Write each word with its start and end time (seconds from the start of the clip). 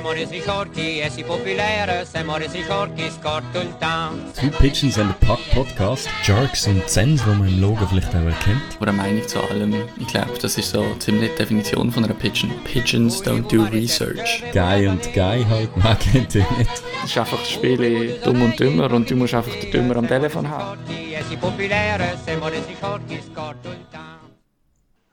Forti 0.00 1.00
e 1.00 1.10
si 1.10 1.22
popolare, 1.22 2.06
siamo 2.10 2.36
resi 2.36 2.62
forti, 2.62 3.10
scorto 3.10 3.60
il 3.60 3.76
town. 3.78 4.32
Two 4.34 4.48
Pigeons 4.58 4.96
and 4.96 5.10
a 5.10 5.26
Puck 5.26 5.40
Podcast. 5.52 6.08
Jerks 6.24 6.66
und 6.66 6.88
Zens, 6.88 7.22
die 7.22 7.28
man 7.28 7.46
im 7.46 7.60
Logo 7.60 7.86
vielleicht 7.86 8.08
auch 8.08 8.24
erkennt. 8.24 8.62
Oder 8.80 8.92
eine 8.92 9.02
Meinung 9.02 9.28
zu 9.28 9.40
allem. 9.40 9.74
Ich 9.98 10.06
glaube, 10.06 10.32
das 10.40 10.56
ist 10.56 10.70
so 10.70 10.82
ziemlich 10.98 11.30
die 11.32 11.36
Definition 11.36 11.92
von 11.92 12.04
einer 12.04 12.14
Pigeon. 12.14 12.50
Pigeons 12.64 13.22
don't 13.22 13.46
do 13.54 13.64
research. 13.64 14.42
Guy 14.52 14.86
und 14.86 15.02
Guy 15.12 15.44
halt, 15.44 15.76
man 15.76 15.98
kennt 15.98 16.34
ihn 16.34 16.46
nicht. 16.56 16.70
Es 17.04 17.10
ist 17.10 17.18
einfach 17.18 17.38
das 17.38 17.50
Spiel 17.50 18.18
dumm 18.24 18.40
und 18.40 18.58
dümmer 18.58 18.90
und 18.92 19.10
du 19.10 19.14
musst 19.14 19.34
einfach 19.34 19.54
den 19.54 19.70
Dümmer 19.70 19.96
am 19.96 20.08
Telefon 20.08 20.48
haben. 20.48 20.78
Forti 20.78 21.14
e 21.14 21.22
si 21.28 21.36
popolare, 21.36 22.18
siamo 22.24 22.48
resi 22.48 22.74
forti, 22.74 23.20
scorto 23.30 23.68
il 23.68 23.84
town. 23.90 23.91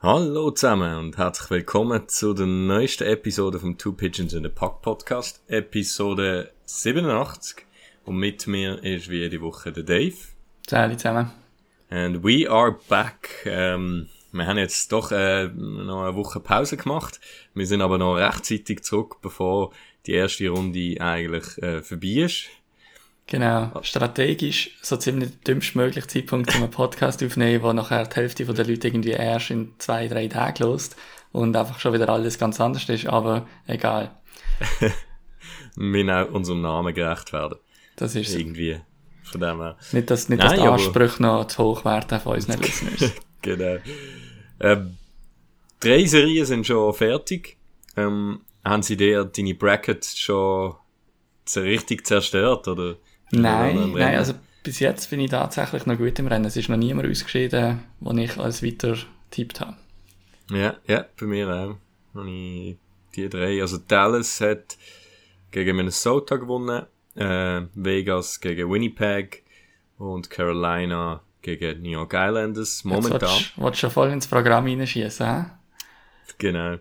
Hallo 0.01 0.49
zusammen 0.51 0.97
und 0.97 1.17
herzlich 1.17 1.49
willkommen 1.49 2.07
zu 2.07 2.33
der 2.33 2.45
neuesten 2.45 3.03
Episode 3.03 3.59
vom 3.59 3.77
Two 3.77 3.91
Pigeons 3.91 4.31
in 4.31 4.43
the 4.43 4.49
Puck 4.49 4.81
Podcast, 4.81 5.43
Episode 5.49 6.53
87. 6.63 7.65
Und 8.05 8.15
mit 8.15 8.47
mir 8.47 8.81
ist 8.81 9.09
wie 9.09 9.17
jede 9.17 9.41
Woche 9.41 9.73
der 9.73 9.83
Dave. 9.83 10.15
Salut 10.65 11.01
zusammen. 11.01 11.31
And 11.89 12.23
we 12.23 12.49
are 12.49 12.77
back. 12.87 13.45
Ähm, 13.45 14.07
wir 14.31 14.47
haben 14.47 14.57
jetzt 14.57 14.89
doch 14.93 15.11
äh, 15.11 15.49
noch 15.49 16.03
eine 16.03 16.15
Woche 16.15 16.39
Pause 16.39 16.77
gemacht. 16.77 17.19
Wir 17.53 17.67
sind 17.67 17.81
aber 17.81 17.97
noch 17.97 18.15
rechtzeitig 18.15 18.83
zurück, 18.83 19.17
bevor 19.21 19.73
die 20.05 20.13
erste 20.13 20.47
Runde 20.47 20.95
eigentlich 21.01 21.61
äh, 21.61 21.81
vorbei 21.81 22.23
ist. 22.23 22.45
Genau. 23.29 23.71
Strategisch 23.83 24.71
so 24.81 24.97
ziemlich 24.97 25.29
der 25.29 25.53
dümmste 25.53 25.77
mögliche 25.77 26.07
Zeitpunkt, 26.07 26.53
um 26.55 26.63
einen 26.63 26.71
Podcast 26.71 27.23
aufzunehmen, 27.23 27.61
wo 27.61 27.71
nachher 27.73 28.07
die 28.07 28.15
Hälfte 28.15 28.43
der 28.43 28.65
Leute 28.65 28.87
irgendwie 28.87 29.11
erst 29.11 29.51
in 29.51 29.73
zwei, 29.77 30.07
drei 30.07 30.27
Tagen 30.27 30.63
lost 30.63 30.95
und 31.31 31.55
einfach 31.55 31.79
schon 31.79 31.93
wieder 31.93 32.09
alles 32.09 32.39
ganz 32.39 32.59
anders 32.59 32.89
ist, 32.89 33.05
aber 33.05 33.47
egal. 33.67 34.17
Wir 35.75 36.27
auch 36.27 36.33
unserem 36.33 36.61
Namen 36.61 36.93
gerecht 36.93 37.31
werden. 37.31 37.59
Das 37.95 38.15
ist. 38.15 38.35
Irgendwie. 38.35 38.79
Von 39.23 39.41
dem 39.41 39.59
her. 39.61 39.77
Nicht, 39.91 40.09
dass, 40.09 40.27
nicht, 40.27 40.41
dass 40.41 40.49
Nein, 40.51 40.61
die 40.61 40.65
aber- 40.67 40.73
Ansprüche 40.73 41.21
noch 41.21 41.45
zu 41.45 41.63
hoch 41.63 41.85
werden 41.85 42.19
von 42.19 42.33
unseren 42.33 42.59
Listeners. 42.61 43.13
Genau. 43.43 43.77
Ähm, 44.59 44.97
drei 45.79 46.03
Serien 46.05 46.45
sind 46.47 46.65
schon 46.65 46.93
fertig. 46.95 47.57
Ähm, 47.95 48.41
haben 48.65 48.81
sie 48.81 48.97
dir 48.97 49.23
deine 49.23 49.53
Brackets 49.53 50.17
schon 50.17 50.73
richtig 51.55 52.07
zerstört, 52.07 52.67
oder? 52.67 52.95
Nein, 53.31 53.91
nein, 53.93 54.15
also 54.17 54.33
bis 54.63 54.79
jetzt 54.79 55.09
bin 55.09 55.19
ich 55.19 55.29
tatsächlich 55.31 55.85
noch 55.85 55.97
gut 55.97 56.17
im 56.19 56.27
Rennen. 56.27 56.45
Es 56.45 56.57
ist 56.57 56.69
noch 56.69 56.77
niemand 56.77 57.07
ausgeschieden, 57.09 57.79
den 57.99 58.17
ich 58.17 58.37
als 58.37 58.63
weiter 58.63 58.95
tippt 59.31 59.61
habe. 59.61 59.75
Ja, 60.51 60.75
ja, 60.87 61.05
bei 61.19 61.25
mir 61.27 61.47
auch. 61.47 61.75
Habe 62.17 62.29
ich 62.29 62.77
die 63.15 63.29
drei. 63.29 63.61
Also 63.61 63.77
Dallas 63.77 64.41
hat 64.41 64.77
gegen 65.51 65.75
Minnesota 65.77 66.35
gewonnen, 66.37 66.85
äh, 67.15 67.61
Vegas 67.75 68.39
gegen 68.39 68.69
Winnipeg 68.71 69.43
und 69.97 70.29
Carolina 70.29 71.21
gegen 71.41 71.81
New 71.83 71.91
York 71.91 72.13
Islanders. 72.13 72.83
Jetzt 72.83 72.85
Momentan. 72.85 73.21
willst, 73.21 73.53
du- 73.57 73.61
willst 73.63 73.75
du 73.75 73.79
schon 73.81 73.91
voll 73.91 74.09
ins 74.09 74.27
Programm 74.27 74.65
reinschießen, 74.65 75.25
hä? 75.25 75.45
Genau. 76.37 76.77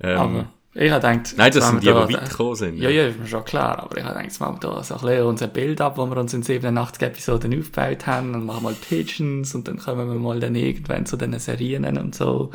Ähm, 0.00 0.18
Aber 0.18 0.52
ich 0.80 0.90
habe 0.90 1.06
gedacht... 1.14 1.34
nein, 1.36 1.50
das 1.52 1.68
sind 1.68 1.82
die, 1.82 1.90
machen 1.90 2.08
die 2.08 2.14
weit 2.14 2.22
da- 2.22 2.28
gekommen 2.28 2.54
sind. 2.54 2.78
Ja, 2.78 2.88
ja, 2.90 3.08
ist 3.08 3.18
mir 3.18 3.26
schon 3.26 3.44
klar, 3.44 3.78
aber 3.82 3.96
ich 3.96 4.02
habe 4.04 4.12
gedacht, 4.14 4.24
jetzt 4.30 4.40
machen 4.40 4.56
wir 4.62 4.70
da 4.70 4.82
so 4.84 4.94
ein 4.94 5.00
bisschen 5.00 5.22
unser 5.26 5.46
Bild 5.48 5.80
ab, 5.80 5.96
das 5.96 6.08
wir 6.10 6.16
uns 6.16 6.34
in 6.34 6.42
87 6.42 7.02
Episoden 7.02 7.58
aufgebaut 7.58 8.06
haben 8.06 8.34
und 8.34 8.46
machen 8.46 8.62
mal 8.62 8.74
Pigeons 8.74 9.54
und 9.54 9.66
dann 9.68 9.78
kommen 9.78 10.08
wir 10.08 10.18
mal 10.18 10.38
dann 10.40 10.54
irgendwann 10.54 11.04
zu 11.06 11.16
den 11.16 11.38
Serien 11.38 11.84
und 11.98 12.14
so. 12.14 12.50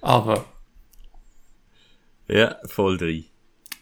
Aber 0.00 0.44
Ja, 2.28 2.56
voll 2.64 2.96
drin. 2.98 3.24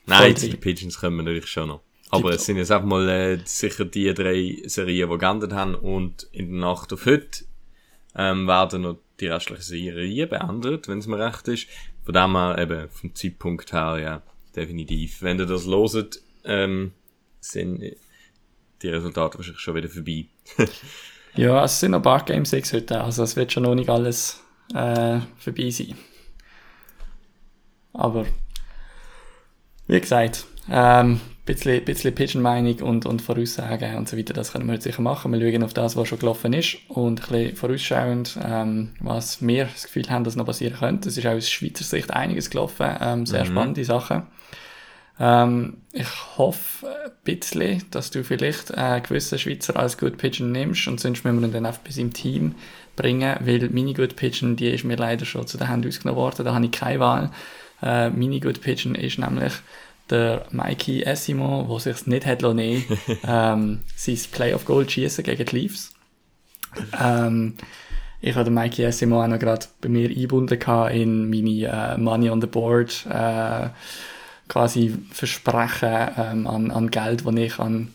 Nein, 0.06 0.36
zu 0.36 0.48
den 0.50 0.61
Pigeons 0.61 0.98
kommen 1.00 1.17
wir 1.17 1.22
natürlich 1.22 1.47
schon 1.50 1.69
noch. 1.69 1.80
Aber 2.11 2.30
es 2.30 2.45
sind 2.45 2.58
jetzt 2.58 2.70
einfach 2.70 2.86
mal 2.86 3.08
äh, 3.08 3.39
sicher 3.45 3.84
die 3.86 4.13
drei 4.14 4.58
Serien, 4.67 5.11
die 5.11 5.18
geändert 5.18 5.52
haben 5.52 5.74
und 5.74 6.29
in 6.30 6.51
der 6.52 6.61
Nacht 6.61 6.92
auf 6.92 7.07
heute 7.07 7.45
ähm, 8.14 8.46
werden 8.46 8.83
noch 8.83 8.98
die 9.18 9.27
restlichen 9.27 9.63
Serien 9.63 10.29
beendet, 10.29 10.86
wenn 10.89 10.98
es 10.98 11.07
mir 11.07 11.18
recht 11.18 11.48
ist. 11.48 11.67
Von 12.05 12.15
dem 12.15 12.37
her 12.37 12.59
eben 12.59 12.89
vom 12.91 13.15
Zeitpunkt 13.15 13.73
her, 13.73 13.98
ja, 13.98 14.23
definitiv. 14.55 15.23
Wenn 15.23 15.39
ihr 15.39 15.47
das 15.47 15.65
loset, 15.65 16.20
ähm, 16.45 16.92
sind 17.41 17.83
die 18.83 18.89
Resultate 18.89 19.39
wahrscheinlich 19.39 19.61
schon 19.61 19.75
wieder 19.75 19.89
vorbei. 19.89 20.27
ja, 21.35 21.64
es 21.64 21.81
sind 21.81 21.93
noch 21.93 22.01
ein 22.01 22.03
paar 22.03 22.25
Game 22.25 22.45
6 22.45 22.75
heute, 22.75 23.01
also 23.01 23.23
es 23.23 23.37
wird 23.37 23.53
schon 23.53 23.63
noch 23.63 23.75
nicht 23.75 23.89
alles 23.89 24.43
äh, 24.75 25.20
vorbei 25.39 25.70
sein. 25.70 25.97
Aber 27.95 28.27
wie 29.87 30.01
gesagt, 30.01 30.47
ähm, 30.70 31.20
bisschen, 31.45 31.85
bisschen 31.85 32.15
Pigeon-Meinung 32.15 32.81
und, 32.81 33.07
und 33.07 33.21
Voraussagen 33.21 33.97
und 33.97 34.09
so 34.09 34.17
weiter, 34.17 34.33
das 34.33 34.53
können 34.53 34.67
wir 34.67 34.75
jetzt 34.75 34.85
sicher 34.85 35.03
machen. 35.03 35.33
Wir 35.33 35.41
schauen 35.41 35.63
auf 35.63 35.75
das, 35.75 35.97
was 35.97 36.09
schon 36.09 36.19
gelaufen 36.19 36.53
ist 36.53 36.79
und 36.89 37.21
ein 37.21 37.29
bisschen 37.29 37.57
vorausschauend, 37.57 38.39
ähm, 38.43 38.91
was 39.01 39.47
wir 39.47 39.67
das 39.67 39.85
Gefühl 39.85 40.09
haben, 40.09 40.25
dass 40.25 40.37
noch 40.37 40.47
passieren 40.47 40.77
könnte. 40.79 41.09
Es 41.09 41.19
ist 41.19 41.27
auch 41.27 41.33
aus 41.33 41.51
Schweizer 41.51 41.85
Sicht 41.85 42.13
einiges 42.13 42.51
gelaufen, 42.51 42.87
ähm, 43.01 43.27
sehr 43.27 43.45
spannende 43.45 43.85
Sachen. 43.85 44.23
Ähm, 45.21 45.79
ich 45.93 46.09
hoffe 46.37 46.89
ein 46.89 47.13
bisschen, 47.23 47.85
dass 47.91 48.11
du 48.11 48.25
vielleicht 48.25 48.71
äh, 48.71 48.75
einen 48.75 49.03
gewissen 49.03 49.39
Schweizer 49.39 49.77
als 49.77 49.97
Good 49.99 50.19
Pigeon 50.19 50.51
nimmst 50.51 50.89
und 50.89 50.99
sonst 50.99 51.25
müssen 51.25 51.41
wir 51.41 51.47
ihn 51.47 51.53
dann 51.53 51.67
einfach 51.67 51.83
bis 51.83 51.99
im 51.99 52.13
Team 52.13 52.57
bringen, 52.97 53.37
weil 53.41 53.69
meine 53.71 53.95
Good 53.95 54.17
Pigeon, 54.17 54.57
die 54.57 54.71
ist 54.71 54.85
mir 54.85 54.97
leider 54.97 55.25
schon 55.25 55.47
zu 55.47 55.57
den 55.57 55.69
Händen 55.69 55.89
ausgenommen 55.89 56.21
worden, 56.21 56.45
da 56.45 56.55
habe 56.55 56.65
ich 56.65 56.73
keine 56.73 57.01
Wahl. 57.01 57.31
Äh, 57.81 58.11
meine 58.11 58.41
Good 58.41 58.61
Pigeon 58.61 58.95
ist 58.97 59.19
nämlich 59.19 59.53
der 60.11 60.47
Mikey 60.51 61.03
Essimo, 61.03 61.67
der 61.69 61.79
sich 61.95 62.07
nicht 62.07 62.27
hat 62.27 62.42
nehmen, 62.42 62.85
ähm, 63.27 63.81
sein 63.97 64.19
Playoff 64.33 64.65
Goal 64.65 64.89
schießen 64.89 65.25
gegen 65.25 65.45
die 65.45 65.57
Leafs. 65.57 65.92
Ähm, 67.01 67.55
ich 68.20 68.35
habe 68.35 68.45
den 68.45 68.55
Mikey 68.55 68.83
Essimo 68.83 69.23
auch 69.23 69.29
noch 69.29 69.39
gerade 69.39 69.67
bei 69.81 69.89
mir 69.89 70.09
eingebunden 70.09 70.59
in 70.91 71.31
meine 71.31 71.95
äh, 71.95 71.98
Money 71.98 72.31
on 72.31 72.41
the 72.41 72.47
Board 72.47 73.07
äh, 73.11 73.69
quasi 74.48 74.97
Versprechen 75.11 76.09
ähm, 76.17 76.47
an, 76.47 76.70
an 76.70 76.91
Geld, 76.91 77.27
das 77.27 77.35
ich 77.35 77.59
an 77.59 77.95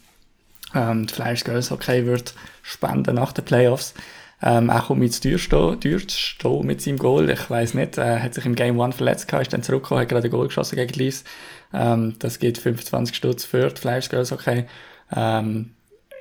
ähm, 0.75 1.07
die 1.07 1.13
Flyers 1.13 1.43
Girls 1.43 1.71
Hockey 1.71 2.05
wird 2.05 2.33
spenden 2.61 3.15
nach 3.15 3.33
den 3.33 3.45
Playoffs. 3.45 3.93
Ähm, 4.41 4.71
kommt 4.87 4.99
mit 4.99 5.21
teuer 5.21 5.37
stehen, 5.37 6.65
mit 6.65 6.81
seinem 6.81 6.97
Goal. 6.97 7.29
Ich 7.29 7.49
weiß 7.49 7.73
nicht, 7.73 7.97
er 7.97 8.23
hat 8.23 8.33
sich 8.33 8.45
im 8.45 8.55
Game 8.55 8.79
One 8.79 8.93
verletzt 8.93 9.27
gehabt, 9.27 9.47
ist 9.47 9.53
dann 9.53 9.63
zurückgekommen, 9.63 10.01
hat 10.01 10.09
gerade 10.09 10.27
ein 10.27 10.31
Goal 10.31 10.47
geschossen 10.47 10.75
gegen 10.77 10.91
die 10.93 10.99
Leafs. 10.99 11.25
Ähm, 11.73 12.15
das 12.19 12.39
geht 12.39 12.57
25 12.57 13.15
Stutz 13.15 13.43
für 13.43 13.69
die 13.69 13.79
Flyers 13.79 14.09
Girls 14.09 14.31
Hockey. 14.31 14.65
Ähm, 15.15 15.71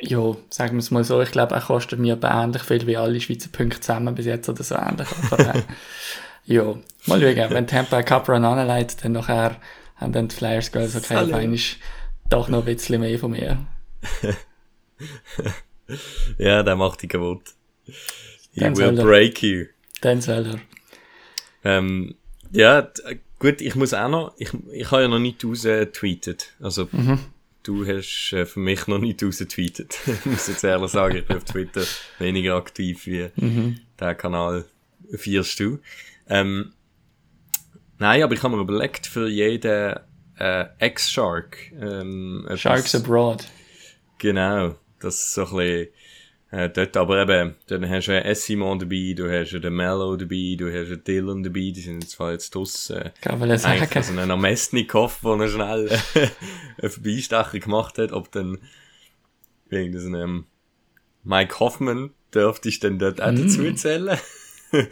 ja, 0.00 0.36
sagen 0.50 0.74
wir 0.74 0.80
es 0.80 0.90
mal 0.90 1.04
so, 1.04 1.20
ich 1.20 1.32
glaube, 1.32 1.54
er 1.54 1.60
kostet 1.60 1.98
mir 1.98 2.14
etwa 2.14 2.42
ähnlich 2.42 2.62
viel 2.62 2.86
wie 2.86 2.96
alle 2.96 3.20
Schweizer 3.20 3.48
Punkte 3.50 3.80
zusammen 3.80 4.14
bis 4.14 4.26
jetzt 4.26 4.48
oder 4.48 4.62
so 4.62 4.76
ähnlich. 4.76 5.08
Aber 5.30 5.54
äh, 5.54 5.62
ja, 6.44 6.64
mal 7.06 7.20
schauen, 7.20 7.50
wenn 7.50 7.66
Tampa 7.66 7.96
einen 7.96 8.04
Cup 8.04 8.28
Run 8.28 8.44
anleitet, 8.44 9.04
dann 9.04 9.12
nachher 9.12 9.56
haben 9.96 10.12
dann 10.12 10.28
die 10.28 10.36
Flyers 10.36 10.70
Girls 10.70 10.94
Hockey 10.94 11.14
auf 11.14 11.20
Hallo. 11.20 11.36
einmal 11.36 11.58
doch 12.28 12.48
noch 12.48 12.60
ein 12.60 12.64
bisschen 12.64 13.00
mehr 13.00 13.18
von 13.18 13.32
mir. 13.32 13.66
ja, 16.38 16.62
der 16.62 16.76
macht 16.76 17.02
dich 17.02 17.10
kaputt. 17.10 17.42
He 18.52 18.60
Dann 18.60 18.76
will 18.76 18.92
break 18.92 19.42
you. 19.42 19.66
Dann 20.00 20.20
soll 20.20 20.46
er. 20.46 20.60
Ähm, 21.64 22.14
ja, 22.52 22.88
gut, 23.38 23.60
ich 23.60 23.74
muss 23.74 23.94
auch 23.94 24.08
noch, 24.08 24.34
ich, 24.38 24.50
ich 24.72 24.90
habe 24.90 25.02
ja 25.02 25.08
noch 25.08 25.18
nicht 25.18 25.44
rausgetweetet. 25.44 26.54
Also, 26.60 26.88
du 27.62 27.86
hast 27.86 28.32
äh, 28.32 28.46
für 28.46 28.60
mich 28.60 28.86
noch 28.86 28.98
nicht 28.98 29.22
rausgetweetet. 29.22 29.98
ich 30.06 30.26
muss 30.26 30.48
jetzt 30.48 30.64
ehrlich 30.64 30.90
sagen, 30.90 31.16
ich 31.16 31.26
bin 31.26 31.36
auf 31.36 31.44
Twitter 31.44 31.84
weniger 32.18 32.56
aktiv 32.56 33.06
wie 33.06 33.30
der 33.98 34.14
Kanal 34.14 34.64
vierst 35.12 35.58
du. 35.60 35.78
Ähm, 36.28 36.72
nein, 37.98 38.22
aber 38.22 38.34
ich 38.34 38.42
habe 38.42 38.56
mir 38.56 38.62
überlegt, 38.62 39.06
für 39.06 39.28
jeden 39.28 39.96
äh, 40.38 40.66
Ex-Shark 40.78 41.72
ähm, 41.80 42.48
Sharks 42.54 42.94
Abroad. 42.94 43.46
Genau, 44.18 44.76
das 45.00 45.14
ist 45.14 45.34
so 45.34 45.46
ein 45.46 45.56
bisschen, 45.56 45.88
äh, 46.50 46.70
dort, 46.70 46.96
aber 46.96 47.20
eben, 47.22 47.56
dann 47.66 47.88
hast 47.88 48.08
du 48.08 48.12
einen 48.12 48.24
Essimon 48.24 48.78
dabei, 48.78 49.12
du 49.14 49.30
hast 49.30 49.54
einen 49.54 49.74
Mello 49.74 50.16
dabei, 50.16 50.56
du 50.58 50.72
hast 50.72 50.90
einen 50.90 51.04
Dylan 51.04 51.42
dabei, 51.42 51.72
die 51.74 51.80
sind 51.80 52.08
zwar 52.08 52.32
jetzt 52.32 52.54
draus, 52.54 52.88
äh, 52.88 53.10
Kann 53.20 53.38
man 53.38 53.58
sagen. 53.58 53.86
also 53.94 54.12
einen 54.12 54.30
Amestnikov, 54.30 55.20
der 55.22 55.36
noch 55.36 55.48
schnell 55.48 55.90
einen 56.82 56.90
Vorbeistecher 56.90 57.58
gemacht 57.58 57.98
hat, 57.98 58.12
ob 58.12 58.32
dann 58.32 58.58
irgendein 59.68 60.14
ähm, 60.14 60.44
Mike 61.22 61.60
Hoffman 61.60 62.10
dürfte 62.34 62.70
ich 62.70 62.80
dann 62.80 62.98
dort 62.98 63.20
auch 63.20 63.34
dazu 63.34 63.70
zählen. 63.74 64.18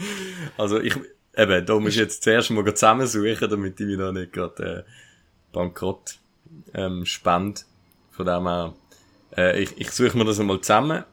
also 0.58 0.78
ich, 0.78 0.94
eben, 1.36 1.64
da 1.64 1.80
muss 1.80 1.92
ich 1.92 2.00
jetzt 2.00 2.22
zuerst 2.22 2.50
mal 2.50 2.66
zusammensuchen, 2.74 3.48
damit 3.48 3.80
ich 3.80 3.86
mich 3.86 3.96
da 3.96 4.12
nicht 4.12 4.34
gerade 4.34 4.84
äh, 4.86 4.90
bankrott 5.52 6.18
ähm, 6.74 7.06
spende. 7.06 7.62
Von 8.10 8.26
dem 8.26 8.46
her, 8.46 8.74
äh, 9.34 9.62
ich, 9.62 9.70
ich 9.78 9.90
suche 9.90 10.18
mir 10.18 10.26
das 10.26 10.38
einmal 10.38 10.60
zusammen 10.60 11.04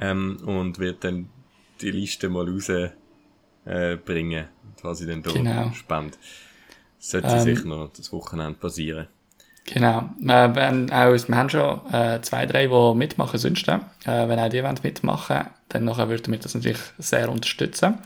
ähm, 0.00 0.38
und 0.44 0.78
werde 0.78 0.98
dann 1.00 1.28
die 1.80 1.90
Liste 1.90 2.28
mal 2.28 2.48
raus 2.48 2.68
äh, 2.68 3.96
was 4.82 5.00
ich 5.00 5.08
dann 5.08 5.22
da 5.22 5.30
Genau. 5.32 5.70
spende. 5.72 6.16
sollte 6.98 7.28
ähm, 7.28 7.40
sicher 7.40 7.66
noch 7.66 7.92
das 7.92 8.12
Wochenende 8.12 8.58
passieren. 8.58 9.08
Genau. 9.64 10.10
Äh, 10.22 10.54
wenn 10.54 10.90
auch, 10.92 11.28
wir 11.28 11.36
haben 11.36 11.50
schon 11.50 11.80
äh, 11.92 12.20
zwei, 12.22 12.46
drei, 12.46 12.66
die 12.66 12.94
mitmachen 12.94 13.38
sonst. 13.38 13.68
Äh, 13.68 13.80
wenn 14.04 14.38
auch 14.38 14.48
die 14.48 14.62
wollen 14.62 14.78
mitmachen 14.82 15.46
dann 15.68 15.84
nachher 15.84 16.08
würden 16.08 16.32
wir 16.32 16.38
das 16.38 16.54
natürlich 16.54 16.78
sehr 16.98 17.30
unterstützen. 17.30 17.98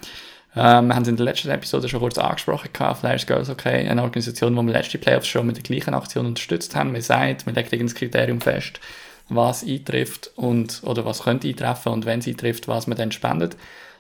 Ähm, 0.54 0.88
wir 0.88 0.94
haben 0.94 1.02
es 1.02 1.08
in 1.08 1.16
der 1.16 1.24
letzten 1.24 1.50
Episode 1.50 1.88
schon 1.88 2.00
kurz 2.00 2.16
angesprochen, 2.18 2.70
gehabt, 2.72 3.00
Flyers 3.00 3.26
Girls 3.26 3.50
Okay, 3.50 3.88
eine 3.88 4.02
Organisation, 4.02 4.56
wo 4.56 4.62
wir 4.62 4.72
letzte 4.72 4.98
Playoffs 4.98 5.26
schon 5.28 5.46
mit 5.46 5.56
der 5.56 5.62
gleichen 5.64 5.94
Aktion 5.94 6.26
unterstützt 6.26 6.74
haben. 6.76 6.94
Wir 6.94 7.02
sagen, 7.02 7.36
wir 7.44 7.52
legen 7.52 7.86
das 7.86 7.94
Kriterium 7.94 8.40
fest, 8.40 8.80
was 9.28 9.64
eintrifft 9.64 10.31
und, 10.37 10.82
oder 10.84 11.05
was 11.05 11.23
könnte 11.23 11.49
eintreffen 11.49 11.93
und 11.93 12.06
wenn 12.06 12.20
es 12.20 12.28
eintrifft, 12.28 12.69
was 12.69 12.87
man 12.87 12.96
dann 12.96 13.12
spendet. 13.12 13.56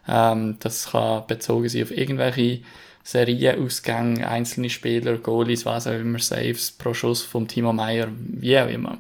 Ähm, 0.08 0.56
das 0.60 0.90
kann 0.92 1.26
bezogen 1.26 1.68
sein 1.68 1.82
auf 1.82 1.90
irgendwelche 1.90 2.60
Serienausgänge, 3.02 4.28
einzelne 4.28 4.70
Spieler, 4.70 5.18
Goalies, 5.18 5.64
was 5.64 5.86
auch 5.86 5.92
immer, 5.92 6.18
Saves 6.18 6.72
pro 6.72 6.92
Schuss 6.92 7.22
vom 7.22 7.46
Timo 7.46 7.72
Meyer, 7.72 8.08
wie 8.18 8.58
auch 8.58 8.68
immer. 8.68 8.98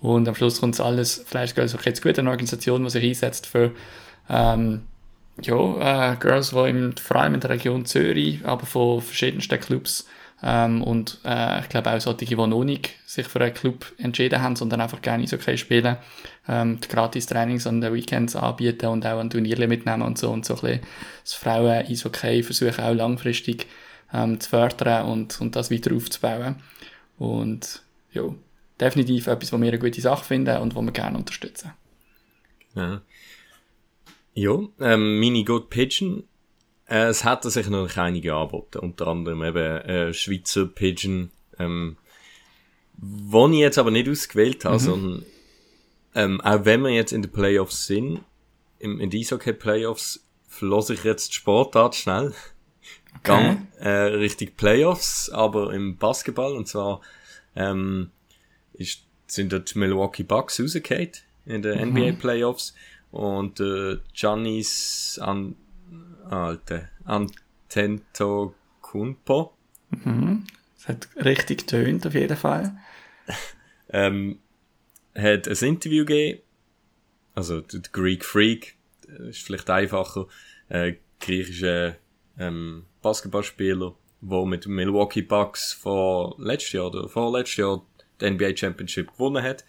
Und 0.00 0.28
am 0.28 0.34
Schluss 0.34 0.60
kommt 0.60 0.74
es 0.74 0.80
alles, 0.80 1.24
Flash 1.26 1.54
Girls 1.54 1.74
okay 1.74 1.90
jetzt 1.90 2.02
gut, 2.02 2.18
eine 2.18 2.30
Organisation, 2.30 2.84
die 2.84 2.90
sich 2.90 3.04
einsetzt 3.04 3.46
für 3.46 3.72
ähm, 4.28 4.82
ja, 5.40 6.12
äh, 6.12 6.16
Girls, 6.16 6.50
die 6.50 6.68
im, 6.68 6.96
vor 6.96 7.16
allem 7.16 7.34
in 7.34 7.40
der 7.40 7.50
Region 7.50 7.84
Zürich, 7.86 8.44
aber 8.44 8.66
von 8.66 9.00
verschiedensten 9.00 9.58
Clubs 9.58 10.06
ähm, 10.42 10.82
und 10.82 11.18
äh, 11.24 11.60
ich 11.60 11.68
glaube 11.68 11.90
auch 11.92 12.00
solche, 12.00 12.26
die 12.26 12.36
noch 12.36 12.64
nicht 12.64 12.94
sich 13.06 13.26
für 13.26 13.40
einen 13.40 13.54
Club 13.54 13.92
entschieden 13.96 14.42
haben, 14.42 14.56
sondern 14.56 14.82
einfach 14.82 15.00
gerne 15.00 15.24
Eishockey 15.24 15.56
spielen, 15.56 15.96
ähm, 16.46 16.78
die 16.80 16.88
Gratis-Trainings 16.88 17.66
an 17.66 17.80
den 17.80 17.94
Weekends 17.94 18.36
anbieten 18.36 18.86
und 18.86 19.06
auch 19.06 19.18
an 19.18 19.30
Turnieren 19.30 19.68
mitnehmen 19.68 20.02
und 20.02 20.18
so 20.18 20.30
und 20.30 20.44
so 20.44 20.54
ein 20.54 20.60
bisschen 20.60 20.80
das 21.22 21.34
Frauen-Eishockey 21.34 22.42
versuchen 22.42 22.84
auch 22.84 22.94
langfristig 22.94 23.66
ähm, 24.12 24.38
zu 24.38 24.50
fördern 24.50 25.06
und, 25.06 25.40
und 25.40 25.56
das 25.56 25.70
weiter 25.70 25.94
aufzubauen. 25.94 26.56
Und 27.18 27.82
ja, 28.12 28.22
definitiv 28.78 29.26
etwas, 29.28 29.52
was 29.52 29.60
wir 29.60 29.68
eine 29.68 29.78
gute 29.78 30.00
Sache 30.00 30.24
finden 30.24 30.58
und 30.58 30.74
was 30.74 30.84
wir 30.84 30.92
gerne 30.92 31.16
unterstützen. 31.16 31.72
Ja. 32.74 33.00
Ja, 34.34 34.58
ähm, 34.80 35.18
meine 35.18 35.44
Good 35.44 35.70
Pigeon, 35.70 36.24
es 36.86 37.24
hat 37.24 37.42
sich 37.42 37.68
natürlich 37.68 37.96
einige 37.98 38.34
angeboten, 38.34 38.78
unter 38.78 39.08
anderem 39.08 39.42
eben 39.42 39.80
äh, 39.82 40.14
Schweizer 40.14 40.66
Pigeon, 40.66 41.30
ähm, 41.58 41.96
wo 42.96 43.48
ich 43.48 43.58
jetzt 43.58 43.78
aber 43.78 43.90
nicht 43.90 44.08
ausgewählt 44.08 44.64
habe, 44.64 44.76
mhm. 44.76 44.80
sondern 44.80 45.26
ähm, 46.14 46.40
auch 46.40 46.64
wenn 46.64 46.82
wir 46.82 46.90
jetzt 46.90 47.12
in 47.12 47.22
den 47.22 47.32
Playoffs 47.32 47.86
sind, 47.86 48.20
im, 48.78 49.00
in 49.00 49.10
die 49.10 49.20
Eishockey 49.20 49.52
Playoffs, 49.52 50.24
verlasse 50.48 50.94
ich 50.94 51.04
jetzt 51.04 51.30
die 51.30 51.34
Sportart 51.34 51.94
schnell. 51.94 52.32
Okay. 53.18 53.22
Gang 53.22 53.66
äh, 53.80 53.88
richtig 53.88 54.56
Playoffs, 54.56 55.28
aber 55.30 55.72
im 55.72 55.96
Basketball 55.96 56.54
und 56.54 56.68
zwar 56.68 57.00
ähm, 57.56 58.10
ist, 58.74 59.02
sind 59.26 59.52
dort 59.52 59.74
die 59.74 59.78
Milwaukee 59.78 60.22
Bucks 60.22 60.60
rausgefallen 60.60 61.12
in 61.46 61.62
den 61.62 61.90
mhm. 61.90 61.96
NBA 61.96 62.12
Playoffs 62.12 62.74
und 63.10 63.60
äh, 63.60 63.98
Giannis 64.14 65.18
an 65.20 65.56
alte 66.30 66.88
Antento 67.04 68.54
Kunpo. 68.80 69.56
Mhm. 69.90 70.46
Das 70.76 70.88
hat 70.88 71.08
richtig 71.24 71.66
tönt 71.66 72.06
auf 72.06 72.14
jeden 72.14 72.36
Fall. 72.36 72.76
ähm, 73.90 74.38
hat 75.14 75.48
ein 75.48 75.68
Interview 75.68 76.04
gegeben, 76.04 76.42
also 77.34 77.60
der 77.60 77.80
Greek 77.92 78.24
Freak, 78.24 78.76
ist 79.28 79.42
vielleicht 79.42 79.70
einfacher, 79.70 80.26
äh, 80.68 80.94
griechischer 81.20 81.96
ähm, 82.38 82.84
Basketballspieler, 83.02 83.94
der 84.20 84.46
mit 84.46 84.64
den 84.64 84.74
Milwaukee 84.74 85.22
Bucks 85.22 85.72
vor 85.72 86.34
letztes 86.38 86.72
Jahr 86.72 86.86
oder 86.86 87.08
vorletztes 87.08 87.56
Jahr 87.56 87.84
die 88.20 88.30
NBA 88.30 88.56
Championship 88.56 89.12
gewonnen 89.12 89.42
hat. 89.42 89.64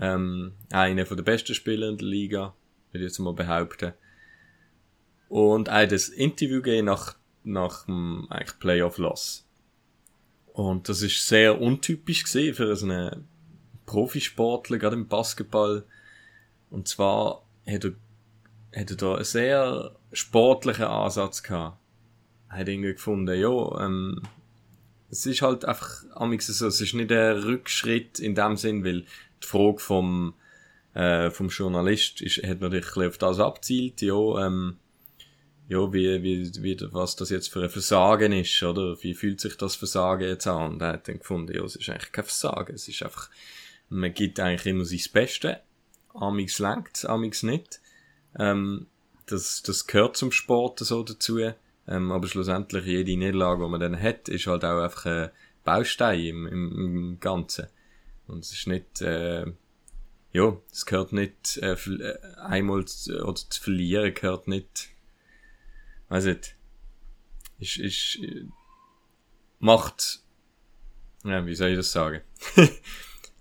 Ähm, 0.00 0.52
einer 0.70 1.04
der 1.04 1.22
besten 1.22 1.54
Spieler 1.54 1.88
in 1.88 1.98
der 1.98 2.06
Liga, 2.06 2.54
würde 2.92 3.04
ich 3.04 3.10
jetzt 3.10 3.18
mal 3.18 3.32
behaupten. 3.32 3.94
Und 5.28 5.70
auch 5.70 5.88
das 5.88 6.08
Interview 6.08 6.62
gegeben 6.62 6.86
nach, 6.86 7.16
nach 7.42 7.86
dem 7.86 8.26
eigentlich 8.30 8.58
Playoff-Loss. 8.58 9.46
Und 10.52 10.88
das 10.88 11.02
ist 11.02 11.26
sehr 11.26 11.60
untypisch 11.60 12.24
gesehen 12.24 12.54
für 12.54 12.74
so 12.76 12.86
einen 12.86 13.28
Profisportler, 13.84 14.78
gerade 14.78 14.96
im 14.96 15.08
Basketball. 15.08 15.84
Und 16.70 16.88
zwar 16.88 17.44
hat 17.66 17.84
er, 17.84 17.92
hat 18.74 18.90
er 18.90 18.96
da 18.96 19.14
einen 19.14 19.24
sehr 19.24 19.96
sportlichen 20.12 20.86
Ansatz 20.86 21.42
gehabt. 21.42 21.78
Er 22.48 22.58
hat 22.58 22.68
irgendwie 22.68 22.92
gefunden, 22.92 23.38
ja, 23.38 23.84
ähm, 23.84 24.22
es 25.10 25.26
ist 25.26 25.42
halt 25.42 25.64
einfach, 25.64 26.04
so, 26.38 26.66
es 26.66 26.80
ist 26.80 26.94
nicht 26.94 27.12
ein 27.12 27.36
Rückschritt 27.36 28.18
in 28.18 28.34
dem 28.34 28.56
Sinn, 28.56 28.84
weil 28.84 29.02
die 29.42 29.46
Frage 29.46 29.78
vom, 29.78 30.34
äh, 30.94 31.30
vom 31.30 31.48
Journalist 31.48 32.20
ist, 32.22 32.42
hat 32.42 32.60
natürlich 32.60 32.96
auf 32.96 33.18
das 33.18 33.38
abzielt, 33.38 34.00
ja, 34.00 34.46
ähm, 34.46 34.78
ja, 35.68 35.92
wie, 35.92 36.22
wie, 36.22 36.50
wie, 36.62 36.78
was 36.92 37.16
das 37.16 37.30
jetzt 37.30 37.48
für 37.52 37.62
ein 37.62 37.70
Versagen 37.70 38.32
ist, 38.32 38.62
oder? 38.62 38.96
Wie 39.02 39.14
fühlt 39.14 39.40
sich 39.40 39.56
das 39.56 39.74
Versagen 39.74 40.28
jetzt 40.28 40.46
an? 40.46 40.74
Und 40.74 40.82
er 40.82 40.94
hat 40.94 41.08
dann 41.08 41.18
gefunden, 41.18 41.54
ja, 41.54 41.64
es 41.64 41.76
ist 41.76 41.88
eigentlich 41.88 42.12
kein 42.12 42.24
Versagen, 42.24 42.74
es 42.74 42.86
ist 42.86 43.02
einfach, 43.02 43.28
man 43.88 44.14
gibt 44.14 44.38
eigentlich 44.38 44.66
immer 44.66 44.84
sein 44.84 45.00
Beste. 45.12 45.60
Amix 46.14 46.58
lenkt 46.60 47.04
amix 47.06 47.42
nicht. 47.42 47.80
Ähm, 48.38 48.86
das, 49.26 49.62
das 49.62 49.86
gehört 49.86 50.16
zum 50.16 50.30
Sport 50.30 50.78
so 50.80 51.02
dazu. 51.02 51.38
Ähm, 51.88 52.10
aber 52.10 52.26
schlussendlich 52.26 52.84
jede 52.84 53.16
Niederlage, 53.16 53.64
die 53.64 53.70
man 53.70 53.80
dann 53.80 54.00
hat, 54.00 54.28
ist 54.28 54.46
halt 54.46 54.64
auch 54.64 54.82
einfach 54.82 55.06
ein 55.06 55.30
Baustein 55.64 56.20
im, 56.20 56.46
im, 56.46 56.96
im 56.96 57.20
Ganzen. 57.20 57.66
Und 58.26 58.44
es 58.44 58.52
ist 58.52 58.66
nicht, 58.66 59.02
äh, 59.02 59.46
ja, 60.32 60.56
es 60.72 60.86
gehört 60.86 61.12
nicht, 61.12 61.58
äh, 61.58 61.72
äh 61.72 62.18
einmal 62.38 62.84
zu, 62.86 63.22
oder 63.22 63.36
zu 63.36 63.60
verlieren 63.60 64.14
gehört 64.14 64.48
nicht, 64.48 64.90
weiß 66.08 66.24
nicht, 66.26 66.56
ist, 67.58 67.78
ist, 67.78 68.18
macht, 69.58 70.20
ja, 71.24 71.44
wie 71.46 71.54
soll 71.54 71.70
ich 71.70 71.76
das 71.76 71.92
sagen? 71.92 72.22
das 72.56 72.70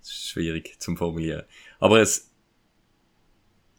ist 0.02 0.30
schwierig 0.30 0.80
zum 0.80 0.98
formulieren. 0.98 1.44
Aber 1.80 2.00
es, 2.00 2.32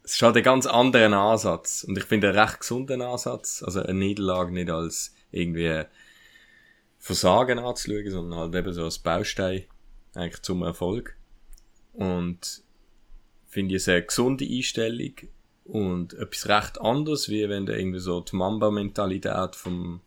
es 0.03 0.13
ist 0.13 0.21
halt 0.21 0.37
ein 0.37 0.43
ganz 0.43 0.65
anderer 0.65 1.11
Ansatz. 1.11 1.83
Und 1.83 1.97
ich 1.97 2.05
finde 2.05 2.29
einen 2.29 2.39
recht 2.39 2.61
gesunden 2.61 3.01
Ansatz. 3.01 3.63
Also 3.63 3.81
eine 3.81 3.93
Niederlage 3.93 4.53
nicht 4.53 4.69
als 4.69 5.13
irgendwie 5.31 5.83
Versagen 6.97 7.59
anzuschauen, 7.59 8.09
sondern 8.09 8.39
halt 8.39 8.55
eben 8.55 8.73
so 8.73 8.85
als 8.85 8.99
Baustein 8.99 9.65
eigentlich 10.13 10.41
zum 10.41 10.63
Erfolg. 10.63 11.17
Und 11.93 12.63
finde 13.47 13.75
ich 13.75 13.81
eine 13.81 13.97
sehr 13.97 14.01
gesunde 14.03 14.45
Einstellung 14.45 15.13
und 15.67 16.13
etwas 16.13 16.47
recht 16.47 16.81
anderes, 16.81 17.29
wie 17.29 17.47
wenn 17.49 17.65
du 17.65 17.77
irgendwie 17.77 17.99
so 17.99 18.21
die 18.21 18.35
Mamba-Mentalität 18.35 19.55
vom, 19.55 20.01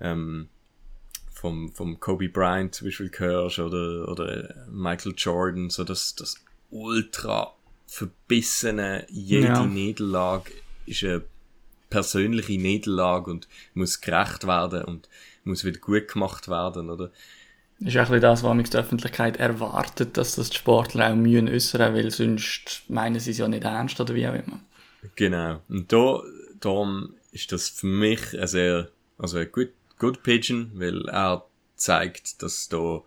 ähm, 0.00 0.48
vom, 1.32 1.72
vom 1.72 2.00
Kobe 2.00 2.28
Bryant 2.28 2.74
zum 2.74 2.88
Beispiel 2.88 3.10
hörst 3.16 3.58
oder, 3.58 4.08
oder 4.08 4.66
Michael 4.70 5.14
Jordan, 5.16 5.70
so 5.70 5.84
das, 5.84 6.14
das 6.14 6.36
ultra 6.70 7.54
verbissene, 7.86 9.06
jede 9.10 9.48
ja. 9.48 9.66
Niederlage 9.66 10.50
ist 10.86 11.04
eine 11.04 11.22
persönliche 11.90 12.58
Niederlage 12.58 13.30
und 13.30 13.48
muss 13.74 14.00
gerecht 14.00 14.46
werden 14.46 14.84
und 14.84 15.08
muss 15.44 15.64
wieder 15.64 15.78
gut 15.78 16.08
gemacht 16.08 16.48
werden, 16.48 16.90
oder? 16.90 17.10
Das 17.78 17.94
ist 17.94 18.00
auch 18.00 18.18
das, 18.18 18.42
was 18.42 18.70
die 18.70 18.76
Öffentlichkeit 18.76 19.36
erwartet, 19.38 20.16
dass 20.16 20.36
das 20.36 20.50
die 20.50 20.56
Sportler 20.56 21.10
auch 21.10 21.16
mühen 21.16 21.48
äußern, 21.48 21.94
weil 21.94 22.10
sonst 22.10 22.84
meinen 22.88 23.18
sie 23.18 23.32
es 23.32 23.38
ja 23.38 23.48
nicht 23.48 23.64
ernst 23.64 24.00
oder 24.00 24.14
wie 24.14 24.26
auch 24.26 24.34
immer. 24.34 24.60
Genau. 25.16 25.60
Und 25.68 25.92
da, 25.92 26.22
darum 26.60 27.14
ist 27.32 27.52
das 27.52 27.68
für 27.68 27.86
mich 27.86 28.38
ein 28.38 28.46
sehr, 28.46 28.88
also 29.18 29.38
ein 29.38 29.50
good, 29.50 29.70
good 29.98 30.22
Pigeon, 30.22 30.70
weil 30.74 31.08
er 31.08 31.44
zeigt, 31.76 32.42
dass 32.42 32.68
da, 32.68 33.02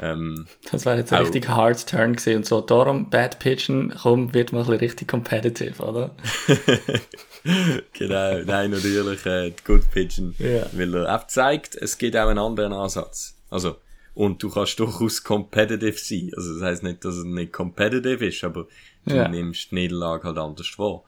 ähm, 0.00 0.46
Das 0.70 0.86
war 0.86 0.96
jetzt 0.96 1.12
ein 1.12 1.22
richtig 1.22 1.48
hard 1.48 1.86
Turn 1.88 2.14
gesehen 2.14 2.38
und 2.38 2.46
so. 2.46 2.60
Darum, 2.60 3.10
Bad 3.10 3.38
Pigeon, 3.40 3.94
komm, 4.00 4.32
wird 4.32 4.52
mal 4.52 4.60
ein 4.60 4.66
bisschen 4.66 4.80
richtig 4.80 5.08
competitive, 5.08 5.82
oder? 5.82 6.14
genau, 7.92 8.42
nein, 8.44 8.70
natürlich, 8.70 9.26
äh, 9.26 9.52
Good 9.64 9.90
Pigeon. 9.90 10.34
Ja. 10.38 10.66
Weil 10.72 10.94
er 10.94 11.14
auch 11.14 11.26
zeigt, 11.26 11.74
es 11.74 11.98
gibt 11.98 12.16
auch 12.16 12.28
einen 12.28 12.38
anderen 12.38 12.72
Ansatz. 12.72 13.36
Also, 13.50 13.76
und 14.14 14.42
du 14.42 14.50
kannst 14.50 14.80
durchaus 14.80 15.22
competitive 15.22 15.96
sein. 15.96 16.30
Also 16.36 16.54
das 16.54 16.62
heißt 16.62 16.82
nicht, 16.82 17.04
dass 17.04 17.14
es 17.14 17.24
nicht 17.24 17.52
competitive 17.52 18.26
ist, 18.26 18.42
aber 18.42 18.66
du 19.08 19.16
ja. 19.16 19.28
nimmst 19.28 19.70
die 19.70 19.76
Niederlage 19.76 20.24
halt 20.24 20.38
anders 20.38 20.68
vor. 20.68 21.04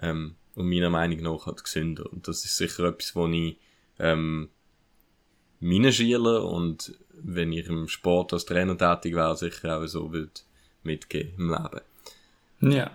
Ähm, 0.00 0.36
und 0.54 0.68
meiner 0.68 0.90
Meinung 0.90 1.20
nach 1.20 1.46
halt 1.46 1.62
gesünder. 1.62 2.10
Und 2.12 2.26
das 2.26 2.44
ist 2.44 2.56
sicher 2.56 2.84
etwas, 2.84 3.14
wo 3.14 3.26
ich 3.28 3.58
ähm, 3.98 4.48
meinen 5.60 5.92
Schüler 5.92 6.44
und 6.44 6.94
wenn 7.12 7.52
ich 7.52 7.66
im 7.66 7.88
Sport 7.88 8.32
als 8.32 8.44
Trainer 8.44 8.76
tätig 8.76 9.14
wäre, 9.14 9.36
sicher 9.36 9.78
auch 9.78 9.86
so 9.86 10.12
würde 10.12 10.30
mitgehen 10.82 11.34
im 11.36 11.50
Leben. 11.50 11.80
Ja. 12.74 12.90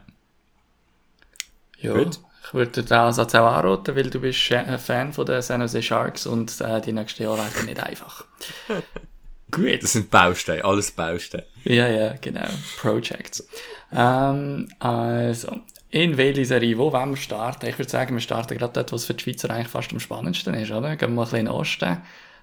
Ja, 1.80 1.94
Gut. 1.94 2.20
Ich 2.46 2.54
würde 2.54 2.84
den 2.84 2.92
Ansatz 2.92 3.36
auch 3.36 3.52
anraten, 3.52 3.96
weil 3.96 4.10
du 4.10 4.20
bist 4.20 4.52
ein 4.52 4.80
Fan 4.80 5.14
von 5.14 5.26
den 5.26 5.42
San 5.42 5.62
Jose 5.62 5.82
Sharks 5.82 6.26
und 6.26 6.60
äh, 6.62 6.82
die 6.82 6.92
nächsten 6.92 7.24
Jahre 7.24 7.38
werden 7.38 7.66
nicht 7.66 7.82
einfach. 7.82 8.26
Gut. 9.52 9.84
Das 9.84 9.94
sind 9.94 10.10
Bausteine, 10.10 10.66
alles 10.66 10.92
Bausteine. 10.92 11.46
Ja, 11.64 11.88
ja, 11.88 12.16
genau. 12.20 12.48
Projects. 12.78 13.48
Ähm, 13.94 14.68
also, 14.80 15.58
in 15.90 16.18
welche 16.18 16.46
Serie, 16.46 16.78
wo 16.78 16.92
wollen 16.92 17.12
wir 17.12 17.18
starten? 17.18 17.68
Ich 17.68 17.78
würde 17.78 17.92
sagen, 17.92 18.16
wir 18.16 18.22
starten 18.22 18.58
gerade 18.58 18.74
dort, 18.74 18.92
was 18.92 19.06
für 19.06 19.14
die 19.14 19.24
Schweizer 19.24 19.50
eigentlich 19.50 19.68
fast 19.68 19.92
am 19.94 20.00
spannendsten 20.00 20.54
ist, 20.56 20.72
oder? 20.72 20.96
Gehen 20.96 21.10
wir 21.10 21.16
mal 21.16 21.22
ein 21.22 21.26
bisschen 21.26 21.40
in 21.40 21.46
den 21.46 21.54
Osten, 21.54 21.98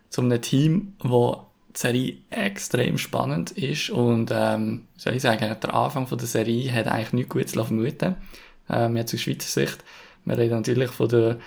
zu 0.08 0.20
einem 0.20 0.40
Team, 0.40 0.94
wo 1.00 1.46
die 1.74 1.78
Serie 1.78 2.16
extrem 2.30 2.98
spannend 2.98 3.52
ist 3.52 3.90
und, 3.90 4.30
ähm, 4.32 4.86
soll 4.96 5.14
ich 5.14 5.22
sagen, 5.22 5.56
der 5.60 5.74
Anfang 5.74 6.06
von 6.06 6.18
der 6.18 6.26
Serie 6.26 6.72
hat 6.72 6.88
eigentlich 6.88 7.12
nichts 7.12 7.30
Gutes 7.30 7.52
vermuten 7.52 8.16
ähm, 8.68 8.96
jetzt 8.96 9.14
aus 9.14 9.20
Schweizer 9.20 9.48
Sicht. 9.48 9.84
Wir 10.24 10.38
reden 10.38 10.54
natürlich 10.54 10.90
von 10.90 11.08
der 11.08 11.38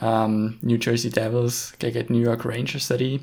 ähm, 0.00 0.58
New 0.62 0.76
Jersey 0.76 1.10
Devils 1.10 1.74
gegen 1.78 2.06
die 2.06 2.12
New 2.12 2.20
York 2.20 2.44
Rangers 2.44 2.86
Serie. 2.86 3.20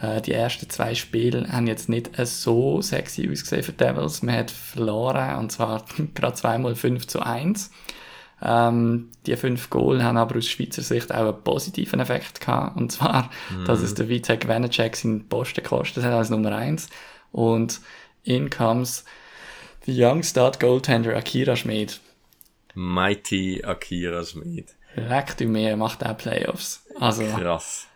Äh, 0.00 0.20
die 0.20 0.32
ersten 0.32 0.68
zwei 0.70 0.94
Spiele 0.94 1.48
haben 1.50 1.66
jetzt 1.66 1.88
nicht 1.88 2.10
so 2.26 2.80
sexy 2.80 3.28
ausgesehen 3.30 3.62
für 3.62 3.72
Devils. 3.72 4.22
Man 4.22 4.36
hat 4.36 4.50
verloren, 4.50 5.38
und 5.38 5.52
zwar 5.52 5.84
gerade 6.14 6.34
zweimal 6.34 6.74
5 6.74 7.06
zu 7.06 7.20
1. 7.20 7.70
Ähm, 8.42 9.10
die 9.26 9.36
fünf 9.36 9.70
Goal 9.70 10.02
haben 10.02 10.18
aber 10.18 10.36
aus 10.36 10.48
Schweizer 10.48 10.82
Sicht 10.82 11.12
auch 11.12 11.32
einen 11.32 11.42
positiven 11.42 12.00
Effekt 12.00 12.40
gehabt. 12.40 12.76
Und 12.76 12.92
zwar, 12.92 13.30
mhm. 13.50 13.64
dass 13.64 13.80
es 13.80 13.94
der 13.94 14.08
Vitek 14.08 14.48
Vanacek 14.48 14.96
seinen 14.96 15.28
Posten 15.28 15.62
gekostet 15.62 16.04
hat 16.04 16.12
als 16.12 16.30
Nummer 16.30 16.54
1. 16.54 16.88
Und 17.32 17.80
in 18.22 18.50
comes 18.50 19.04
the 19.86 19.92
young 19.92 20.22
start 20.22 20.60
Goaltender 20.60 21.16
Akira 21.16 21.56
Schmid. 21.56 22.00
Mighty 22.74 23.62
Akira 23.64 24.24
Schmid. 24.24 24.74
Leckt 24.96 25.40
du 25.40 25.46
mehr, 25.46 25.76
macht 25.76 26.04
auch 26.04 26.16
Playoffs. 26.16 26.84
Also, 26.98 27.24
krass. 27.24 27.86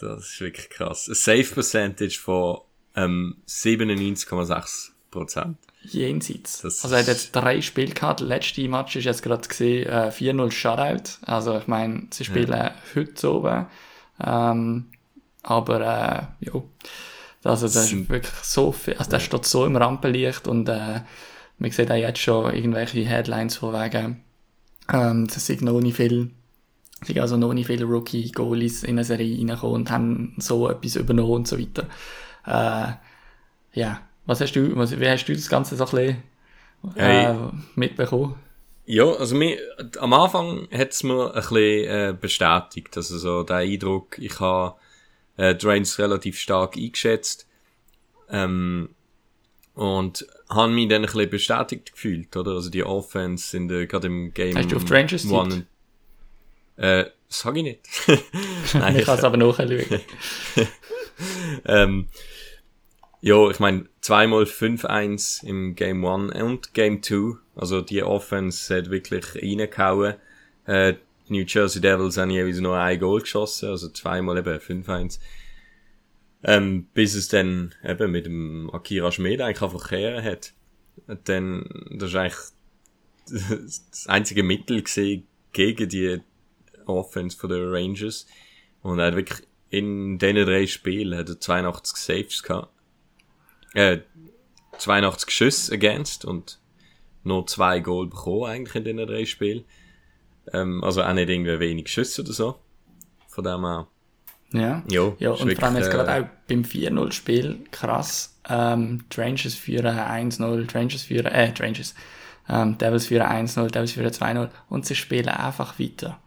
Das 0.00 0.24
ist 0.24 0.40
wirklich 0.40 0.70
krass. 0.70 1.08
Ein 1.08 1.14
Safe 1.14 1.54
Percentage 1.54 2.18
von 2.18 2.58
ähm, 2.96 3.36
97,6 3.48 4.90
Prozent. 5.10 5.58
Jenseits. 5.82 6.62
Das 6.62 6.82
also 6.82 6.96
er 6.96 7.02
hat 7.02 7.08
jetzt 7.08 7.32
drei 7.32 7.60
Spiele 7.60 7.92
gehabt. 7.92 8.20
Der 8.20 8.26
letzte 8.26 8.66
Match 8.68 8.96
ist 8.96 9.04
jetzt 9.04 9.22
gerade 9.22 9.46
gesehen, 9.46 9.86
äh, 9.86 10.10
4-0 10.10 10.50
Shutout. 10.50 11.18
Also 11.26 11.58
ich 11.58 11.66
meine, 11.66 12.08
sie 12.10 12.24
spielen 12.24 12.50
ja. 12.50 12.74
heute 12.94 13.12
so 13.14 13.36
oben. 13.36 13.66
Ähm, 14.24 14.86
aber 15.42 15.80
äh, 15.80 16.46
ja, 16.46 16.62
also 17.44 17.66
das 17.66 17.92
ist 17.92 18.08
wirklich 18.08 18.32
so 18.42 18.72
viel, 18.72 18.94
also 18.94 19.10
der 19.10 19.20
steht 19.20 19.44
so 19.44 19.66
im 19.66 19.76
Rampenlicht 19.76 20.48
und 20.48 20.68
äh, 20.68 21.00
man 21.58 21.70
sieht 21.70 21.90
auch 21.90 21.96
jetzt 21.96 22.20
schon 22.20 22.54
irgendwelche 22.54 23.04
Headlines 23.04 23.56
von 23.56 23.74
wegen, 23.74 24.24
ähm, 24.90 25.26
das 25.26 25.44
sind 25.46 25.60
noch 25.60 25.80
nicht 25.80 25.96
viel 25.96 26.30
es 27.04 27.08
sind 27.08 27.18
also 27.20 27.36
noch 27.36 27.52
nicht 27.52 27.66
viele 27.66 27.84
Rookie-Goalies 27.84 28.82
in 28.82 28.92
eine 28.92 29.04
Serie 29.04 29.36
reingekommen 29.36 29.74
und 29.74 29.90
haben 29.90 30.34
so 30.38 30.70
etwas 30.70 30.96
übernommen 30.96 31.32
und 31.32 31.48
so 31.48 31.58
weiter. 31.58 31.86
Äh, 32.46 32.94
ja, 33.78 34.00
was 34.24 34.40
hast 34.40 34.54
du, 34.54 34.74
was, 34.74 34.98
wie 34.98 35.06
hast 35.08 35.26
du 35.26 35.34
das 35.34 35.48
Ganze 35.50 35.76
so 35.76 35.84
ein 35.84 35.90
bisschen 35.90 36.96
äh, 36.96 37.34
hey. 37.34 37.36
mitbekommen? 37.74 38.36
Ja, 38.86 39.04
also 39.04 39.34
mir, 39.34 39.58
am 39.98 40.14
Anfang 40.14 40.66
hat 40.72 40.92
es 40.92 41.02
mir 41.02 41.34
ein 41.34 41.40
bisschen 41.40 41.58
äh, 41.58 42.16
bestätigt, 42.18 42.96
also 42.96 43.18
so 43.18 43.42
der 43.42 43.56
Eindruck, 43.56 44.18
ich 44.18 44.40
habe 44.40 44.76
äh, 45.36 45.54
Drains 45.54 45.98
relativ 45.98 46.38
stark 46.38 46.76
eingeschätzt 46.76 47.46
ähm, 48.30 48.90
und 49.74 50.26
habe 50.48 50.72
mich 50.72 50.88
dann 50.88 51.02
ein 51.02 51.06
bisschen 51.06 51.30
bestätigt 51.30 51.92
gefühlt, 51.92 52.34
oder? 52.36 52.52
Also 52.52 52.70
die 52.70 52.84
Offense 52.84 53.54
in 53.56 53.68
der, 53.68 53.86
gerade 53.86 54.06
im 54.06 54.32
Game 54.32 54.56
Hast 54.56 54.72
du 54.72 54.76
auf 54.76 54.90
Rangers 54.90 55.30
One, 55.30 55.66
äh, 56.76 57.04
sag 57.28 57.56
ich 57.56 57.62
nicht. 57.62 57.80
Nein, 58.74 58.96
ich 58.96 59.04
kann 59.04 59.18
es 59.18 59.24
aber 59.24 59.36
nachschauen. 59.36 59.84
ähm, 61.66 62.08
ja, 63.20 63.50
ich 63.50 63.58
meine, 63.58 63.86
zweimal 64.00 64.44
5-1 64.44 65.44
im 65.44 65.74
Game 65.74 66.04
1 66.04 66.34
und 66.42 66.74
Game 66.74 67.02
2. 67.02 67.38
Also 67.56 67.80
die 67.80 68.02
Offense 68.02 68.76
hat 68.76 68.90
wirklich 68.90 69.34
reingehauen. 69.34 70.14
Äh, 70.66 70.94
New 71.28 71.44
Jersey 71.46 71.80
Devils 71.80 72.18
haben 72.18 72.30
jeweils 72.30 72.60
nur 72.60 72.76
ein 72.76 72.98
Goal 72.98 73.20
geschossen, 73.20 73.70
also 73.70 73.88
zweimal 73.88 74.36
eben 74.36 74.58
5-1. 74.58 75.20
Ähm, 76.42 76.86
bis 76.92 77.14
es 77.14 77.28
dann 77.28 77.74
eben 77.82 78.10
mit 78.10 78.26
dem 78.26 78.68
Akira 78.74 79.10
Schmid 79.10 79.40
eigentlich 79.40 79.62
einfach 79.62 79.88
kehren 79.88 80.22
hat. 80.22 80.52
Dann, 81.24 81.64
das 81.90 82.10
ist 82.10 82.16
eigentlich 82.16 82.38
das 83.90 84.06
einzige 84.06 84.42
Mittel 84.42 84.82
gesehen 84.82 85.26
gegen 85.52 85.88
die 85.88 86.20
Offense 86.86 87.36
von 87.36 87.50
den 87.50 87.68
Rangers. 87.68 88.26
Und 88.82 88.98
er 88.98 89.06
hat 89.06 89.16
wirklich 89.16 89.42
in 89.70 90.18
diesen 90.18 90.46
drei 90.46 90.66
Spielen 90.66 91.18
hat 91.18 91.28
er 91.28 91.40
82 91.40 91.96
Saves 91.96 92.42
gehabt. 92.42 92.68
Äh, 93.74 93.98
82 94.78 95.30
Schüsse 95.30 95.74
against 95.74 96.24
und 96.24 96.60
nur 97.24 97.46
zwei 97.46 97.80
Goal 97.80 98.06
bekommen 98.06 98.44
eigentlich 98.44 98.74
in 98.74 98.84
diesen 98.84 99.06
drei 99.06 99.24
Spielen. 99.24 99.64
Ähm, 100.52 100.84
also 100.84 101.02
auch 101.02 101.12
nicht 101.12 101.28
irgendwie 101.28 101.58
wenig 101.58 101.88
Schüsse 101.88 102.22
oder 102.22 102.32
so. 102.32 102.56
Von 103.28 103.44
dem 103.44 103.64
her. 103.64 103.86
Ja, 104.52 104.84
jo, 104.88 105.16
ja 105.18 105.30
und 105.30 105.40
wirklich, 105.40 105.58
vor 105.58 105.68
allem 105.68 105.76
jetzt 105.78 105.90
gerade 105.90 106.10
äh, 106.12 106.22
auch 106.22 106.28
beim 106.46 106.62
4-0-Spiel 106.62 107.64
krass. 107.72 108.38
Ähm, 108.48 109.04
die 109.10 109.20
Rangers 109.20 109.54
führen 109.54 109.86
1-0, 109.86 110.66
die 110.66 110.76
Rangers 110.76 111.02
führen, 111.02 111.26
äh, 111.26 111.52
die 111.52 111.62
Rangers, 111.62 111.94
ähm, 112.48 112.78
Devils 112.78 113.06
führen 113.06 113.26
1-0, 113.26 113.68
Devils 113.70 113.92
führen 113.92 114.12
2-0 114.12 114.50
und 114.68 114.86
sie 114.86 114.94
spielen 114.94 115.28
einfach 115.28 115.80
weiter. 115.80 116.20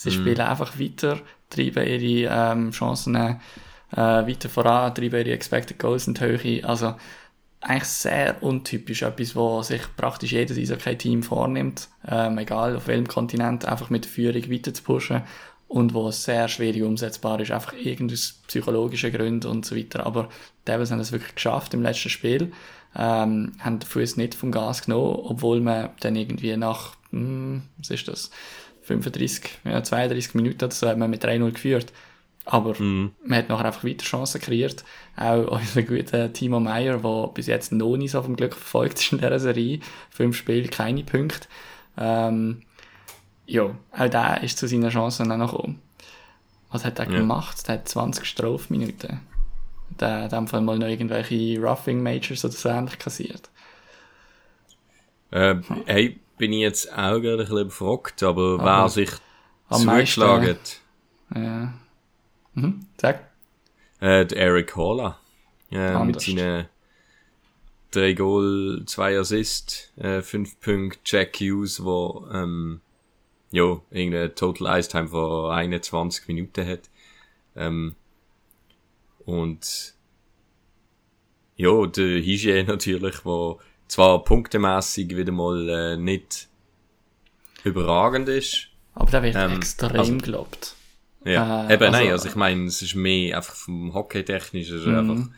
Sie 0.00 0.08
mhm. 0.08 0.14
spielen 0.14 0.40
einfach 0.40 0.78
weiter, 0.80 1.20
treiben 1.50 1.86
ihre 1.86 2.34
ähm, 2.34 2.70
Chancen 2.70 3.14
äh, 3.16 3.36
weiter 3.92 4.48
voran, 4.48 4.94
treiben 4.94 5.20
ihre 5.20 5.32
Expected 5.32 5.78
Goals 5.78 6.06
in 6.06 6.14
die 6.14 6.20
Höhe. 6.22 6.64
Also 6.64 6.94
eigentlich 7.60 7.84
sehr 7.84 8.42
untypisch, 8.42 9.02
etwas, 9.02 9.36
was 9.36 9.66
sich 9.66 9.82
praktisch 9.98 10.32
jedes 10.32 10.56
Eishockey-Team 10.56 11.22
vornimmt, 11.22 11.88
ähm, 12.08 12.38
egal 12.38 12.76
auf 12.76 12.86
welchem 12.86 13.08
Kontinent, 13.08 13.66
einfach 13.66 13.90
mit 13.90 14.04
der 14.04 14.10
Führung 14.10 14.50
weiter 14.50 14.72
zu 14.72 14.82
pushen 14.82 15.20
und 15.68 15.92
wo 15.92 16.10
sehr 16.10 16.48
schwierig 16.48 16.82
umsetzbar 16.82 17.38
ist, 17.40 17.50
einfach 17.50 17.74
irgendein 17.74 18.18
psychologische 18.46 19.12
Gründe 19.12 19.50
und 19.50 19.66
so 19.66 19.76
weiter. 19.76 20.06
Aber 20.06 20.30
die 20.62 20.72
Devils 20.72 20.90
haben 20.90 21.00
es 21.00 21.12
wirklich 21.12 21.34
geschafft 21.34 21.74
im 21.74 21.82
letzten 21.82 22.08
Spiel, 22.08 22.52
ähm, 22.96 23.52
haben 23.58 23.78
den 23.80 23.86
Fuß 23.86 24.16
nicht 24.16 24.34
vom 24.34 24.50
Gas 24.50 24.80
genommen, 24.86 25.20
obwohl 25.24 25.60
man 25.60 25.90
dann 26.00 26.16
irgendwie 26.16 26.56
nach, 26.56 26.96
hm, 27.10 27.64
was 27.76 27.90
ist 27.90 28.08
das, 28.08 28.30
35, 28.90 29.58
ja, 29.64 29.82
32 29.82 30.34
Minuten 30.34 30.64
oder 30.64 30.72
so 30.72 30.88
hat 30.88 30.98
man 30.98 31.10
mit 31.10 31.24
3-0 31.24 31.52
geführt. 31.52 31.92
Aber 32.44 32.72
mm. 32.80 33.12
man 33.24 33.38
hat 33.38 33.48
nachher 33.48 33.66
einfach 33.66 33.84
weiter 33.84 34.04
Chancen 34.04 34.40
kreiert. 34.40 34.84
Auch 35.16 35.46
unser 35.60 35.82
guter 35.82 36.32
Timo 36.32 36.58
Meyer, 36.58 36.98
der 36.98 37.30
bis 37.32 37.46
jetzt 37.46 37.72
noch 37.72 37.96
nicht 37.96 38.10
so 38.10 38.22
vom 38.22 38.36
Glück 38.36 38.54
verfolgt 38.54 38.98
ist 38.98 39.12
in 39.12 39.18
dieser 39.18 39.38
Serie. 39.38 39.80
Fünf 40.10 40.36
Spiele, 40.36 40.68
keine 40.68 41.04
Punkte. 41.04 41.48
Ähm, 41.96 42.62
ja, 43.46 43.74
auch 43.92 44.08
der 44.08 44.42
ist 44.42 44.58
zu 44.58 44.66
seinen 44.66 44.90
Chancen 44.90 45.28
dann 45.28 45.40
noch 45.40 45.52
gekommen. 45.52 45.80
Was 46.70 46.84
hat 46.84 46.98
er 46.98 47.10
ja. 47.10 47.18
gemacht? 47.18 47.66
Der 47.68 47.76
hat 47.76 47.88
20 47.88 48.24
Strafminuten. 48.24 49.20
Der 49.98 50.22
hat 50.22 50.34
einfach 50.34 50.60
mal 50.60 50.78
noch 50.78 50.86
irgendwelche 50.86 51.60
Roughing 51.60 52.02
Majors 52.02 52.44
oder 52.44 52.54
so 52.54 52.68
ähnlich 52.68 52.98
kassiert. 52.98 53.50
Äh, 55.30 55.56
hey, 55.86 56.18
bin 56.40 56.54
ich 56.54 56.60
jetzt 56.60 56.90
auch 56.90 57.20
gerade 57.20 57.42
ein 57.42 57.48
bisschen 57.48 57.68
befragt, 57.68 58.22
aber, 58.22 58.54
aber 58.58 58.64
wer 58.64 58.88
sich 58.88 59.10
zugeschlagen 59.70 60.56
Ja. 61.34 61.74
Mhm, 62.54 62.86
sag. 62.96 63.30
Äh, 64.00 64.24
der 64.24 64.38
Eric 64.38 64.74
Holler. 64.74 65.18
Äh, 65.70 66.02
mit 66.02 66.20
seinen 66.20 66.66
drei 67.90 68.14
Goal, 68.14 68.84
zwei 68.86 69.18
Assist, 69.18 69.92
äh, 69.96 70.22
fünf 70.22 70.58
Punkte, 70.60 70.98
Jack 71.04 71.36
Hughes, 71.36 71.84
wo, 71.84 72.26
ähm, 72.32 72.80
ja, 73.52 73.78
irgendeine 73.90 74.34
Total 74.34 74.80
Ice 74.80 74.88
Time 74.88 75.08
von 75.08 75.50
21 75.50 76.26
Minuten 76.26 76.66
hat. 76.66 76.88
Ähm, 77.54 77.94
und, 79.26 79.94
ja, 81.56 81.86
der 81.86 82.22
Hygiene 82.22 82.64
natürlich, 82.64 83.24
wo 83.26 83.60
zwar 83.90 84.22
punktemäßig 84.22 85.16
wieder 85.16 85.32
mal 85.32 85.68
äh, 85.68 85.96
nicht 85.96 86.48
überragend 87.64 88.28
ist. 88.28 88.68
Aber 88.94 89.10
der 89.10 89.22
wird 89.22 89.36
ähm, 89.36 89.56
extrem 89.56 89.98
also, 89.98 90.16
gelobt. 90.18 90.76
Ja, 91.24 91.68
äh, 91.68 91.74
eben, 91.74 91.82
also, 91.82 91.98
nein, 91.98 92.12
also 92.12 92.28
ich 92.28 92.36
meine, 92.36 92.64
es 92.64 92.80
ist 92.82 92.94
mehr 92.94 93.36
einfach 93.36 93.54
vom 93.54 93.92
Hockey-technisch, 93.92 94.70
es 94.70 94.82
ist 94.82 94.86
einfach 94.86 95.14
mhm. 95.14 95.34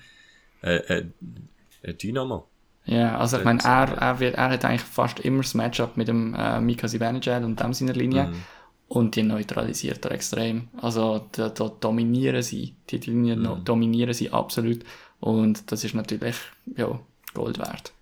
äh, 0.63 0.77
äh, 0.77 1.07
ein 1.83 1.99
Dynamo. 1.99 2.47
Ja, 2.85 3.19
also 3.19 3.39
ich 3.39 3.45
meine, 3.45 3.61
er, 3.65 3.97
er, 3.97 4.21
wird, 4.21 4.35
er 4.35 4.51
hat 4.51 4.65
eigentlich 4.65 4.83
fast 4.83 5.21
immer 5.21 5.43
das 5.43 5.55
Matchup 5.55 5.97
mit 5.97 6.09
dem 6.09 6.35
äh, 6.35 6.61
Mika 6.61 6.89
Zibanejad 6.89 7.45
und 7.45 7.59
dem 7.61 7.73
seiner 7.73 7.95
Linie. 7.95 8.27
Mhm. 8.27 8.43
Und 8.89 9.17
die 9.17 9.23
neutralisiert 9.23 10.05
er 10.05 10.11
extrem. 10.11 10.69
Also 10.77 11.27
da, 11.33 11.49
da 11.49 11.69
dominieren 11.69 12.43
sie. 12.43 12.75
Die 12.91 12.99
Linien 12.99 13.41
mhm. 13.41 13.65
dominieren 13.65 14.13
sie 14.13 14.31
absolut. 14.31 14.81
Und 15.21 15.71
das 15.73 15.85
ist 15.85 15.95
natürlich 15.95 16.37
ja, 16.77 17.01
Gold 17.33 17.59
wert. 17.59 17.93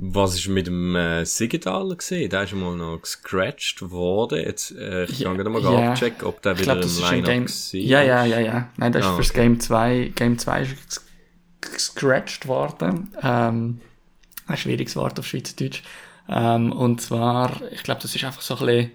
Was 0.00 0.36
ist 0.36 0.46
mit 0.46 0.68
dem 0.68 0.94
äh, 0.94 1.24
Siegenthaler 1.24 1.96
gesehen? 1.96 2.30
Der 2.30 2.44
ist 2.44 2.54
mal 2.54 2.76
noch 2.76 2.98
gescratcht 3.02 3.90
worden. 3.90 4.38
Jetzt, 4.38 4.70
äh, 4.76 5.04
ich 5.06 5.18
Ja, 5.20 5.28
kann 5.28 5.36
gerade 5.36 5.50
mal 5.50 5.60
ja. 5.62 5.90
abchecken, 5.90 6.26
ob 6.26 6.40
der 6.42 6.52
Ich 6.52 6.60
wieder 6.60 6.74
glaube, 6.74 6.80
das 6.82 6.98
im 6.98 7.04
ist 7.04 7.10
Line-Up 7.10 7.26
Game. 7.26 7.44
war. 7.48 7.80
Ja, 7.80 8.02
ja, 8.02 8.24
ja, 8.24 8.38
ja. 8.40 8.68
Nein, 8.76 8.92
das 8.92 9.04
ist 9.04 9.10
Ah, 9.10 9.16
fürs 9.16 9.30
okay. 9.30 9.40
Game 9.42 9.60
2. 9.60 10.12
Game 10.14 10.38
2 10.38 10.62
ist 10.62 10.70
ges- 10.72 11.00
gescratcht 11.60 12.46
worden. 12.46 13.12
Ähm, 13.22 13.80
ein 14.46 14.56
schwieriges 14.56 14.94
Wort 14.94 15.18
auf 15.18 15.26
Schweizerdeutsch. 15.26 15.82
Ähm, 16.28 16.70
und 16.72 17.00
zwar, 17.00 17.60
ich 17.72 17.82
glaube, 17.82 18.00
das 18.00 18.14
ist 18.14 18.22
einfach 18.24 18.42
so 18.42 18.54
ein 18.58 18.66
bisschen, 18.66 18.90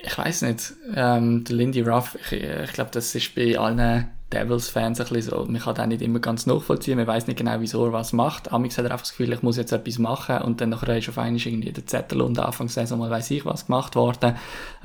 ich 0.00 0.18
weiß 0.18 0.42
nicht, 0.42 0.74
ähm, 0.94 1.44
der 1.44 1.56
Lindy 1.56 1.80
Ruff, 1.80 2.18
ich, 2.30 2.32
ich 2.32 2.72
glaube, 2.74 2.90
das 2.92 3.14
ist 3.14 3.34
bei 3.34 3.58
allen 3.58 4.10
Devils-Fans 4.32 5.00
ein 5.00 5.06
bisschen 5.08 5.30
so, 5.30 5.44
man 5.44 5.60
kann 5.60 5.74
den 5.74 5.88
nicht 5.88 6.02
immer 6.02 6.20
ganz 6.20 6.46
nachvollziehen, 6.46 6.96
man 6.96 7.06
weiß 7.06 7.26
nicht 7.26 7.36
genau, 7.36 7.56
wieso 7.58 7.84
er 7.84 7.92
was 7.92 8.12
macht. 8.12 8.52
Amix 8.52 8.78
hat 8.78 8.84
er 8.84 8.92
einfach 8.92 9.02
das 9.02 9.10
Gefühl, 9.10 9.32
ich 9.32 9.42
muss 9.42 9.56
jetzt 9.56 9.72
etwas 9.72 9.98
machen 9.98 10.38
und 10.38 10.60
dann 10.60 10.70
nachher 10.70 10.96
ist 10.96 11.08
auf 11.08 11.18
einmal 11.18 11.40
irgendwie 11.40 11.72
der 11.72 11.86
Zettel 11.86 12.20
und 12.20 12.38
Anfang 12.38 12.68
der 12.68 12.74
Saison 12.74 12.98
mal 12.98 13.10
weiss 13.10 13.30
ich 13.30 13.44
was 13.44 13.66
gemacht 13.66 13.96
worden. 13.96 14.36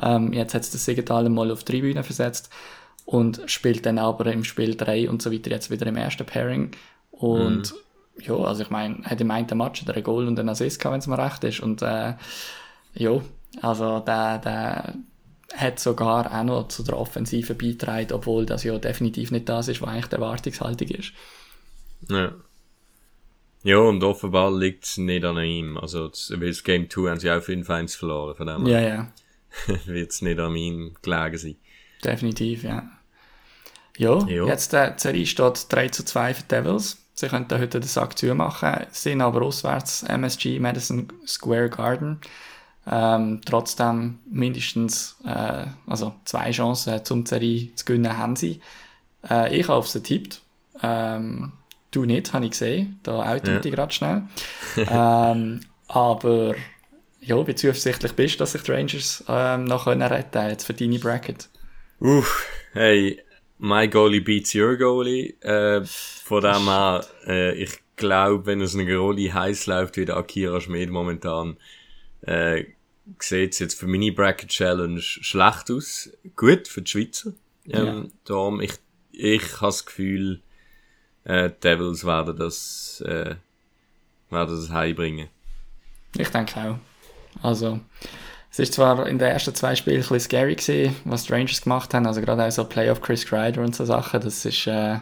Ähm, 0.02 0.34
jetzt 0.34 0.54
hat 0.54 0.62
es 0.62 0.72
der 0.72 0.80
Siegenthaler 0.80 1.30
mal 1.30 1.52
auf 1.52 1.64
drei 1.64 1.82
Bühnen 1.82 2.04
versetzt 2.04 2.50
und 3.06 3.42
spielt 3.46 3.86
dann 3.86 4.00
aber 4.00 4.32
im 4.34 4.44
Spiel 4.44 4.76
3 4.76 5.10
und 5.10 5.22
so 5.22 5.32
weiter 5.32 5.52
jetzt 5.52 5.70
wieder 5.70 5.86
im 5.86 5.96
ersten 5.96 6.26
Pairing. 6.26 6.72
Und 7.12 7.74
ja, 8.20 8.36
also 8.36 8.64
ich 8.64 8.70
meine, 8.70 9.04
hat 9.04 9.22
im 9.22 9.32
einen 9.32 9.58
Match 9.58 9.82
hat 9.82 9.90
er 9.90 9.98
ein 9.98 10.04
Goal 10.04 10.28
und 10.28 10.40
einen 10.40 10.50
Assist 10.50 10.80
gehabt, 10.80 10.94
wenn 10.94 11.00
es 11.00 11.08
mir 11.08 11.18
recht 11.18 11.44
ist. 11.44 11.60
Und 11.60 11.82
äh, 11.82 12.14
ja, 12.96 13.22
also 13.62 14.00
der, 14.00 14.40
der 14.40 14.94
hat 15.54 15.80
sogar 15.80 16.32
auch 16.34 16.44
noch 16.44 16.68
zu 16.68 16.84
der 16.84 16.98
Offensive 16.98 17.54
beigetragen, 17.56 18.14
obwohl 18.14 18.46
das 18.46 18.64
ja 18.64 18.78
definitiv 18.78 19.32
nicht 19.32 19.48
das 19.50 19.68
ist, 19.68 19.82
was 19.82 19.90
eigentlich 19.90 20.08
die 20.08 20.16
Erwartungshaltung 20.16 20.88
ist. 20.90 21.14
Ja. 22.10 22.34
Ja, 23.64 23.78
und 23.78 24.04
offenbar 24.04 24.56
liegt 24.56 24.84
es 24.86 24.98
nicht 24.98 25.26
an 25.26 25.38
ihm. 25.44 25.78
Also, 25.78 26.08
das, 26.10 26.32
weil 26.36 26.50
das 26.50 26.64
Game 26.64 26.88
2 26.90 27.10
haben 27.10 27.20
sie 27.20 27.32
auch 27.32 27.42
5-1 27.42 27.98
verloren. 27.98 28.36
Von 28.36 28.48
dem 28.48 28.66
Ja, 28.68 28.80
ja, 28.80 29.12
wird 29.86 30.12
es 30.12 30.22
nicht 30.22 30.40
an 30.40 30.56
ihm 30.56 30.96
gelegen 31.02 31.38
sein. 31.38 31.56
definitiv, 32.04 32.64
ja. 32.64 32.88
Ja, 33.98 34.20
Ja. 34.28 34.46
jetzt 34.46 34.74
äh, 34.74 34.94
die 34.94 35.00
Serie 35.02 35.26
steht 35.26 35.72
3 35.72 35.88
zu 35.90 36.04
2 36.06 36.34
für 36.34 36.42
die 36.44 36.48
Devils. 36.50 36.98
Sie 37.14 37.28
könnten 37.30 37.58
heute 37.60 37.80
den 37.80 37.88
Sack 37.88 38.18
zumachen, 38.18 38.86
sind 38.92 39.22
aber 39.22 39.42
auswärts 39.42 40.04
MSG 40.04 40.60
Madison 40.60 41.08
Square 41.26 41.70
Garden. 41.70 42.20
Ähm, 42.88 43.42
trotzdem 43.46 44.20
mindestens 44.30 45.18
äh, 45.26 45.66
also 45.88 46.14
zwei 46.26 46.52
Chancen 46.52 47.04
zum 47.04 47.24
die 47.24 47.30
Serie 47.30 47.76
zu 47.76 47.86
gewinnen 47.86 48.18
haben 48.18 48.36
sie. 48.36 48.62
Äh, 49.30 49.58
ich 49.58 49.68
habe 49.68 49.78
auf 49.80 49.88
sie 49.88 50.02
getippt. 50.02 50.42
Ähm, 50.84 51.54
du 51.92 52.06
nicht, 52.06 52.34
habe 52.34 52.46
ich 52.46 52.52
gesehen. 52.52 53.00
Da 53.04 53.34
oute 53.34 53.52
Ja. 53.52 53.60
ich 53.64 53.72
gerade 53.72 53.94
schnell. 53.94 54.24
ähm, 54.78 55.62
aber 55.88 56.56
ja, 57.22 57.48
wie 57.48 57.56
zuversichtlich 57.56 58.14
bist 58.14 58.36
du, 58.36 58.40
dass 58.40 58.52
sich 58.52 58.62
die 58.62 58.72
Rangers 58.72 59.24
ähm, 59.28 59.64
noch 59.66 59.86
können 59.86 60.04
retten 60.04 60.50
jetzt 60.50 60.66
für 60.66 60.74
deine 60.74 61.00
Bracket? 61.00 61.50
Uff, 62.00 62.46
hey, 62.74 63.20
my 63.58 63.88
goalie 63.88 64.20
beats 64.22 64.54
your 64.54 64.78
goalie. 64.78 65.30
Äh, 65.42 65.84
von 65.86 66.42
dem 66.44 66.66
her, 66.66 67.06
äh, 67.26 67.54
ich 67.56 67.80
glaube, 67.96 68.46
wenn 68.46 68.62
es 68.62 68.76
eine 68.76 68.86
Goalie 68.86 69.34
heiß 69.34 69.68
läuft 69.68 69.98
wie 69.98 70.06
der 70.06 70.18
Akira 70.18 70.60
Schmid 70.62 70.90
momentan, 70.92 71.58
äh, 72.26 72.66
sieht 73.20 73.54
es 73.54 73.60
jetzt 73.60 73.80
für 73.80 73.88
meine 73.88 74.12
Bracket 74.12 74.50
Challenge 74.50 75.00
schlecht 75.00 75.72
aus. 75.72 76.10
Gut 76.36 76.68
für 76.68 76.82
die 76.82 76.92
Schweizer. 76.92 77.34
Ähm, 77.70 78.12
darum, 78.26 78.62
ich, 78.62 78.74
ich 79.12 79.54
habe 79.56 79.68
das 79.68 79.86
Gefühl, 79.86 80.42
äh, 81.24 81.50
Devils 81.64 82.06
werden 82.06 82.38
das, 82.38 83.04
äh, 83.06 83.36
werden 84.30 84.56
das 84.56 84.70
heimbringen. 84.70 85.30
Ich 86.18 86.30
denke 86.30 86.60
auch. 86.60 86.78
Also, 87.44 87.80
es 88.52 88.60
ist 88.60 88.74
zwar 88.74 89.08
in 89.08 89.20
den 89.20 89.28
ersten 89.28 89.54
zwei 89.54 89.76
Spielen 89.76 89.98
ein 89.98 90.02
bisschen 90.02 90.20
scary 90.20 90.56
gewesen, 90.56 90.96
was 91.04 91.24
die 91.24 91.34
Rangers 91.34 91.62
gemacht 91.62 91.94
haben, 91.94 92.06
also 92.06 92.22
gerade 92.22 92.46
auch 92.46 92.52
so 92.52 92.64
Playoff 92.64 93.02
Chris 93.02 93.26
Kreider 93.26 93.62
und 93.62 93.76
so 93.76 93.84
Sachen, 93.84 94.22
das 94.22 94.46
ist 94.46 94.68
äh, 94.68 95.00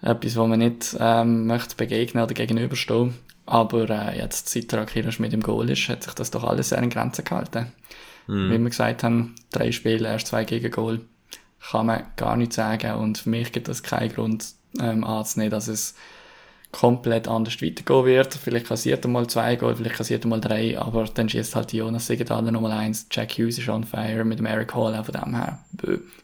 etwas, 0.00 0.36
wo 0.36 0.46
man 0.46 0.60
nicht 0.60 0.96
ähm, 0.98 1.46
möchte 1.46 1.76
begegnen 1.76 2.22
oder 2.22 2.32
gegenüberstehen. 2.32 3.14
Aber 3.46 3.88
äh, 3.90 4.18
jetzt, 4.18 4.48
seit 4.48 4.72
der 4.72 4.80
Akira 4.80 5.12
Schmid 5.12 5.32
im 5.32 5.42
Goal 5.42 5.70
ist, 5.70 5.88
hat 5.88 6.02
sich 6.02 6.14
das 6.14 6.30
doch 6.30 6.44
alles 6.44 6.70
sehr 6.70 6.78
in 6.78 6.90
Grenzen 6.90 7.24
gehalten. 7.24 7.72
Wie 8.26 8.58
wir 8.58 8.70
gesagt 8.70 9.02
haben, 9.02 9.34
drei 9.52 9.70
Spiele, 9.70 10.08
erst 10.08 10.28
zwei 10.28 10.44
gegen 10.44 10.70
Goal, 10.70 11.00
kann 11.70 11.86
man 11.86 12.04
gar 12.16 12.36
nicht 12.36 12.52
sagen 12.52 12.94
und 12.94 13.18
für 13.18 13.30
mich 13.30 13.52
gibt 13.52 13.68
es 13.68 13.82
keinen 13.82 14.12
Grund 14.12 14.46
ähm, 14.80 15.04
anzunehmen, 15.04 15.50
dass 15.50 15.68
es 15.68 15.94
komplett 16.72 17.28
anders 17.28 17.60
weitergehen 17.62 18.06
wird. 18.06 18.34
Vielleicht 18.34 18.66
kassiert 18.66 19.04
er 19.04 19.10
mal 19.10 19.26
zwei 19.28 19.56
Goal, 19.56 19.76
vielleicht 19.76 19.96
kassiert 19.96 20.24
er 20.24 20.28
mal 20.28 20.40
drei, 20.40 20.78
aber 20.78 21.04
dann 21.04 21.28
schießt 21.28 21.54
halt 21.54 21.72
die 21.72 21.78
Jonas 21.78 22.06
Siegenthaler 22.06 22.50
nochmal 22.50 22.72
eins. 22.72 23.06
Jack 23.10 23.32
Hughes 23.32 23.58
ist 23.58 23.68
on 23.68 23.84
fire 23.84 24.24
mit 24.24 24.38
dem 24.38 24.46
Eric 24.46 24.74
Hall 24.74 24.94
auch 24.94 25.04
von 25.04 25.14
dem 25.14 25.36
her. 25.36 25.58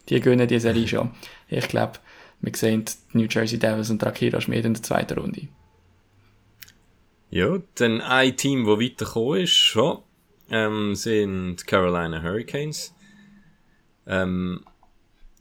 Die 0.09 0.19
gewinnen 0.19 0.47
die 0.47 0.59
Serie 0.59 0.87
schon. 0.87 1.11
Ich 1.47 1.67
glaube, 1.67 1.93
wir 2.41 2.55
sehen 2.55 2.85
die 2.85 3.17
New 3.17 3.27
Jersey 3.29 3.59
Devils 3.59 3.89
und 3.89 4.01
die 4.01 4.05
Akira 4.05 4.41
Schmid 4.41 4.65
in 4.65 4.73
der 4.73 4.83
zweiten 4.83 5.17
Runde. 5.17 5.47
Ja, 7.33 7.59
dann 7.75 8.01
ein 8.01 8.35
Team, 8.35 8.65
das 8.65 8.77
weitergekommen 8.77 9.43
ist, 9.43 9.51
schon, 9.51 9.99
ähm, 10.49 10.95
sind 10.95 11.65
Carolina 11.65 12.21
Hurricanes. 12.21 12.93
Ähm, 14.05 14.65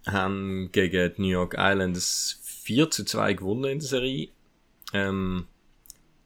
haben 0.07 0.71
gegen 0.71 1.13
die 1.17 1.23
New 1.23 1.29
York 1.29 1.57
Islanders 1.59 2.39
4 2.45 2.93
zu 2.93 3.05
2 3.05 3.35
gewonnen 3.35 3.73
in 3.73 3.79
der 3.81 3.89
Serie. 3.89 4.29
Ähm, 4.93 5.49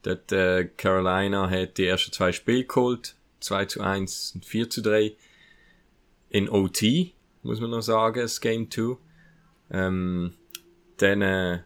dort, 0.03 0.31
äh, 0.31 0.65
Carolina 0.77 1.49
hat 1.49 1.79
die 1.79 1.87
ersten 1.87 2.11
zwei 2.11 2.31
Spiele 2.31 2.65
geholt. 2.65 3.15
2 3.39 3.65
zu 3.65 3.81
1 3.81 4.33
und 4.35 4.45
4 4.45 4.69
zu 4.69 4.83
3. 4.83 5.13
In 6.29 6.47
OT, 6.47 7.11
muss 7.41 7.59
man 7.59 7.71
noch 7.71 7.81
sagen, 7.81 8.21
das 8.21 8.39
Game 8.39 8.69
2. 8.69 8.97
Ähm, 9.71 10.33
dann, 10.97 11.21
äh, 11.23 11.59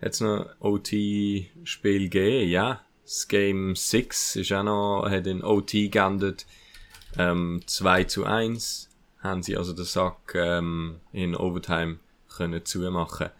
Hat's 0.00 0.20
noch 0.20 0.46
OT-Spiel 0.60 2.08
gegeben? 2.08 2.50
Ja. 2.50 2.82
Das 3.04 3.28
Game 3.28 3.76
6 3.76 4.36
ist 4.36 4.52
auch 4.52 4.64
noch, 4.64 5.08
hat 5.08 5.26
in 5.26 5.44
OT 5.44 5.92
geendet. 5.92 6.44
Ähm, 7.16 7.62
2 7.64 8.04
zu 8.04 8.24
1 8.24 8.90
haben 9.20 9.42
sie 9.42 9.56
also 9.56 9.72
den 9.72 9.84
Sack 9.84 10.34
ähm, 10.34 11.00
in 11.12 11.36
Overtime 11.36 11.98
können 12.36 12.64
zumachen. 12.64 13.30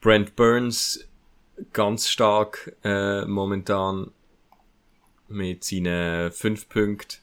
Brent 0.00 0.36
Burns 0.36 1.06
ganz 1.72 2.08
stark 2.08 2.76
äh, 2.84 3.24
momentan 3.24 4.12
mit 5.28 5.64
seinen 5.64 6.30
5 6.30 6.68
Punkten. 6.68 7.18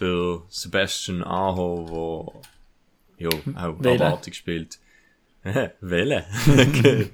Der 0.00 0.42
Sebastian 0.48 1.24
Aho, 1.24 1.88
wo 1.88 2.42
ja, 3.18 3.30
auch. 3.56 3.80
Erwartung 3.84 4.32
spielt. 4.32 4.78
Welle. 5.80 6.24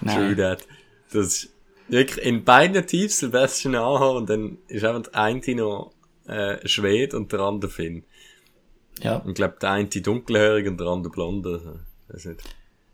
Nein. 0.00 0.16
True 0.16 0.36
that. 0.36 0.66
Das 1.12 1.26
ist 1.26 1.50
wirklich 1.88 2.24
in 2.24 2.44
beiden 2.44 2.86
Teams 2.86 3.18
Sebastian 3.18 3.74
Aho 3.76 4.16
und 4.16 4.28
dann 4.28 4.58
ist 4.68 4.84
einfach 4.84 5.10
der 5.10 5.20
eine 5.20 5.54
noch 5.54 5.92
äh, 6.26 6.66
Schwede 6.66 7.16
und 7.16 7.32
der 7.32 7.40
andere 7.40 7.70
Finn. 7.70 8.04
Ja, 9.00 9.16
Und 9.16 9.30
ich 9.30 9.34
glaube, 9.34 9.56
der 9.60 9.70
eine 9.70 9.88
dunkelhärig 9.88 10.68
und 10.68 10.78
der 10.78 10.86
andere 10.86 11.12
blonde. 11.12 11.84
Weiß 12.08 12.24
nicht. 12.26 12.42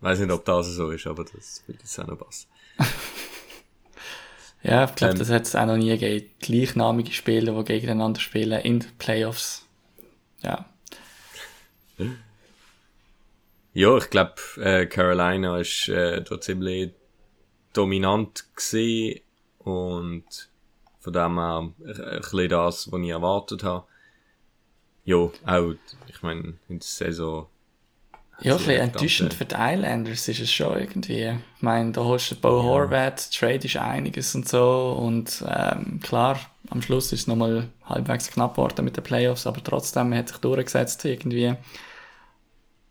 Weiß 0.01 0.19
nicht, 0.19 0.31
ob 0.31 0.45
das 0.47 0.67
so 0.69 0.91
ist, 0.91 1.07
aber 1.07 1.25
das 1.25 1.63
wird 1.67 1.81
jetzt 1.81 1.99
auch 2.01 2.07
noch 2.07 2.19
passen. 2.19 2.49
ja 4.63 4.85
ich 4.85 4.95
glaube, 4.95 5.13
Ähm. 5.13 5.19
das 5.19 5.31
hat 5.31 5.43
es 5.43 5.55
auch 5.55 5.67
noch 5.67 5.77
nie 5.77 5.91
gegeben. 5.91 6.31
Gleichnamige 6.41 7.13
Spieler, 7.13 7.53
die 7.53 7.65
gegeneinander 7.65 8.21
spielen 8.21 8.61
in 8.63 8.81
den 8.81 8.91
Playoffs. 8.99 9.67
Ja, 10.43 10.65
Ja, 13.73 13.97
ich 13.97 14.11
glaube, 14.11 14.35
äh, 14.57 14.87
Carolina 14.87 15.59
ist 15.59 15.89
äh, 15.89 16.23
da 16.23 16.41
ziemlich 16.41 16.93
dominant 17.73 18.45
gesehen 18.57 19.21
und 19.59 20.25
von 20.99 21.13
dem 21.13 21.39
her 21.39 21.59
ein 21.59 21.75
bisschen 22.19 22.49
das, 22.49 22.91
was 22.91 23.01
ich 23.01 23.09
erwartet 23.09 23.63
habe. 23.63 23.87
Ja, 25.05 25.17
auch, 25.17 25.75
ich 26.09 26.23
meine, 26.23 26.55
in 26.69 26.79
der 26.79 26.83
Saison. 26.83 27.47
Ja, 28.43 28.53
ein 28.53 28.59
bisschen 28.59 28.81
enttäuschend 28.81 29.33
äh, 29.35 29.37
für 29.37 29.45
die 29.45 29.55
Islanders 29.57 30.29
ist 30.29 30.41
es 30.41 30.51
schon 30.53 30.79
irgendwie. 30.79 31.39
Ich 31.57 31.63
meine, 31.63 31.93
da 31.93 32.03
holst 32.03 32.33
du 32.33 32.37
Bo 32.37 32.63
Horvath, 32.63 33.31
Trade 33.33 33.67
ist 33.67 33.77
einiges 33.77 34.35
und 34.35 34.49
so 34.49 34.99
und 34.99 35.45
ähm, 35.47 36.01
klar, 36.03 36.41
am 36.71 36.81
Schluss 36.83 37.13
ist 37.13 37.21
es 37.21 37.27
nochmal 37.27 37.69
halbwegs 37.85 38.31
knapp 38.31 38.55
geworden 38.55 38.85
mit 38.85 38.97
den 38.97 39.05
Playoffs, 39.05 39.47
aber 39.47 39.63
trotzdem 39.63 40.09
man 40.11 40.19
hat 40.19 40.29
sich 40.29 40.39
durchgesetzt 40.39 41.05
irgendwie. 41.05 41.55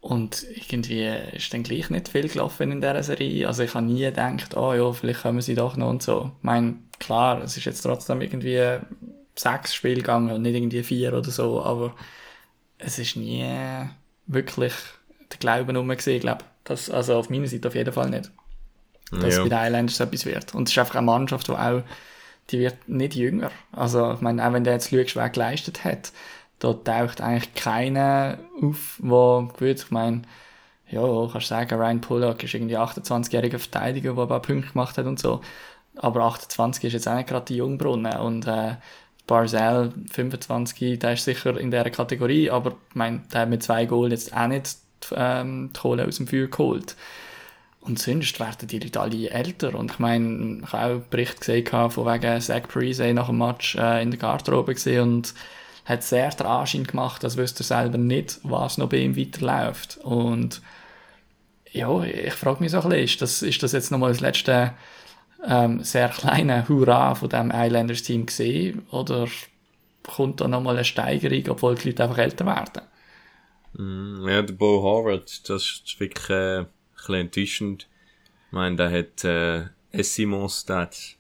Und 0.02 0.46
irgendwie 0.56 1.08
ist 1.34 1.54
dann 1.54 1.64
gleich 1.64 1.90
nicht 1.90 2.08
viel 2.08 2.30
gelaufen 2.30 2.72
in 2.72 2.80
dieser 2.82 3.04
Serie. 3.04 3.48
Also 3.48 3.64
ich 3.64 3.74
habe 3.74 3.86
nie 3.86 4.00
gedacht, 4.00 4.56
oh 4.56 4.74
ja, 4.74 4.92
vielleicht 4.94 5.24
kommen 5.24 5.42
sie 5.42 5.56
doch 5.56 5.76
noch 5.76 5.90
und 5.90 6.02
so. 6.02 6.32
Ich 6.38 6.44
meine, 6.44 6.76
klar, 7.00 7.44
es 7.44 7.58
ist 7.58 7.66
jetzt 7.66 7.82
trotzdem 7.82 8.22
irgendwie 8.22 8.78
sechs 9.36 9.74
Spiele 9.76 9.96
gegangen 9.96 10.32
und 10.32 10.42
nicht 10.42 10.56
irgendwie 10.56 10.84
vier 10.84 11.14
oder 11.14 11.30
so, 11.30 11.62
aber 11.64 11.96
es 12.78 12.98
ist 12.98 13.18
nie 13.18 13.46
wirklich 14.26 14.74
der 15.32 15.38
Glauben 15.40 15.76
rum 15.76 15.90
gewesen, 15.90 16.20
glaube 16.20 16.46
das, 16.64 16.90
also 16.90 17.16
auf 17.16 17.30
meiner 17.30 17.48
Seite 17.48 17.68
auf 17.68 17.76
jeden 17.76 17.94
Fall 17.94 18.10
nicht. 18.10 18.32
dass 19.12 19.36
Ja. 19.36 19.44
bei 19.44 19.50
den 19.50 19.58
Islanders 19.58 20.00
etwas 20.00 20.26
wird. 20.26 20.54
Und 20.54 20.68
es 20.68 20.74
ist 20.74 20.78
einfach 20.78 20.96
eine 20.96 21.06
Mannschaft, 21.06 21.48
die 21.48 21.52
auch, 21.54 21.82
die 22.52 22.60
wird 22.60 22.88
nicht 22.88 23.16
jünger. 23.16 23.52
Also, 23.72 24.14
ich 24.14 24.22
meine, 24.22 24.48
auch 24.48 24.54
wenn 24.54 24.64
der 24.64 24.74
jetzt 24.74 24.92
wer 24.92 25.30
geleistet 25.30 25.84
hat, 25.84 26.12
da 26.60 26.74
taucht 26.74 27.22
eigentlich 27.22 27.54
keiner 27.56 28.38
auf, 28.62 29.00
wo, 29.02 29.50
gut, 29.58 29.80
ich 29.80 29.92
meine, 29.92 30.24
ja, 30.90 31.02
kannst 31.32 31.48
sagen, 31.48 31.80
Ryan 31.80 32.02
Bullock 32.02 32.44
ist 32.44 32.54
irgendwie 32.54 32.78
28-jähriger 32.78 33.60
Verteidiger, 33.60 34.14
der 34.14 34.24
ein 34.24 34.30
paar 34.30 34.42
Punkte 34.42 34.72
gemacht 34.72 34.98
hat 34.98 35.06
und 35.06 35.20
so. 35.20 35.42
Aber 35.96 36.24
28 36.24 36.84
ist 36.86 36.94
jetzt 36.94 37.08
auch 37.08 37.16
nicht 37.16 37.30
gerade 37.30 37.46
die 37.46 37.58
Jungbrunnen. 37.58 38.18
Und 38.18 38.48
äh, 38.48 38.76
Barzell, 39.28 39.94
25, 40.12 40.98
der 41.00 41.14
ist 41.14 41.26
sicher 41.26 41.58
in 41.60 41.72
dieser 41.72 41.90
Kategorie, 41.92 42.50
aber 42.50 42.72
ich 42.90 42.96
meine, 42.96 43.22
der 43.32 43.42
hat 43.42 43.50
mit 43.50 43.62
zwei 43.64 43.86
Goals 43.86 44.12
jetzt 44.12 44.36
auch 44.36 44.48
nicht 44.48 44.78
ähm, 45.16 45.70
die 45.74 45.80
Kohle 45.80 46.08
aus 46.08 46.18
dem 46.18 46.28
Feuer 46.28 46.48
geholt. 46.48 46.96
Und 47.82 48.00
sonst 48.00 48.40
werden 48.40 48.68
die 48.68 48.80
Leute 48.80 49.00
alle 49.00 49.30
älter. 49.30 49.76
Und 49.76 49.92
ich 49.92 50.00
meine, 50.00 50.62
ich 50.64 50.74
habe 50.74 50.84
auch 50.84 50.90
einen 50.90 51.10
Bericht 51.10 51.40
gesehen 51.40 51.66
von 51.66 52.06
wegen 52.06 52.42
Zach 52.42 52.68
Parise 52.68 53.14
nach 53.14 53.28
dem 53.28 53.38
Match 53.38 53.76
äh, 53.76 54.02
in 54.02 54.12
der 54.12 54.20
Garderobe 54.20 54.74
gesehen 54.74 55.02
und 55.02 55.34
hat 55.90 56.04
sehr 56.04 56.30
den 56.30 56.46
Anschein 56.48 56.84
gemacht, 56.86 57.24
als 57.24 57.38
wüsste 57.38 57.64
er 57.64 57.66
selber 57.66 57.98
nicht, 57.98 58.40
was 58.44 58.78
noch 58.78 58.90
bei 58.90 58.98
ihm 59.00 59.18
weiterläuft. 59.18 59.98
Und 60.04 60.62
ja, 61.72 62.04
ich 62.04 62.34
frage 62.34 62.62
mich 62.62 62.72
so 62.72 62.82
ein 62.82 62.90
bisschen, 62.90 63.04
ist 63.06 63.22
das, 63.22 63.42
ist 63.42 63.64
das 63.64 63.72
jetzt 63.74 63.92
nochmal 63.92 64.12
das 64.12 64.22
letzte 64.22 64.74
ähm, 65.46 65.84
sehr 65.84 66.10
kleine 66.10 66.68
Hurra 66.70 67.16
von 67.16 67.30
dem 67.30 67.52
Islanders-Team 67.54 68.26
gesehen? 68.28 68.88
Oder 68.92 69.28
kommt 70.04 70.42
da 70.42 70.48
nochmal 70.48 70.76
eine 70.76 70.86
Steigerung, 70.86 71.44
obwohl 71.50 71.76
die 71.76 71.90
Leute 71.90 72.04
einfach 72.04 72.18
älter 72.20 72.46
werden? 72.46 72.84
Mm, 73.74 74.28
Ja, 74.28 74.42
der 74.42 74.54
Bo 74.54 74.84
Harvard, 74.84 75.50
das 75.50 75.82
ist 75.86 76.00
wirklich 76.00 76.30
äh, 76.30 76.60
ein 76.62 76.68
bisschen 76.96 77.16
enttäuschend. 77.16 77.90
Ich 78.48 78.52
meine, 78.54 78.76
der 78.78 78.92
hat 78.92 79.24
äh, 79.26 79.70
Essimo-Stats 79.92 81.19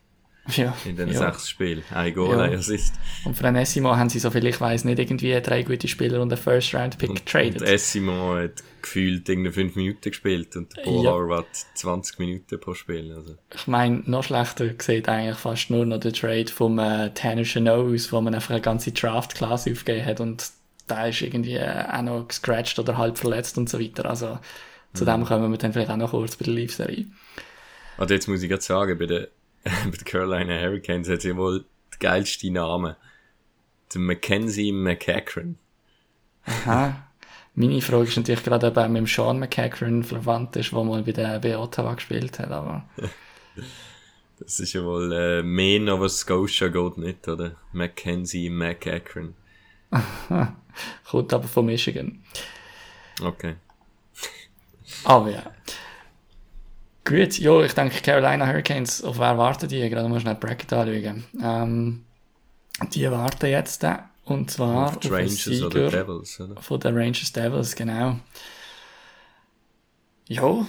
Ja, 0.55 0.75
in 0.85 0.95
den 0.95 1.09
ja. 1.09 1.17
sechs 1.31 1.49
Spielen. 1.49 1.83
Ein 1.93 2.13
Goal, 2.13 2.37
Ja. 2.37 2.43
ein 2.43 2.55
Assist. 2.55 2.93
Und 3.25 3.35
für 3.37 3.45
einen 3.47 3.57
Essimo 3.57 3.95
haben 3.95 4.09
sie, 4.09 4.19
so 4.19 4.31
viel 4.31 4.45
ich 4.45 4.59
weiß, 4.59 4.85
nicht 4.85 4.99
irgendwie 4.99 5.39
drei 5.41 5.63
gute 5.63 5.87
Spieler 5.87 6.21
und 6.21 6.31
einen 6.31 6.41
First-Round-Pick 6.41 7.09
Und 7.09 7.25
getradet. 7.25 7.61
Essimo 7.61 8.35
hat 8.35 8.63
gefühlt 8.81 9.27
irgendwie 9.27 9.51
fünf 9.51 9.75
Minuten 9.75 10.09
gespielt 10.09 10.55
und 10.55 10.75
der 10.75 10.83
Bo 10.83 11.03
Ja. 11.03 11.11
Harvard 11.11 11.47
20 11.75 12.19
Minuten 12.19 12.59
pro 12.59 12.73
Spiel. 12.73 13.13
Also. 13.13 13.35
Ich 13.53 13.67
meine, 13.67 14.03
noch 14.05 14.23
schlechter 14.23 14.69
sieht 14.79 15.09
eigentlich 15.09 15.37
fast 15.37 15.69
nur 15.69 15.85
noch 15.85 15.99
der 15.99 16.13
Trade 16.13 16.47
vom 16.47 16.79
äh, 16.79 17.09
Tanner 17.13 17.43
Chanot 17.43 17.93
aus, 17.93 18.11
wo 18.11 18.21
man 18.21 18.33
einfach 18.35 18.51
eine 18.51 18.61
ganze 18.61 18.91
Draft-Klasse 18.91 19.71
aufgegeben 19.71 20.05
hat 20.05 20.19
und 20.21 20.49
da 20.87 21.07
ist 21.07 21.21
irgendwie 21.21 21.55
äh, 21.55 21.83
auch 21.91 22.01
noch 22.01 22.27
gescratcht 22.27 22.79
oder 22.79 22.97
halb 22.97 23.17
verletzt 23.17 23.57
und 23.57 23.69
so 23.69 23.79
weiter. 23.79 24.09
Also 24.09 24.39
zu 24.93 25.05
dem 25.05 25.23
kommen 25.25 25.51
wir 25.51 25.57
dann 25.57 25.71
vielleicht 25.73 25.91
auch 25.91 25.97
noch 25.97 26.11
kurz 26.11 26.35
bei 26.35 26.45
der 26.45 26.53
Leaf-Serie. 26.55 27.05
Also 27.97 28.13
jetzt 28.13 28.27
muss 28.27 28.41
ich 28.41 28.49
gerade 28.49 28.63
sagen, 28.63 28.97
bei 28.97 29.05
den, 29.05 29.27
bei 29.63 29.97
den 29.97 30.05
Carolina 30.05 30.59
Hurricanes 30.59 31.09
hat 31.09 31.21
sie 31.21 31.35
wohl 31.35 31.59
den 31.59 31.99
geilsten 31.99 32.53
Namen. 32.53 32.95
Der 33.93 34.01
Mackenzie 34.01 34.71
McEachran. 34.71 35.57
Aha. 36.45 37.07
Meine 37.55 37.81
Frage 37.81 38.03
ist 38.07 38.17
natürlich 38.17 38.43
gerade, 38.43 38.67
ob 38.67 38.77
er 38.77 38.87
mit 38.87 38.99
dem 38.99 39.07
Sean 39.07 39.39
McEachran 39.39 40.03
verwandt 40.03 40.55
ist, 40.55 40.71
der 40.71 40.83
mal 40.83 41.03
bei, 41.03 41.11
der, 41.11 41.39
bei 41.39 41.57
Ottawa 41.57 41.95
gespielt 41.95 42.39
hat, 42.39 42.51
aber 42.51 42.87
Das 44.39 44.59
ist 44.59 44.73
ja 44.73 44.83
wohl 44.83 45.11
äh, 45.11 45.43
mehr 45.43 45.81
Nova 45.81 46.07
Scotia 46.07 46.69
geht 46.69 46.97
nicht, 46.97 47.27
oder? 47.27 47.57
Mackenzie 47.73 48.49
McEachran. 48.49 49.35
kommt 51.03 51.33
aber 51.33 51.47
von 51.47 51.65
Michigan. 51.65 52.23
Okay. 53.21 53.55
Aber 55.03 55.29
ja. 55.29 55.43
Gut, 57.09 57.39
ja, 57.39 57.61
ich 57.63 57.73
denke 57.73 58.01
Carolina 58.01 58.45
Hurricanes, 58.45 59.03
auf 59.03 59.17
wer 59.17 59.37
warten 59.37 59.67
die? 59.67 59.89
Gerade 59.89 60.07
mal 60.07 60.19
schnell 60.19 60.35
die 60.35 60.45
Bracket 60.45 60.71
anschauen. 60.73 61.23
Ähm, 61.43 62.05
die 62.93 63.09
warten 63.11 63.47
jetzt, 63.47 63.83
äh, 63.83 63.97
und 64.25 64.51
zwar 64.51 64.89
Auf 64.89 64.97
auf 64.97 64.99
die 64.99 65.07
den 65.07 65.15
Rangers 65.15 65.47
oder 65.47 65.69
Sieger 65.69 65.81
Devils, 65.81 66.39
oder? 66.39 66.61
von 66.61 66.79
den 66.79 66.95
Rangers 66.97 67.31
Devils, 67.33 67.75
genau. 67.75 68.19
Ja, 70.27 70.65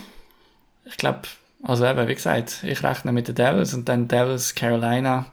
ich 0.87 0.97
glaube, 0.99 1.23
also 1.63 1.87
eben, 1.87 2.09
wie 2.09 2.15
gesagt, 2.15 2.65
ich 2.65 2.83
rechne 2.83 3.13
mit 3.13 3.29
den 3.29 3.35
Devils 3.37 3.75
und 3.75 3.89
dann 3.89 4.09
Devils 4.09 4.55
Carolina. 4.55 5.27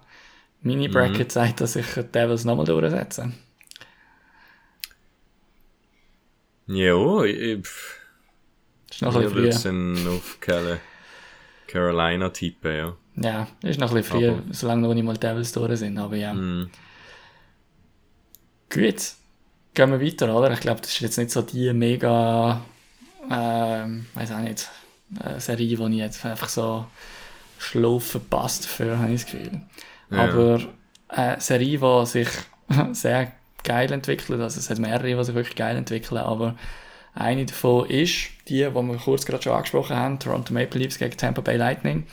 Mhm. 0.62 0.72
Meine 0.72 0.90
Bracket 0.90 1.32
sagt, 1.32 1.62
dass 1.62 1.76
ich 1.78 1.88
die 1.96 2.04
Devils 2.04 2.46
nochmal 2.46 2.66
durchsetze. 2.66 3.34
Ja, 6.68 7.24
ich, 7.24 7.38
ich 7.40 7.68
bisschen 8.90 9.34
würde 9.34 9.50
es 9.50 9.64
dann 9.64 10.08
auf 10.08 10.40
Cali- 10.42 10.80
Carolina 11.68 12.30
tippen, 12.30 12.76
ja. 12.76 12.94
Ja, 13.20 13.48
ist 13.64 13.80
noch 13.80 13.90
ein 13.92 13.96
bisschen 13.98 14.20
früh, 14.20 14.30
Aber- 14.30 14.42
solange 14.52 14.88
noch 14.88 14.94
nicht 14.94 15.04
mal 15.04 15.18
Devils 15.18 15.52
durch 15.52 15.80
sind, 15.80 15.98
aber 15.98 16.16
ja. 16.16 16.34
Mhm. 16.34 16.70
Gut, 18.70 19.14
gehen 19.74 19.92
wir 19.92 20.02
weiter, 20.02 20.36
oder? 20.36 20.52
Ich 20.52 20.60
glaube, 20.60 20.82
das 20.82 20.92
ist 20.92 21.00
jetzt 21.00 21.18
nicht 21.18 21.32
so 21.32 21.42
die 21.42 21.72
mega, 21.74 22.62
ähm, 23.32 24.06
weiß 24.14 24.32
auch 24.34 24.40
nicht, 24.40 24.70
äh, 25.24 25.40
Serie, 25.40 25.78
die 25.78 25.84
ich 25.94 25.98
jetzt 26.00 26.26
einfach 26.26 26.50
so 26.50 26.86
Schlaf 27.58 28.04
verpasst 28.04 28.68
für, 28.68 29.00
habe 29.00 29.14
ich 29.14 29.24
das 29.24 29.32
Gefühl. 29.32 29.62
Ja. 30.12 30.18
Aber 30.26 30.60
eine 31.08 31.40
Serie, 31.40 31.80
die 31.80 32.06
sich 32.06 32.28
sehr 32.92 33.32
geil 33.64 33.92
entwickelt, 33.92 34.40
also 34.42 34.60
es 34.60 34.70
hat 34.70 34.80
mehrere, 34.80 35.16
die 35.16 35.24
sich 35.24 35.36
wirklich 35.36 35.56
geil 35.56 35.76
entwickeln, 35.78 36.18
aber 36.18 36.56
eine 37.16 37.46
davon 37.46 37.90
ist 37.90 38.30
die, 38.50 38.64
die 38.64 38.74
wir 38.74 38.98
kurz 38.98 39.26
gerade 39.26 39.44
schon 39.44 39.54
angesprochen 39.54 39.96
haben, 39.96 40.20
Toronto 40.20 40.54
Maple 40.54 40.82
Leafs 40.82 40.98
gegen 40.98 41.18
Tampa 41.18 41.42
Bay 41.42 41.58
Lightning. 41.58 42.06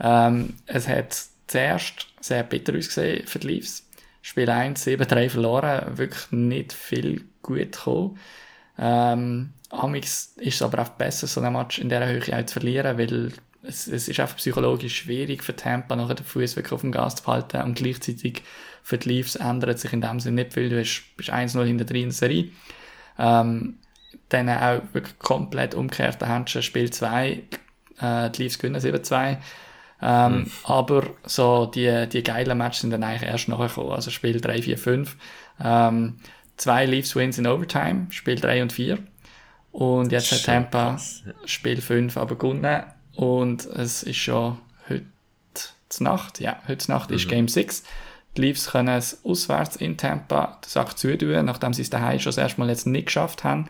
Ähm, 0.00 0.54
es 0.66 0.88
hat 0.88 1.16
zuerst 1.46 2.06
sehr 2.20 2.42
bitter 2.42 2.76
ausgesehen 2.76 3.26
für 3.26 3.38
die 3.38 3.48
Leafs. 3.48 3.84
Spiel 4.22 4.50
1, 4.50 4.86
7-3 4.86 5.30
verloren, 5.30 5.96
wirklich 5.96 6.30
nicht 6.32 6.72
viel 6.72 7.24
gut 7.42 7.72
gekommen. 7.72 8.18
Ähm, 8.78 9.50
Amix 9.70 10.34
ist 10.36 10.56
es 10.56 10.62
aber 10.62 10.82
auch 10.82 10.90
besser, 10.90 11.26
so 11.26 11.40
einen 11.40 11.52
Match 11.52 11.78
in 11.78 11.88
dieser 11.88 12.06
Höhe 12.06 12.20
auch 12.20 12.46
zu 12.46 12.54
verlieren, 12.54 12.98
weil 12.98 13.32
es, 13.62 13.86
es 13.86 14.08
ist 14.08 14.20
einfach 14.20 14.36
psychologisch 14.36 14.96
schwierig 14.96 15.42
für 15.42 15.54
Tampa, 15.56 15.96
nachher 15.96 16.14
den 16.14 16.26
Fuß 16.26 16.56
wirklich 16.56 16.72
auf 16.72 16.80
dem 16.80 16.92
Gas 16.92 17.16
zu 17.16 17.24
behalten 17.24 17.62
und 17.62 17.76
gleichzeitig 17.76 18.42
für 18.82 18.98
die 18.98 19.08
Leafs 19.08 19.36
ändert 19.36 19.78
sich 19.78 19.92
in 19.92 20.00
dem 20.00 20.20
Sinne 20.20 20.42
nicht 20.42 20.54
viel. 20.54 20.70
Du 20.70 20.76
bist, 20.76 21.02
bist 21.16 21.30
1-0 21.30 21.62
hinter 21.64 21.84
drin 21.84 22.04
in 22.04 22.08
der 22.08 22.12
Serie. 22.12 22.50
Ähm, 23.18 23.78
dann 24.28 24.48
auch 24.48 24.82
wirklich 24.92 25.18
komplett 25.18 25.74
umgekehrt, 25.74 26.20
da 26.20 26.28
hast 26.28 26.54
du 26.54 26.62
Spiel 26.62 26.90
2, 26.90 27.42
äh, 28.00 28.30
die 28.30 28.42
Leafs 28.42 28.58
gewinnen 28.58 28.80
7-2. 28.80 29.38
Ähm, 30.00 30.50
Aber 30.64 31.04
so 31.24 31.66
die, 31.66 32.08
die 32.08 32.22
geilen 32.22 32.56
Matches 32.56 32.82
sind 32.82 32.90
dann 32.90 33.02
eigentlich 33.02 33.28
erst 33.28 33.48
nachher 33.48 33.68
gekommen. 33.68 33.90
Also 33.90 34.10
Spiel 34.10 34.40
3, 34.40 34.62
4, 34.62 34.78
5. 34.78 35.16
Ähm, 35.62 36.16
zwei 36.56 36.86
Leafs 36.86 37.16
Wins 37.16 37.38
in 37.38 37.46
Overtime, 37.46 38.06
Spiel 38.10 38.36
3 38.36 38.62
und 38.62 38.72
4. 38.72 38.98
Und 39.72 40.12
jetzt 40.12 40.30
hat 40.32 40.44
Tampa 40.44 40.90
krass. 40.90 41.22
Spiel 41.46 41.80
5 41.80 42.16
aber 42.16 42.36
gewonnen. 42.36 42.84
Und 43.14 43.66
es 43.66 44.02
ist 44.02 44.16
schon 44.16 44.58
heute 44.88 45.04
Nacht. 46.00 46.40
Ja, 46.40 46.60
heute 46.68 46.90
Nacht 46.90 47.10
ist 47.10 47.28
Game 47.28 47.48
6. 47.48 47.82
Die 48.36 48.42
Leafs 48.42 48.70
können 48.70 48.88
es 48.96 49.24
auswärts 49.24 49.76
in 49.76 49.96
Tampa 49.96 50.58
die 50.64 50.68
Sache 50.68 50.94
zutun, 50.94 51.44
nachdem 51.44 51.72
sie 51.72 51.82
es 51.82 51.90
daheim 51.90 52.20
schon 52.20 52.30
das 52.30 52.38
erste 52.38 52.60
Mal 52.60 52.68
jetzt 52.68 52.86
nicht 52.86 53.06
geschafft 53.06 53.42
haben. 53.42 53.68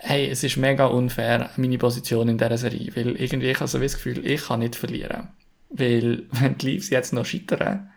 Hey, 0.00 0.30
es 0.30 0.44
ist 0.44 0.56
mega 0.56 0.86
unfair, 0.86 1.50
meine 1.56 1.76
Position 1.76 2.28
in 2.28 2.38
dieser 2.38 2.56
Serie, 2.56 2.94
weil 2.94 3.16
irgendwie 3.16 3.50
ich 3.50 3.58
habe 3.58 3.66
so 3.68 3.78
das 3.80 3.94
Gefühl, 3.94 4.24
ich 4.24 4.46
kann 4.46 4.60
nicht 4.60 4.76
verlieren. 4.76 5.28
Weil, 5.70 6.24
wenn 6.30 6.56
die 6.56 6.66
Leafs 6.66 6.90
jetzt 6.90 7.12
noch 7.12 7.26
scheitern, 7.26 7.90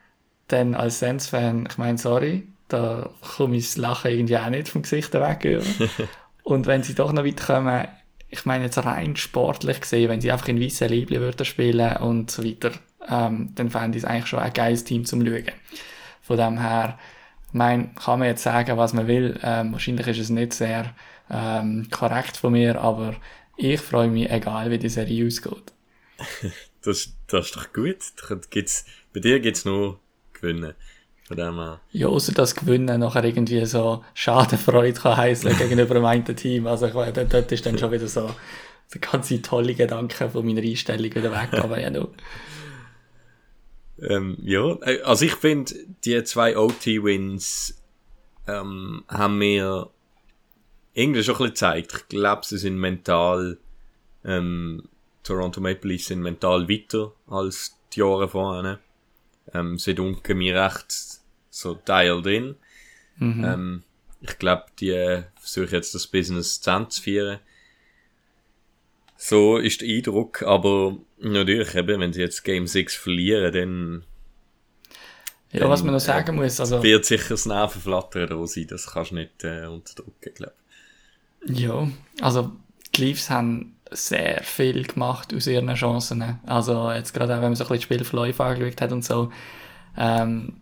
dann 0.47 0.73
als 0.75 0.99
Sens-Fan, 0.99 1.67
ich 1.69 1.77
meine, 1.77 1.97
sorry, 1.97 2.47
da 2.67 3.09
komme 3.35 3.57
ich 3.57 3.67
das 3.67 3.77
Lachen 3.77 4.11
irgendwie 4.11 4.37
auch 4.37 4.49
nicht 4.49 4.69
vom 4.69 4.81
Gesicht 4.81 5.13
weg. 5.13 5.45
über. 5.45 5.63
Und 6.43 6.65
wenn 6.65 6.83
sie 6.83 6.95
doch 6.95 7.13
noch 7.13 7.23
weiterkommen, 7.23 7.87
ich 8.29 8.45
meine 8.45 8.63
jetzt 8.63 8.83
rein 8.83 9.15
sportlich 9.15 9.81
gesehen, 9.81 10.09
wenn 10.09 10.21
sie 10.21 10.31
einfach 10.31 10.47
in 10.47 10.59
weißen 10.59 10.89
Liebli 10.89 11.19
würden 11.19 11.45
spielen 11.45 11.97
und 11.97 12.31
so 12.31 12.43
weiter, 12.43 12.71
ähm, 13.07 13.51
dann 13.55 13.69
fände 13.69 13.97
ich 13.97 14.03
es 14.03 14.09
eigentlich 14.09 14.27
schon 14.27 14.39
ein 14.39 14.53
geiles 14.53 14.83
Team 14.85 15.05
zum 15.05 15.25
Schauen. 15.25 15.51
Von 16.21 16.37
dem 16.37 16.59
her, 16.59 16.97
ich 17.49 17.53
meine, 17.53 17.89
kann 17.89 18.19
man 18.19 18.29
jetzt 18.29 18.43
sagen, 18.43 18.77
was 18.77 18.93
man 18.93 19.07
will. 19.07 19.37
Ähm, 19.43 19.73
wahrscheinlich 19.73 20.07
ist 20.07 20.19
es 20.19 20.29
nicht 20.29 20.53
sehr 20.53 20.95
ähm, 21.31 21.87
korrekt 21.89 22.37
von 22.37 22.53
mir, 22.53 22.81
aber 22.81 23.15
ich 23.57 23.79
freue 23.79 24.09
mich, 24.09 24.29
egal 24.29 24.69
wie 24.69 24.77
die 24.77 24.89
Serie 24.89 25.25
ausgeht. 25.25 25.73
Das, 26.83 27.13
das 27.27 27.45
ist 27.45 27.55
doch 27.55 27.73
gut. 27.73 27.97
Gibt's, 28.49 28.85
bei 29.13 29.19
dir 29.19 29.39
gibt's 29.39 29.65
nur 29.65 29.99
gewinnen. 30.33 30.73
Von 31.27 31.37
dem 31.37 31.55
her. 31.59 31.79
Ja, 31.91 32.07
außer 32.07 32.33
dass 32.33 32.55
Gewinnen 32.55 32.99
nachher 32.99 33.23
irgendwie 33.23 33.63
so 33.65 34.03
Schadenfreude 34.15 34.99
kann 34.99 35.15
heissen 35.15 35.55
gegenüber 35.57 35.93
dem 35.93 36.05
einen 36.05 36.35
Team. 36.35 36.65
Also 36.65 36.87
ich 36.87 36.95
meine, 36.95 37.13
dort, 37.13 37.51
ist 37.51 37.65
dann 37.67 37.77
schon 37.77 37.91
wieder 37.91 38.07
so 38.07 38.31
der 38.93 38.99
ganze 38.99 39.41
tolle 39.43 39.75
Gedanke 39.75 40.27
von 40.29 40.45
meiner 40.45 40.61
Einstellung 40.61 41.13
wieder 41.13 41.31
weg. 41.31 41.53
Aber 41.53 41.79
ja, 41.79 41.91
du. 41.91 42.09
Ähm, 44.01 44.37
ja, 44.41 44.75
äh, 44.81 45.03
also 45.03 45.23
ich 45.23 45.35
finde, 45.35 45.73
die 46.03 46.23
zwei 46.23 46.57
OT-Wins 46.57 47.79
ähm, 48.47 49.03
haben 49.07 49.37
mir 49.37 49.89
irgendwie 50.93 51.23
schon 51.23 51.35
ein 51.35 51.37
bisschen 51.37 51.53
gezeigt. 51.53 51.93
Ich 51.95 52.07
glaube, 52.07 52.45
sie 52.45 52.57
sind 52.57 52.77
mental 52.77 53.57
ähm, 54.23 54.83
Toronto 55.23 55.61
Maple 55.61 55.91
Leafs 55.91 56.07
sind 56.07 56.21
mental 56.21 56.67
weiter 56.67 57.13
als 57.27 57.77
die 57.93 57.99
Jahre 57.99 58.27
vorher. 58.27 58.79
Ähm, 59.53 59.77
sie 59.77 59.95
dunkeln 59.95 60.37
mir 60.37 60.55
recht 60.55 60.93
so 61.49 61.75
dialed 61.75 62.25
in. 62.27 62.55
Mhm. 63.17 63.43
Ähm, 63.43 63.83
ich 64.21 64.37
glaube, 64.37 64.65
die 64.79 64.91
äh, 64.91 65.23
versuchen 65.39 65.73
jetzt 65.73 65.93
das 65.95 66.07
Business 66.07 66.59
zusammenzuführen. 66.59 67.39
So 69.17 69.57
ist 69.57 69.81
der 69.81 69.89
Eindruck, 69.89 70.41
aber 70.43 70.97
natürlich 71.19 71.75
eben, 71.75 71.99
wenn 71.99 72.13
sie 72.13 72.21
jetzt 72.21 72.43
Game 72.43 72.65
6 72.65 72.95
verlieren, 72.95 73.53
dann 73.53 74.03
Ja, 75.51 75.69
was 75.69 75.83
man 75.83 75.93
noch 75.93 75.99
sagen 75.99 76.35
muss, 76.35 76.59
also, 76.59 76.81
wird 76.81 77.05
sicher 77.05 77.29
das 77.29 77.45
Nervenflattern 77.45 78.29
da 78.29 78.47
sein, 78.47 78.67
das 78.67 78.87
kannst 78.87 79.11
du 79.11 79.15
nicht 79.15 79.43
äh, 79.43 79.67
unterdrücken, 79.67 80.33
glaube 80.33 80.53
ja, 81.45 81.87
also, 82.21 82.51
die 82.95 83.05
Leafs 83.05 83.29
haben 83.29 83.75
sehr 83.89 84.41
viel 84.43 84.83
gemacht 84.83 85.33
aus 85.33 85.47
ihren 85.47 85.73
Chancen. 85.75 86.39
Also, 86.45 86.91
jetzt 86.91 87.13
gerade 87.13 87.33
auch, 87.33 87.41
wenn 87.41 87.49
man 87.49 87.55
so 87.55 87.63
ein 87.63 87.67
bisschen 87.69 87.83
Spielverläufe 87.83 88.43
angeschaut 88.43 88.81
hat 88.81 88.91
und 88.91 89.03
so, 89.03 89.31
ähm, 89.97 90.53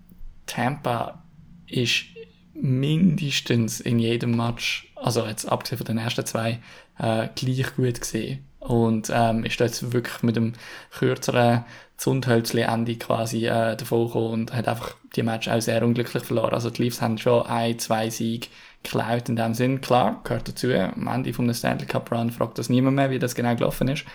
Tampa 0.46 1.24
ist 1.68 2.06
mindestens 2.54 3.80
in 3.80 4.00
jedem 4.00 4.36
Match, 4.36 4.92
also 4.96 5.26
jetzt 5.26 5.46
abgesehen 5.46 5.78
von 5.78 5.86
den 5.86 5.98
ersten 5.98 6.26
zwei, 6.26 6.60
äh, 6.98 7.28
gleich 7.36 7.76
gut 7.76 8.02
gesehen. 8.02 8.46
Und 8.60 9.10
ähm, 9.13 9.46
ist 9.46 9.60
jetzt 9.60 9.94
wirklich 9.94 10.22
mit 10.22 10.36
dem 10.36 10.54
kürzeren 10.92 11.63
Zundhölzli-Ende 11.96 12.98
quasi 12.98 13.48
äh, 13.48 13.78
davon 13.78 14.08
gekommen 14.08 14.34
und 14.34 14.54
hat 14.54 14.68
einfach 14.68 14.96
die 15.15 15.24
Match 15.24 15.48
auch 15.48 15.62
sehr 15.62 15.84
unglücklich 15.84 16.24
verloren. 16.24 16.54
Also 16.54 16.70
die 16.70 16.84
Leafs 16.84 17.02
haben 17.02 17.18
schon 17.18 17.46
ein, 17.46 17.80
zwei 17.80 18.10
Siege 18.10 18.48
geklaut 18.84 19.30
in 19.30 19.36
dem 19.36 19.54
Sinn. 19.54 19.82
Klar, 19.82 20.22
gehört 20.24 20.48
dazu. 20.48 20.72
Am 20.74 21.08
Ende 21.08 21.34
vom 21.34 21.54
Stanley 21.54 21.86
Cup 21.86 22.12
Run 22.12 22.32
fragt 22.32 22.58
das 22.58 22.70
niemand 22.70 22.96
mehr, 22.96 23.10
wie 23.10 23.20
das 23.20 23.36
genau 23.36 23.56
gelaufen 23.56 23.88
ist. 23.88 24.06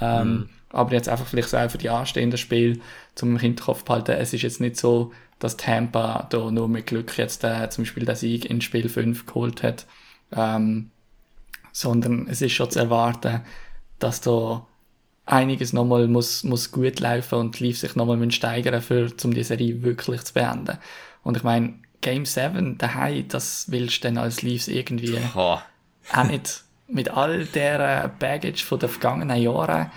Ähm, 0.00 0.48
Aber 0.70 0.92
jetzt 0.92 1.08
einfach 1.08 1.26
vielleicht 1.26 1.48
so 1.48 1.56
auch 1.56 1.70
für 1.70 1.78
die 1.78 1.90
anstehenden 1.90 2.38
Spiele 2.38 2.80
zum 3.14 3.30
im 3.30 3.38
Hinterkopf 3.38 3.84
behalten, 3.84 4.12
es 4.12 4.32
ist 4.32 4.42
jetzt 4.42 4.60
nicht 4.60 4.76
so, 4.76 5.12
dass 5.38 5.56
Tampa 5.56 6.26
da 6.30 6.50
nur 6.50 6.68
mit 6.68 6.86
Glück 6.86 7.16
jetzt 7.18 7.44
äh, 7.44 7.68
zum 7.70 7.84
Beispiel 7.84 8.04
den 8.04 8.16
Sieg 8.16 8.46
in 8.46 8.60
Spiel 8.60 8.88
5 8.88 9.26
geholt 9.26 9.62
hat, 9.62 9.86
ähm, 10.32 10.90
sondern 11.72 12.26
es 12.28 12.40
ist 12.40 12.52
schon 12.52 12.70
zu 12.70 12.78
erwarten, 12.78 13.42
dass 13.98 14.20
da 14.22 14.66
einiges 15.26 15.72
nochmal 15.72 16.08
muss, 16.08 16.42
muss 16.44 16.72
gut 16.72 17.00
laufen 17.00 17.38
und 17.38 17.60
Leafs 17.60 17.80
sich 17.80 17.96
nochmal 17.96 18.30
steigern 18.30 18.80
für, 18.80 19.12
um 19.24 19.34
die 19.34 19.42
Serie 19.42 19.82
wirklich 19.82 20.22
zu 20.22 20.34
beenden. 20.34 20.78
Und 21.22 21.36
ich 21.36 21.42
meine, 21.42 21.74
Game 22.06 22.24
7 22.24 22.78
daheim, 22.78 23.26
das 23.26 23.68
willst 23.68 23.96
du 23.96 24.08
dann 24.08 24.18
als 24.18 24.42
Leafs 24.42 24.68
irgendwie. 24.68 25.18
Ha. 25.34 25.60
auch 26.12 26.24
nicht 26.24 26.62
mit 26.86 27.10
all 27.10 27.46
der 27.46 28.06
Baggage 28.20 28.64
von 28.64 28.78
den 28.78 28.88
vergangenen 28.88 29.42
Jahren. 29.42 29.90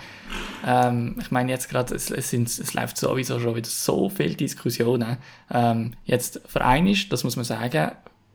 Ähm, 0.65 1.17
ich 1.21 1.29
meine 1.29 1.51
jetzt 1.51 1.69
gerade, 1.69 1.93
es, 1.93 2.09
es, 2.09 2.31
sind, 2.31 2.47
es 2.47 2.73
läuft 2.73 2.97
sowieso 2.97 3.39
schon 3.39 3.55
wieder 3.55 3.69
so 3.69 4.09
viele 4.09 4.33
Diskussionen. 4.33 5.17
Ähm, 5.51 5.93
jetzt 6.03 6.41
vereinigt, 6.47 7.13
das 7.13 7.23
muss 7.23 7.35
man 7.35 7.45
sagen, 7.45 7.91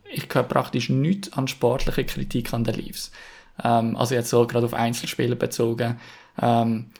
ich 0.08 0.28
höre 0.32 0.44
praktisch 0.44 0.88
nichts 0.88 1.32
an 1.32 1.48
sportlicher 1.48 2.04
Kritik 2.04 2.54
an 2.54 2.62
den 2.62 2.76
Leafs. 2.76 3.10
Ähm, 3.64 3.96
also 3.96 4.14
jetzt 4.14 4.30
so 4.30 4.46
gerade 4.46 4.66
auf 4.66 4.74
Einzelspieler 4.74 5.34
bezogen. 5.34 5.98
Ähm, 6.40 6.90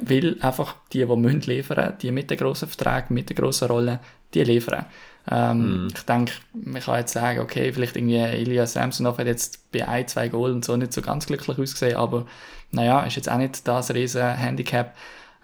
weil 0.00 0.38
einfach 0.40 0.76
die, 0.94 1.04
die 1.04 1.16
müssen 1.16 1.42
liefern, 1.42 1.98
die 2.00 2.12
mit 2.12 2.30
den 2.30 2.38
grossen 2.38 2.66
Verträgen, 2.66 3.12
mit 3.12 3.28
der 3.28 3.36
grossen 3.36 3.68
Rolle, 3.68 4.00
die 4.32 4.42
liefern. 4.42 4.86
Ähm, 5.30 5.88
Ich 5.94 6.02
denke, 6.02 6.32
man 6.52 6.82
kann 6.82 6.98
jetzt 6.98 7.12
sagen, 7.12 7.40
okay, 7.40 7.72
vielleicht 7.72 7.96
irgendwie 7.96 8.16
Ilya 8.16 8.66
Samsonov 8.66 9.18
hat 9.18 9.26
jetzt 9.26 9.70
bei 9.72 9.86
ein, 9.86 10.06
zwei 10.06 10.28
Goal 10.28 10.52
und 10.52 10.64
so 10.64 10.76
nicht 10.76 10.92
so 10.92 11.00
ganz 11.02 11.26
glücklich 11.26 11.58
ausgesehen, 11.58 11.96
aber 11.96 12.26
naja, 12.70 13.02
ist 13.04 13.16
jetzt 13.16 13.30
auch 13.30 13.38
nicht 13.38 13.66
das 13.66 13.92
riesen 13.94 14.36
Handicap. 14.36 14.94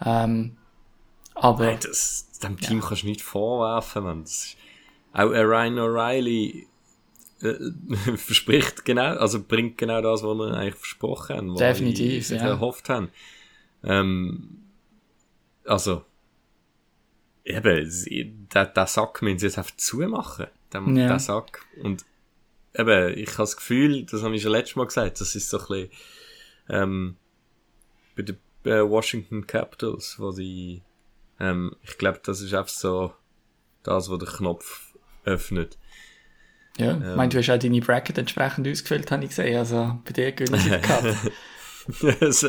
Ähm, 0.05 0.57
aber 1.35 1.65
Nein, 1.65 1.79
das, 1.83 2.31
dem 2.43 2.59
Team 2.59 2.81
kannst 2.81 3.03
du 3.03 3.07
nicht 3.07 3.23
vorwerfen, 3.23 4.05
man. 4.05 4.23
Ist, 4.25 4.57
auch 5.13 5.31
Ryan 5.31 5.79
O'Reilly 5.79 6.67
äh, 7.43 7.55
verspricht 8.17 8.85
genau, 8.85 9.17
also 9.17 9.43
bringt 9.43 9.79
genau 9.79 10.01
das, 10.03 10.23
was 10.23 10.37
wir 10.37 10.55
eigentlich 10.55 10.75
versprochen 10.75 11.37
haben, 11.37 11.51
was 11.53 11.59
Definitiv, 11.59 12.27
sich 12.27 12.41
ja. 12.41 12.49
erhofft 12.49 12.89
haben. 12.89 13.09
Ähm, 13.83 14.59
also, 15.65 16.05
eben, 17.45 18.49
der, 18.53 18.67
der 18.67 18.87
Sack 18.87 19.23
müssen 19.23 19.39
sie 19.39 19.47
jetzt 19.47 19.59
einfach 19.59 19.77
zumachen. 19.77 20.47
Der, 20.73 20.81
Ja. 20.83 21.09
der 21.09 21.19
Sack. 21.19 21.65
Und 21.83 22.05
eben, 22.75 23.19
ich 23.19 23.31
habe 23.31 23.39
das 23.43 23.57
Gefühl, 23.57 24.05
das 24.05 24.23
habe 24.23 24.35
ich 24.37 24.43
schon 24.43 24.53
letztes 24.53 24.77
Mal 24.77 24.87
gesagt, 24.87 25.21
das 25.21 25.35
ist 25.35 25.49
so 25.51 25.59
ein 25.59 25.67
bisschen, 25.67 25.91
ähm, 26.69 27.17
bei 28.17 28.23
den 28.23 28.37
äh, 28.65 28.83
Washington 28.89 29.47
Capitals, 29.47 30.17
wo 30.19 30.33
die, 30.33 30.83
ähm, 31.39 31.75
ich 31.83 31.97
glaube, 31.99 32.21
das 32.23 32.41
ist 32.41 32.53
einfach 32.55 32.69
so 32.73 33.13
das, 33.83 34.11
was 34.11 34.19
den 34.19 34.29
Knopf 34.29 34.95
öffnet. 35.25 35.79
ja, 36.79 36.93
ich 36.97 37.17
meine, 37.17 37.29
du 37.31 37.39
hast 37.39 37.51
auch 37.51 37.59
deine 37.59 37.81
Bracket 37.81 38.19
entsprechend 38.19 38.69
ausgefüllt, 38.69 39.11
habe 39.11 39.25
ich 39.25 39.31
gesehen. 39.31 39.57
Also 39.57 39.99
bei 40.05 40.13
dir 40.13 40.33
den 40.33 40.83
Cup. 40.83 41.05
also, 42.21 42.49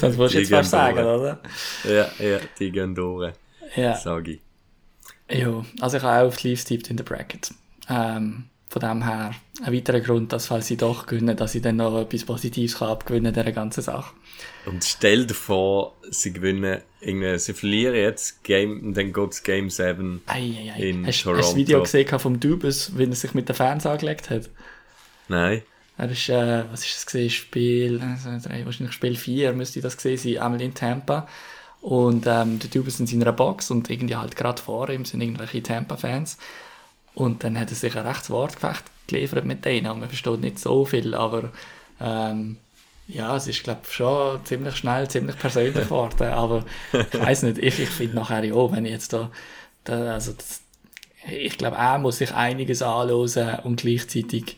Das 0.00 0.16
wolltest 0.18 0.34
du 0.34 0.38
jetzt 0.40 0.50
fast 0.50 0.70
sagen, 0.70 0.98
oder? 0.98 1.40
ja, 1.84 2.10
ja, 2.18 2.38
die 2.58 2.70
gehen 2.70 2.94
durch, 2.94 3.32
Ja. 3.76 3.96
sage 3.96 4.32
ich. 4.32 4.40
Ja, 5.30 5.64
also 5.80 5.96
ich 5.96 6.02
habe 6.02 6.28
auch 6.28 6.42
Leafs 6.42 6.64
tippt 6.64 6.90
in 6.90 6.96
der 6.96 7.04
Bracket. 7.04 7.50
Ähm, 7.88 8.44
von 8.68 8.80
dem 8.80 9.04
her 9.04 9.32
ein 9.62 9.72
weiterer 9.72 10.00
Grund, 10.00 10.32
dass 10.32 10.48
falls 10.48 10.66
sie 10.66 10.76
doch 10.76 11.06
gewinnen, 11.06 11.36
dass 11.36 11.54
ich 11.54 11.62
dann 11.62 11.76
noch 11.76 12.00
etwas 12.00 12.24
Positives 12.24 12.78
kann 12.78 12.88
abgewinnen 12.88 13.32
dieser 13.32 13.52
ganzen 13.52 13.82
Sache. 13.82 14.12
Und 14.66 14.84
stell 14.84 15.26
dir 15.26 15.34
vor, 15.34 15.94
sie 16.10 16.32
gewinnen, 16.32 16.80
irgendwie, 17.00 17.38
sie 17.38 17.54
verlieren 17.54 17.94
jetzt 17.94 18.42
Game, 18.42 18.82
und 18.82 18.96
dann 18.96 19.12
geht's 19.12 19.42
Game 19.44 19.70
7. 19.70 20.22
Eieiei. 20.26 20.76
In 20.78 21.06
Hast, 21.06 21.18
hast 21.18 21.20
du 21.20 21.24
Toronto. 21.24 21.46
das 21.46 21.56
Video 21.56 21.82
gesehen 21.82 22.18
vom 22.18 22.40
Dubus, 22.40 22.98
wie 22.98 23.04
er 23.04 23.14
sich 23.14 23.32
mit 23.34 23.48
den 23.48 23.54
Fans 23.54 23.86
angelegt 23.86 24.30
hat? 24.30 24.50
Nein. 25.28 25.62
Er 25.96 26.10
ist, 26.10 26.28
äh, 26.28 26.64
was 26.72 26.84
ist 26.84 26.96
das 26.96 27.06
gesehen? 27.06 27.30
Spiel, 27.30 27.96
äh, 28.02 28.40
drei, 28.40 28.64
wahrscheinlich 28.64 28.94
Spiel 28.94 29.14
4 29.14 29.52
müsste 29.52 29.80
das 29.80 29.96
gesehen 29.96 30.16
sein, 30.16 30.42
einmal 30.42 30.60
in 30.60 30.74
Tampa. 30.74 31.28
Und 31.84 32.26
ähm, 32.26 32.58
der 32.58 32.70
Typ 32.70 32.88
ist 32.88 32.98
in 32.98 33.06
seiner 33.06 33.30
Box 33.30 33.70
und 33.70 33.90
irgendwie 33.90 34.16
halt 34.16 34.36
gerade 34.36 34.60
vor 34.62 34.88
ihm 34.88 35.04
sind 35.04 35.20
irgendwelche 35.20 35.62
Tampa-Fans. 35.62 36.38
Und 37.14 37.44
dann 37.44 37.60
hat 37.60 37.68
er 37.68 37.76
sich 37.76 37.94
ein 37.94 38.06
rechtes 38.06 38.30
Wortgefecht 38.30 38.84
geliefert 39.06 39.44
mit 39.44 39.66
denen. 39.66 39.90
Und 39.90 40.00
man 40.00 40.08
versteht 40.08 40.40
nicht 40.40 40.58
so 40.58 40.86
viel, 40.86 41.14
aber 41.14 41.52
ähm, 42.00 42.56
ja, 43.06 43.36
es 43.36 43.48
ist, 43.48 43.64
glaube 43.64 43.82
ich, 43.84 43.92
schon 43.92 44.42
ziemlich 44.46 44.76
schnell, 44.76 45.10
ziemlich 45.10 45.38
persönlich 45.38 45.74
geworden. 45.74 46.28
Aber 46.28 46.64
ich 46.92 47.20
weiß 47.20 47.42
nicht, 47.42 47.58
ich, 47.58 47.78
ich 47.78 47.90
finde 47.90 48.16
nachher 48.16 48.44
ja, 48.44 48.72
wenn 48.72 48.86
ich 48.86 48.92
jetzt 48.92 49.12
da, 49.12 49.30
da 49.84 50.14
also 50.14 50.32
das, 50.32 50.62
ich 51.30 51.58
glaube, 51.58 51.76
er 51.76 51.98
muss 51.98 52.16
sich 52.16 52.32
einiges 52.32 52.80
anhören 52.80 53.60
und 53.62 53.82
gleichzeitig 53.82 54.56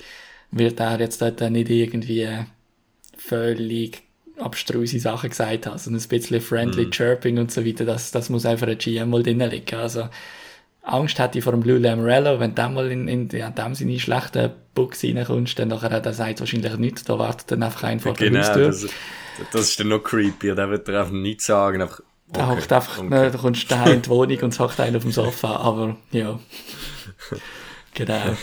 wird 0.52 0.78
er 0.78 1.00
jetzt 1.00 1.20
dort 1.20 1.40
nicht 1.40 1.70
irgendwie 1.70 2.28
völlig 3.18 4.05
abstruse 4.38 4.98
Sachen 5.00 5.30
gesagt 5.30 5.66
haben, 5.66 5.78
sondern 5.78 6.02
ein 6.02 6.08
bisschen 6.08 6.40
friendly 6.40 6.90
chirping 6.90 7.38
und 7.38 7.50
so 7.50 7.64
weiter, 7.64 7.84
das, 7.84 8.10
das 8.10 8.28
muss 8.30 8.46
einfach 8.46 8.68
ein 8.68 8.78
GM 8.78 9.10
mal 9.10 9.22
drin 9.22 9.40
liegen. 9.40 9.76
Also, 9.76 10.08
Angst 10.82 11.18
hätte 11.18 11.38
ich 11.38 11.44
vor 11.44 11.52
dem 11.52 11.62
Lou 11.62 11.76
Lamorello, 11.78 12.38
wenn 12.38 12.54
du 12.54 12.68
mal 12.68 12.90
in, 12.92 13.08
in, 13.08 13.28
in 13.28 13.54
dem 13.54 13.74
seine 13.74 13.98
schlechten 13.98 14.52
Books 14.74 15.02
reinkommst, 15.02 15.58
dann 15.58 15.68
nachher, 15.68 16.00
der 16.00 16.12
sagt 16.12 16.40
wahrscheinlich 16.40 16.76
nichts, 16.76 17.04
da 17.04 17.18
wartet 17.18 17.50
dann 17.50 17.62
einfach 17.62 17.82
ein 17.84 17.98
vor 18.00 18.14
der 18.14 18.30
Genau, 18.30 18.40
Haustür. 18.40 18.68
das, 18.68 18.86
das 19.52 19.60
ist 19.70 19.80
dann 19.80 19.88
noch 19.88 20.00
creepier. 20.02 20.54
Der 20.54 20.70
wird 20.70 20.86
dir 20.86 21.00
einfach 21.00 21.12
nichts 21.12 21.46
sagen. 21.46 21.82
Einfach, 21.82 22.00
Da 22.32 22.48
okay, 22.48 22.56
hockt 22.56 22.72
einfach, 22.72 22.98
okay. 22.98 23.08
ne, 23.08 23.30
da 23.30 23.38
kommst 23.38 23.70
du 23.70 23.74
in 23.90 24.02
die 24.02 24.08
Wohnung 24.08 24.38
und 24.40 24.52
es 24.52 24.60
hockt 24.60 24.78
einer 24.80 24.96
auf 24.98 25.02
dem 25.02 25.12
Sofa, 25.12 25.56
aber 25.56 25.96
ja. 26.12 26.38
genau. 27.94 28.36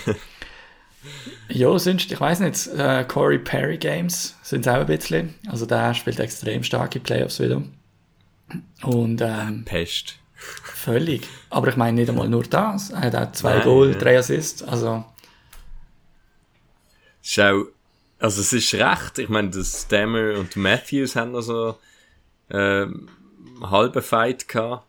Ja, 1.49 1.77
sonst, 1.77 2.11
ich 2.11 2.19
weiß 2.19 2.39
nicht, 2.39 2.67
äh, 2.67 3.03
Corey 3.07 3.39
Perry 3.39 3.77
Games 3.77 4.35
sind 4.41 4.67
auch 4.67 4.75
ein 4.75 4.85
bisschen. 4.85 5.35
Also 5.47 5.65
der 5.65 5.93
spielt 5.93 6.19
extrem 6.19 6.63
starke 6.63 6.99
Playoffs 6.99 7.39
wieder. 7.39 7.61
Und 8.83 9.21
ähm, 9.21 9.63
Pest. 9.65 10.15
völlig. 10.35 11.27
Aber 11.49 11.67
ich 11.67 11.75
meine 11.75 11.99
nicht 11.99 12.09
einmal 12.09 12.29
nur 12.29 12.43
das. 12.43 12.91
Er 12.91 13.01
hat 13.01 13.15
auch 13.15 13.31
zwei 13.33 13.55
Nein, 13.55 13.63
Goal, 13.63 13.91
ja. 13.91 13.97
drei 13.97 14.17
Assists. 14.17 14.63
Also, 14.63 15.05
Schau, 17.21 17.65
also 18.19 18.41
es 18.41 18.51
ist 18.53 18.73
recht. 18.73 19.19
Ich 19.19 19.29
meine, 19.29 19.49
der 19.49 19.63
Stammer 19.63 20.33
und 20.37 20.55
Matthews 20.55 21.15
haben 21.15 21.31
noch 21.31 21.41
so 21.41 21.77
ähm, 22.49 23.07
halben 23.61 24.01
Fight 24.01 24.47
gehabt. 24.47 24.85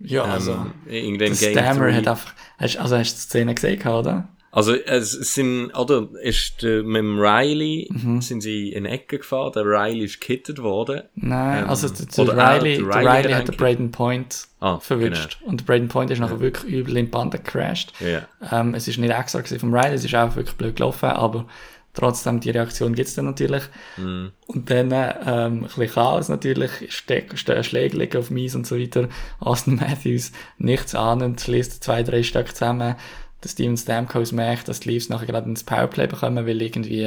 ja, 0.00 0.24
also. 0.24 0.52
ähm, 0.52 0.72
irgendein 0.86 1.36
der 1.36 1.52
Game 1.52 1.52
Stammer 1.52 1.86
3. 1.86 1.94
hat 1.94 2.08
einfach. 2.08 2.34
Hast, 2.58 2.76
also 2.76 2.96
hast 2.96 3.12
du 3.12 3.16
die 3.16 3.20
Szene 3.20 3.54
gesehen, 3.54 3.86
oder? 3.86 4.28
Also 4.50 4.74
es 4.74 5.12
sind, 5.34 5.72
oder, 5.72 6.08
ist 6.22 6.62
der, 6.62 6.82
mit 6.82 6.96
dem 6.96 7.20
Riley 7.20 7.88
Mhm. 7.90 8.22
sind 8.22 8.40
sie 8.40 8.70
in 8.72 8.86
Ecke 8.86 9.18
gefahren, 9.18 9.52
der 9.54 9.64
Riley 9.64 10.04
ist 10.04 10.20
gekittet 10.20 10.62
worden. 10.62 11.02
Nein, 11.14 11.64
Ähm, 11.64 11.70
also 11.70 11.88
der, 11.88 12.06
der 12.06 12.24
oder 12.24 12.32
Riley, 12.32 12.78
der 12.78 12.86
der 12.86 12.96
Riley 12.96 13.08
Riley 13.22 13.32
hat 13.34 13.48
den 13.48 13.56
Braden 13.56 13.90
Point 13.90 14.46
Ah, 14.60 14.78
verwünscht. 14.80 15.38
Und 15.44 15.60
der 15.60 15.64
Braden 15.66 15.88
Point 15.88 16.10
ist 16.10 16.18
nachher 16.18 16.40
wirklich 16.40 16.72
übel 16.72 16.96
in 16.96 17.04
die 17.06 17.10
Bande 17.10 17.38
gecrashed. 17.38 17.92
Ja. 18.00 18.22
Ähm, 18.50 18.74
es 18.74 18.88
ist 18.88 18.98
nicht 18.98 19.12
extra 19.12 19.40
gewesen 19.40 19.60
vom 19.60 19.74
Riley, 19.74 19.94
es 19.94 20.04
ist 20.04 20.14
auch 20.14 20.34
wirklich 20.34 20.56
blöd 20.56 20.76
gelaufen, 20.76 21.10
aber 21.10 21.46
Trotzdem, 21.94 22.38
die 22.38 22.50
Reaktion 22.50 22.94
gibt's 22.94 23.14
dann 23.16 23.24
natürlich. 23.24 23.64
Mhm. 23.96 24.30
Und 24.46 24.70
dann, 24.70 24.92
ähm, 24.92 25.02
ein 25.26 25.60
bisschen 25.62 25.88
Chaos 25.88 26.28
natürlich, 26.28 26.70
Schläge 26.92 28.18
auf 28.18 28.30
Mies 28.30 28.54
und 28.54 28.68
so 28.68 28.78
weiter. 28.78 29.08
Austin 29.40 29.76
Matthews, 29.76 30.30
nichts 30.58 30.94
ahnend, 30.94 31.40
schließt 31.40 31.82
zwei, 31.82 32.04
drei 32.04 32.22
Stück 32.22 32.54
zusammen. 32.54 32.94
Der 33.42 33.48
Steven 33.48 33.76
Stamkos 33.76 34.32
merkt, 34.32 34.68
dass 34.68 34.80
die 34.80 34.90
Leafs 34.90 35.08
nachher 35.08 35.26
gerade 35.26 35.48
ins 35.48 35.64
Powerplay 35.64 36.06
bekommen, 36.06 36.46
weil 36.46 36.60
irgendwie, 36.60 37.02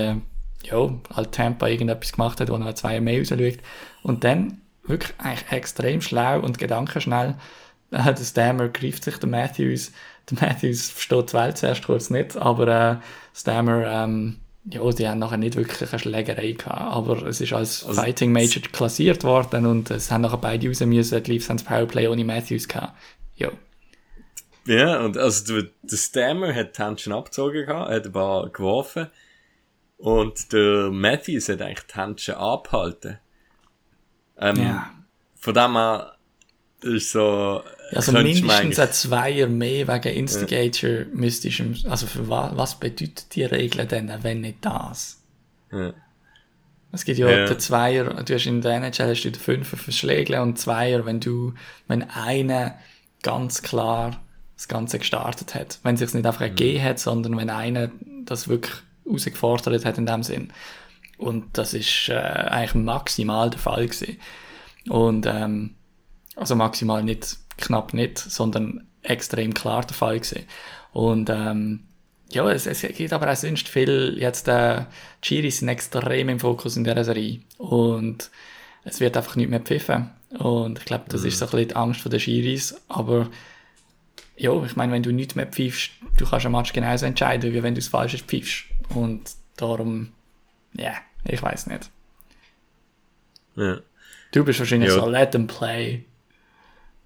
ja, 0.64 0.94
halt 1.14 1.32
Tampa 1.32 1.68
irgendetwas 1.68 2.14
gemacht 2.14 2.40
hat, 2.40 2.50
wo 2.50 2.58
noch 2.58 2.74
zwei 2.74 3.02
mehr 3.02 3.20
rausschaut. 3.20 3.58
Und 4.04 4.24
dann, 4.24 4.62
wirklich 4.84 5.14
eigentlich 5.18 5.52
extrem 5.52 6.02
schlau 6.02 6.40
und 6.40 6.58
gedankenschnell, 6.58 7.36
äh, 7.92 8.14
der 8.14 8.24
Stammer 8.24 8.70
greift 8.70 9.04
sich 9.04 9.18
der 9.18 9.30
Matthews. 9.30 9.92
Der 10.30 10.48
Matthews 10.48 10.90
versteht 10.90 11.30
die 11.30 11.34
Welt 11.34 11.58
zuerst 11.58 11.84
kurz 11.84 12.10
nicht, 12.10 12.38
aber 12.38 12.68
äh, 12.68 12.96
Stammer, 13.36 13.86
ähm, 13.88 14.38
ja, 14.66 14.88
die 14.92 15.08
haben 15.08 15.20
nachher 15.20 15.38
nicht 15.38 15.56
wirklich 15.56 15.92
eine 15.92 16.00
Schlägerei 16.00 16.52
gehabt, 16.52 16.80
aber 16.80 17.26
es 17.26 17.42
ist 17.42 17.54
als 17.54 17.84
Also, 17.84 18.02
Fighting 18.02 18.32
Major 18.32 18.62
klassiert 18.72 19.24
worden 19.24 19.66
und 19.66 19.90
es 19.90 20.12
haben 20.12 20.22
nachher 20.22 20.38
beide 20.38 20.68
raus 20.68 20.80
müssen, 20.82 21.24
die 21.24 21.32
Leafs 21.32 21.50
haben 21.50 21.58
das 21.58 21.66
Powerplay 21.66 22.08
ohne 22.08 22.24
Matthews 22.24 22.68
gehabt. 22.68 22.94
Ja. 23.36 23.50
Ja, 24.66 25.00
und 25.04 25.18
also 25.18 25.62
der, 25.62 25.70
der 25.82 25.98
Stammer 25.98 26.54
hat 26.54 26.78
die 26.78 26.84
Händchen 26.84 27.14
abgezogen 27.14 27.66
gehabt, 27.66 27.90
hat 27.92 28.06
ein 28.06 28.12
paar 28.12 28.50
geworfen. 28.50 29.08
Und 29.98 30.52
der 30.54 30.90
Matthews 30.92 31.50
hat 31.50 31.62
eigentlich 31.62 31.88
die 31.88 32.00
Händchen 32.00 32.36
abgehalten. 32.36 33.20
Ähm, 34.38 34.56
Ja. 34.58 34.92
Von 35.36 35.54
dem 35.56 35.74
her 35.74 36.16
ist 36.82 37.12
so, 37.12 37.64
Also 37.92 38.12
mindestens 38.12 38.80
ein 38.80 38.92
Zweier 38.92 39.48
mehr 39.48 39.88
wegen 39.88 40.16
Instigator 40.16 41.06
müsstest 41.14 41.60
du, 41.60 41.90
also 41.90 42.06
für 42.08 42.28
was, 42.30 42.56
was 42.58 42.80
bedeutet 42.80 43.34
die 43.36 43.44
Regel 43.44 43.86
denn, 43.86 44.12
wenn 44.22 44.42
nicht 44.42 44.58
das? 44.62 45.22
Ja. 45.72 45.94
Es 46.92 47.06
gibt 47.06 47.20
ja, 47.20 47.30
Ja. 47.30 47.46
den 47.46 47.60
Zweier, 47.60 48.24
du 48.24 48.34
hast 48.34 48.46
in 48.46 48.62
der 48.62 48.74
NHL 48.74 49.10
hast 49.10 49.24
du 49.24 49.32
den 49.32 49.40
Fünfer 49.40 49.78
für 49.78 49.92
Schläge 49.92 50.42
und 50.42 50.60
Zweier, 50.60 51.06
wenn 51.06 51.20
du, 51.20 51.54
wenn 51.88 52.04
einer 52.10 52.76
ganz 53.24 53.62
klar 53.62 54.22
das 54.62 54.68
Ganze 54.68 55.00
gestartet 55.00 55.56
hat. 55.56 55.80
Wenn 55.82 55.96
es 55.96 56.02
sich 56.02 56.14
nicht 56.14 56.26
einfach 56.26 56.42
ergeben 56.42 56.84
hat, 56.84 57.00
sondern 57.00 57.36
wenn 57.36 57.50
einer 57.50 57.90
das 58.26 58.48
wirklich 58.48 58.76
herausgefordert 59.04 59.86
hat 59.86 59.98
in 59.98 60.06
dem 60.06 60.22
Sinn. 60.22 60.54
Und 61.18 61.58
das 61.58 61.74
ist 61.74 62.10
äh, 62.10 62.14
eigentlich 62.14 62.76
maximal 62.76 63.50
der 63.50 63.60
Fall 63.60 63.88
gewesen. 63.88 64.18
Und 64.88 65.26
ähm, 65.26 65.76
also 66.36 66.56
maximal 66.56 67.04
nicht, 67.04 67.38
knapp 67.58 67.96
nicht, 67.96 68.20
sondern 68.20 68.88
extrem 69.02 69.54
klar 69.54 69.84
der 69.84 69.96
Fall 69.96 70.20
gewesen. 70.20 70.44
Und 70.94 71.32
ähm, 71.32 71.88
ja, 72.30 72.48
es, 72.52 72.68
es 72.68 72.82
gibt 72.82 73.14
aber 73.14 73.32
auch 73.32 73.36
sonst 73.36 73.68
viel, 73.68 74.16
jetzt 74.20 74.48
äh, 74.48 74.82
die 75.24 75.28
Schiris 75.28 75.60
sind 75.60 75.70
extrem 75.70 76.30
im 76.30 76.40
Fokus 76.40 76.78
in 76.78 76.84
dieser 76.84 77.04
Serie 77.04 77.42
und 77.58 78.30
es 78.84 79.00
wird 79.00 79.18
einfach 79.18 79.36
nicht 79.36 79.50
mehr 79.50 79.60
pfiffen. 79.60 80.12
Und 80.38 80.80
ich 80.80 80.86
glaube, 80.86 81.06
das 81.10 81.24
ist 81.24 81.40
so 81.40 81.46
ein 81.46 81.52
bisschen 81.52 81.68
die 81.70 81.76
Angst 81.76 82.14
der 82.14 82.20
Schiris, 82.20 82.76
aber 82.88 83.30
ja, 84.42 84.64
ich 84.66 84.76
meine, 84.76 84.92
wenn 84.92 85.04
du 85.04 85.12
nichts 85.12 85.36
mehr 85.36 85.46
pfiffst, 85.46 85.92
du 86.18 86.26
kannst 86.26 86.48
ein 86.48 86.52
Match 86.52 86.74
genauso 86.74 87.06
entscheiden, 87.06 87.54
wie 87.54 87.62
wenn 87.62 87.76
du 87.76 87.80
es 87.80 87.88
falsch 87.88 88.18
pfiffst. 88.24 88.66
Und 88.90 89.22
darum, 89.56 90.14
ja, 90.74 90.94
ich 91.26 91.42
weiß 91.42 91.68
nicht. 91.68 91.92
ja. 93.56 93.80
Du 94.32 94.46
bist 94.46 94.60
wahrscheinlich 94.60 94.90
Ja. 94.90 94.96
so, 94.96 95.10
let 95.10 95.32
them 95.32 95.46
play. 95.46 96.06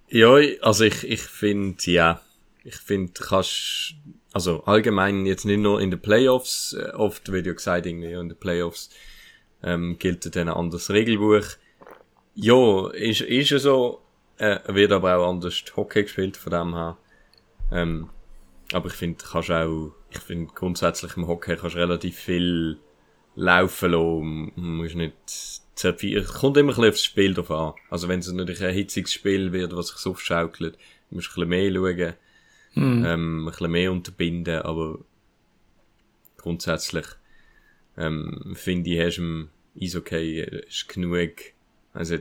Ja, 0.10 0.36
also 0.62 0.84
ich, 0.86 1.04
ich 1.04 1.22
finde, 1.22 1.78
ja. 1.92 2.22
Ich 2.64 2.76
finde, 2.78 3.12
kannst, 3.20 3.96
also 4.32 4.64
allgemein 4.66 5.26
jetzt 5.26 5.44
nicht 5.46 5.60
nur 5.60 5.82
in 5.82 5.90
den 5.92 6.00
Playoffs, 6.02 6.74
äh, 6.74 6.92
oft 6.92 7.32
wird 7.32 7.48
ja 7.48 7.54
gesagt, 7.54 7.86
irgendwie 7.88 8.12
in 8.12 8.30
den 8.30 8.38
Playoffs, 8.38 8.92
ähm, 9.64 9.98
gilt 10.00 10.36
dann 10.36 10.48
ein 10.50 10.56
anderes 10.56 10.90
Regelbuch. 10.92 11.46
Ja, 12.36 12.90
ist, 12.92 13.22
ist 13.22 13.50
ja 13.50 13.60
so, 13.60 14.02
äh, 14.38 14.60
wird 14.68 14.92
aber 14.92 15.18
auch 15.18 15.30
anders 15.30 15.64
Hockey 15.76 16.04
gespielt, 16.04 16.38
von 16.38 16.52
dem 16.52 16.74
her. 16.76 16.98
Ähm, 17.72 18.10
aber 18.72 18.88
ich 18.88 18.94
finde, 18.94 19.24
kannst 19.24 19.52
auch, 19.52 19.92
ich 20.10 20.20
finde 20.20 20.52
grundsätzlich 20.54 21.18
im 21.18 21.28
Hockey 21.28 21.56
kannst 21.56 21.76
du 21.76 21.80
relativ 21.80 22.18
viel 22.18 22.78
laufen 23.36 23.92
lassen, 23.92 24.52
man 24.56 24.78
muss 24.78 24.96
nicht 24.96 25.62
zerfieren. 25.76 26.24
Es 26.24 26.34
kommt 26.34 26.58
immer 26.58 26.72
ein 26.72 26.76
bisschen 26.76 26.90
aufs 26.90 27.04
Spiel 27.04 27.34
drauf 27.34 27.52
an. 27.52 27.74
Also 27.90 28.08
wenn 28.08 28.20
es 28.20 28.32
natürlich 28.32 28.64
ein 28.64 28.74
hitziges 28.74 29.14
Spiel 29.14 29.52
wird, 29.52 29.76
was 29.76 29.88
sich 29.88 29.98
so 29.98 30.12
aufschaukelt, 30.12 30.78
musst 31.10 31.36
du 31.36 31.42
ein 31.42 31.50
bisschen 31.50 31.74
mehr 31.74 31.96
schauen, 31.96 32.14
ähm, 32.78 33.44
ein 33.44 33.46
bisschen 33.52 33.72
mehr 33.72 33.92
unterbinden, 33.92 34.62
aber 34.62 35.00
grundsätzlich 36.38 37.06
ähm, 37.98 38.54
finde 38.56 38.90
ich, 38.90 39.00
hast 39.00 39.18
du 39.18 39.22
im 39.22 39.50
Eishockey 39.80 40.42
äh, 40.42 40.66
ist 40.68 40.88
genug, 40.90 41.32
also 41.94 42.18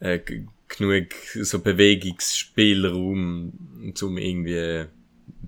äh, 0.00 0.20
genug 0.68 1.06
so 1.42 1.58
Bewegungsspielraum, 1.60 3.52
um 4.02 4.18
irgendwie 4.18 4.86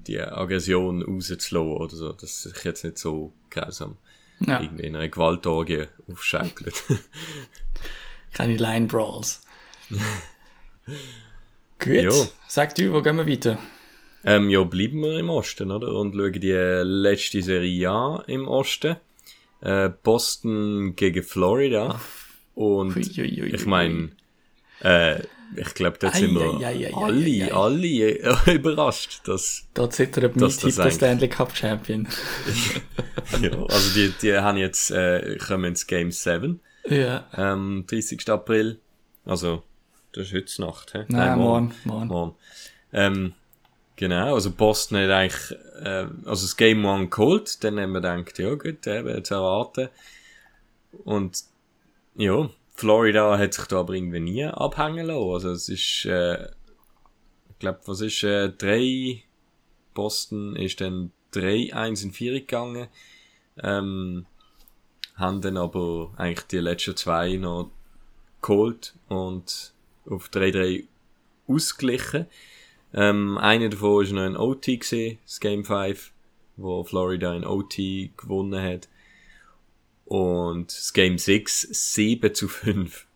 die 0.06 0.20
Aggression 0.20 1.02
rauszulassen 1.02 1.76
oder 1.76 1.96
so, 1.96 2.12
dass 2.12 2.42
sich 2.44 2.64
jetzt 2.64 2.84
nicht 2.84 2.98
so 2.98 3.32
grausam 3.50 3.96
Ja, 4.40 4.60
irgendwie 4.60 4.84
in 4.84 4.94
einer 4.96 5.08
Gewaltorgie 5.08 5.84
aufschaukelt. 6.10 6.82
keine 8.32 8.56
Line 8.56 8.86
Brawls. 8.86 9.42
Gut, 11.78 11.94
Ja. 11.94 12.10
sag 12.48 12.74
du, 12.74 12.92
wo 12.92 13.02
gehen 13.02 13.16
wir 13.16 13.26
weiter? 13.26 13.58
ähm, 14.24 14.50
ja, 14.50 14.62
bleiben 14.64 15.00
wir 15.02 15.18
im 15.18 15.30
Osten, 15.30 15.70
oder? 15.70 15.92
Und 15.92 16.14
schauen 16.14 16.32
die 16.32 16.50
letzte 16.52 17.42
Serie 17.42 17.90
an 17.90 18.22
im 18.26 18.48
Osten. 18.48 18.96
Äh, 19.60 19.90
Boston 20.02 20.96
gegen 20.96 21.22
Florida. 21.22 22.00
Und 22.54 22.94
Hui, 22.96 23.04
hui, 23.04 23.36
hui, 23.40 23.48
ich 23.54 23.66
meine, 23.66 24.10
äh, 24.80 25.20
ich 25.54 25.74
glaube, 25.74 25.96
dort 25.98 26.14
sind 26.14 26.34
wir 26.34 26.54
Ei, 26.66 26.86
ei, 26.86 26.94
alle, 26.94 27.54
alle 27.54 27.86
äh, 27.86 28.54
überrascht, 28.54 29.20
dass 29.24 29.66
Da 29.74 29.88
zittert 29.88 30.36
mein 30.36 30.50
Tipp 30.50 30.74
der 30.74 30.90
Stanley 30.90 31.28
Cup 31.28 31.56
Champion. 31.56 32.08
ja, 33.40 33.50
also 33.64 33.94
die, 33.94 34.12
die 34.20 34.36
haben 34.36 34.58
jetzt, 34.58 34.90
äh, 34.90 35.38
kommen 35.38 35.66
ins 35.66 35.86
Game 35.86 36.10
7, 36.10 36.60
ja. 36.88 37.26
ähm, 37.34 37.84
30. 37.86 38.28
April. 38.28 38.80
Also, 39.24 39.62
das 40.12 40.28
ist 40.28 40.34
heute 40.34 40.62
Nacht, 40.62 40.94
hä? 40.94 41.04
Nein, 41.08 41.38
morgen, 41.38 41.74
morgen. 41.84 42.06
morgen. 42.08 42.34
Ähm, 42.92 43.34
genau, 43.96 44.34
also 44.34 44.50
Boston 44.50 44.98
hat 44.98 45.10
eigentlich, 45.10 45.58
äh, 45.82 46.06
also 46.24 46.46
das 46.46 46.56
Game 46.56 46.84
One 46.84 47.08
geholt, 47.08 47.62
dann 47.64 47.78
haben 47.78 47.92
wir 47.92 48.00
gedacht, 48.00 48.38
ja 48.38 48.54
gut, 48.54 48.86
eben, 48.86 49.24
zu 49.24 49.34
erwarten. 49.34 49.88
Und, 51.04 51.44
ja, 52.16 52.48
Florida 52.76 53.38
hat 53.38 53.54
sich 53.54 53.64
da 53.66 53.80
aber 53.80 53.94
irgendwie 53.94 54.20
nie 54.20 54.44
abhängen 54.44 55.06
lassen. 55.06 55.30
Also 55.32 55.50
es 55.50 55.68
ist, 55.68 56.04
äh, 56.04 56.44
ich 57.50 57.58
glaube, 57.58 57.80
was 57.86 58.00
ist, 58.02 58.22
äh, 58.22 58.50
drei, 58.50 59.22
Boston 59.94 60.56
ist 60.56 60.80
dann 60.80 61.12
3-1 61.32 62.04
in 62.04 62.12
4 62.12 62.32
gegangen. 62.32 62.88
Ähm, 63.62 64.26
haben 65.16 65.40
dann 65.40 65.56
aber 65.56 66.12
eigentlich 66.18 66.46
die 66.48 66.58
letzten 66.58 66.96
zwei 66.96 67.36
noch 67.36 67.70
geholt 68.42 68.94
und 69.08 69.72
auf 70.08 70.28
3-3 70.28 70.84
ausgeglichen. 71.48 72.26
Ähm, 72.92 73.38
einer 73.38 73.70
davon 73.70 74.06
war 74.06 74.12
noch 74.12 74.22
ein 74.22 74.36
OT 74.36 74.66
gewesen, 74.66 75.18
das 75.24 75.40
Game 75.40 75.64
5, 75.64 76.12
wo 76.56 76.84
Florida 76.84 77.34
in 77.34 77.46
OT 77.46 77.76
gewonnen 78.16 78.62
hat. 78.62 78.88
Und 80.06 80.68
das 80.72 80.92
Game 80.92 81.18
6 81.18 81.68
7 81.94 82.34
zu 82.34 82.48
5. 82.48 83.06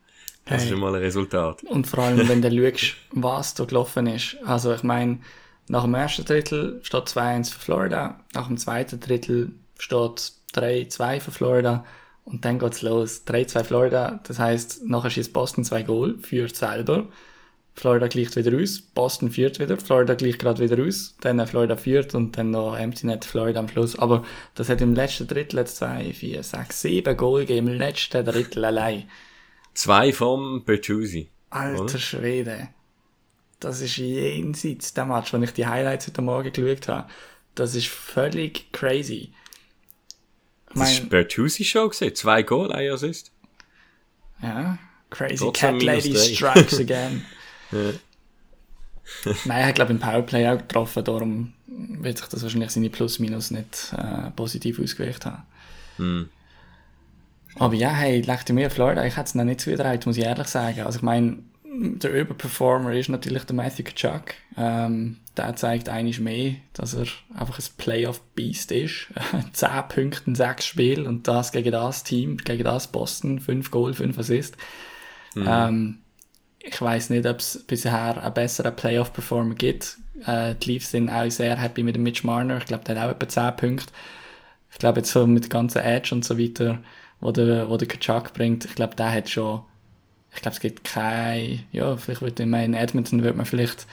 Das 0.44 0.58
ist 0.58 0.62
Hey. 0.64 0.70
schon 0.72 0.80
mal 0.80 0.94
ein 0.94 1.00
Resultat. 1.02 1.62
Und 1.64 1.86
vor 1.86 2.04
allem, 2.04 2.28
wenn 2.28 2.42
du 2.42 2.50
schaust, 2.50 2.96
was 3.12 3.54
da 3.54 3.64
gelaufen 3.64 4.06
ist. 4.08 4.36
Also 4.44 4.74
ich 4.74 4.82
meine, 4.82 5.20
nach 5.68 5.84
dem 5.84 5.94
ersten 5.94 6.24
Drittel 6.24 6.80
steht 6.82 7.08
2-1 7.08 7.52
für 7.52 7.60
Florida, 7.60 8.20
nach 8.34 8.48
dem 8.48 8.56
zweiten 8.56 8.98
Drittel 8.98 9.52
steht 9.78 10.32
3-2 10.54 11.20
für 11.20 11.30
Florida 11.30 11.84
und 12.24 12.44
dann 12.44 12.58
geht's 12.58 12.82
los. 12.82 13.22
3-2 13.26 13.62
Florida, 13.64 14.20
das 14.26 14.40
heißt, 14.40 14.84
nachher 14.86 15.10
schießt 15.10 15.32
Boston 15.32 15.64
zwei 15.64 15.82
Goal, 15.84 16.18
führt 16.18 16.56
selber. 16.56 17.06
Florida 17.74 18.08
gleicht 18.08 18.36
wieder 18.36 18.56
aus, 18.60 18.80
Boston 18.80 19.30
führt 19.30 19.58
wieder, 19.58 19.76
Florida 19.78 20.14
gleicht 20.14 20.38
gerade 20.38 20.62
wieder 20.62 20.82
aus, 20.84 21.16
dann 21.20 21.44
Florida 21.46 21.76
führt 21.76 22.14
und 22.14 22.36
dann 22.36 22.50
noch 22.50 22.76
Empty 22.76 23.06
Net 23.06 23.24
Florida 23.24 23.58
am 23.60 23.68
Schluss. 23.68 23.98
Aber 23.98 24.24
das 24.54 24.68
hat 24.68 24.80
im 24.80 24.94
letzten 24.94 25.26
Drittel 25.26 25.66
2, 25.66 26.12
4, 26.12 26.42
6, 26.42 26.80
7 26.80 27.16
Goal 27.16 27.40
gegeben, 27.40 27.68
im 27.68 27.78
letzten 27.78 28.24
Drittel 28.24 28.64
allein. 28.64 29.08
Zwei 29.74 30.12
vom 30.12 30.64
Bertuzzi. 30.64 31.30
Alter 31.50 31.82
Oder? 31.82 31.98
Schwede. 31.98 32.68
Das 33.60 33.80
ist 33.80 33.96
jenseits 33.96 34.94
der 34.94 35.04
Match, 35.06 35.32
wenn 35.32 35.42
ich 35.42 35.52
die 35.52 35.66
Highlights 35.66 36.06
heute 36.06 36.22
Morgen 36.22 36.52
geschaut 36.52 36.88
habe. 36.88 37.08
Das 37.54 37.74
ist 37.74 37.88
völlig 37.88 38.72
crazy. 38.72 39.32
Das 40.72 40.90
ist 40.90 41.00
mein, 41.00 41.08
Bertuzzi 41.08 41.64
Show 41.64 41.88
gesehen. 41.88 42.14
Zwei 42.14 42.42
Goal, 42.42 42.72
ein 42.72 42.90
Assist. 42.90 43.32
ja, 44.42 44.78
crazy. 45.10 45.36
Trotzdem 45.36 45.78
Cat 45.78 45.82
Lady 45.82 46.16
strikes 46.16 46.78
again. 46.80 47.24
Nein, 49.44 49.60
er 49.60 49.66
hat, 49.66 49.74
glaube 49.74 49.92
ich, 49.92 50.00
im 50.00 50.02
Powerplay 50.02 50.48
auch 50.48 50.58
getroffen, 50.58 51.04
darum 51.04 51.52
wird 51.66 52.18
sich 52.18 52.28
das 52.28 52.42
wahrscheinlich 52.42 52.70
seine 52.70 52.90
Plus-Minus 52.90 53.50
nicht 53.50 53.94
äh, 53.96 54.30
positiv 54.30 54.80
ausgewirkt 54.80 55.26
haben. 55.26 55.42
Hm. 55.96 56.28
Aber 57.56 57.74
ja, 57.74 57.90
hey, 57.90 58.20
lechte 58.20 58.52
mir 58.52 58.70
Florida, 58.70 59.04
ich 59.04 59.16
hätte 59.16 59.26
es 59.26 59.34
noch 59.34 59.44
nicht 59.44 59.60
zugetraut, 59.60 60.06
muss 60.06 60.16
ich 60.16 60.24
ehrlich 60.24 60.46
sagen. 60.46 60.82
Also 60.82 60.98
ich 60.98 61.02
meine, 61.02 61.38
der 61.64 62.12
Überperformer 62.12 62.92
ist 62.94 63.08
natürlich 63.08 63.44
der 63.44 63.56
Matthew 63.56 63.84
Kachuk. 63.84 64.34
Ähm, 64.56 65.16
der 65.36 65.56
zeigt 65.56 65.88
eigentlich 65.88 66.20
mehr, 66.20 66.54
dass 66.72 66.94
er 66.94 67.06
einfach 67.34 67.58
ein 67.58 67.64
Playoff-Beast 67.76 68.72
ist. 68.72 69.06
10 69.52 69.68
Punkte 69.88 70.22
in 70.26 70.34
6 70.34 70.64
Spielen 70.64 71.06
und 71.06 71.26
das 71.28 71.52
gegen 71.52 71.72
das 71.72 72.04
Team, 72.04 72.36
gegen 72.38 72.64
das 72.64 72.88
Boston, 72.88 73.40
5 73.40 73.70
Goal, 73.70 73.94
5 73.94 74.18
Assists. 74.18 74.58
Mhm. 75.34 75.46
Ähm, 75.46 75.98
ich 76.62 76.80
weiß 76.80 77.10
nicht, 77.10 77.26
ob 77.26 77.38
es 77.38 77.64
bisher 77.66 78.22
einen 78.22 78.34
besseren 78.34 78.76
Playoff-Performer 78.76 79.54
gibt. 79.54 79.98
Äh, 80.26 80.54
die 80.56 80.72
Leafs 80.72 80.90
sind 80.90 81.10
auch 81.10 81.30
sehr 81.30 81.56
happy 81.56 81.82
mit 81.82 81.96
dem 81.96 82.02
Mitch 82.02 82.26
Marner. 82.26 82.58
Ich 82.58 82.66
glaube, 82.66 82.84
der 82.84 83.00
hat 83.00 83.06
auch 83.08 83.12
etwa 83.12 83.28
10 83.28 83.56
Punkte. 83.56 83.92
Ich 84.70 84.78
glaube, 84.78 85.00
jetzt 85.00 85.10
so 85.10 85.26
mit 85.26 85.44
der 85.44 85.50
ganzen 85.50 85.82
Edge 85.82 86.14
und 86.14 86.24
so 86.24 86.38
weiter, 86.38 86.78
wo 87.20 87.32
der, 87.32 87.68
wo 87.68 87.76
der 87.76 87.88
Kachuk 87.88 88.32
bringt, 88.32 88.64
ich 88.64 88.74
glaube, 88.74 88.94
der 88.94 89.12
hat 89.12 89.28
schon 89.28 89.62
ich 90.34 90.42
glaube, 90.42 90.54
es 90.54 90.60
gibt 90.60 90.84
kein, 90.84 91.60
ja, 91.72 91.96
vielleicht 91.96 92.22
würde 92.22 92.46
man 92.46 92.62
in 92.62 92.74
Edmonton 92.74 93.22
würde 93.22 93.36
man 93.36 93.46
vielleicht 93.46 93.86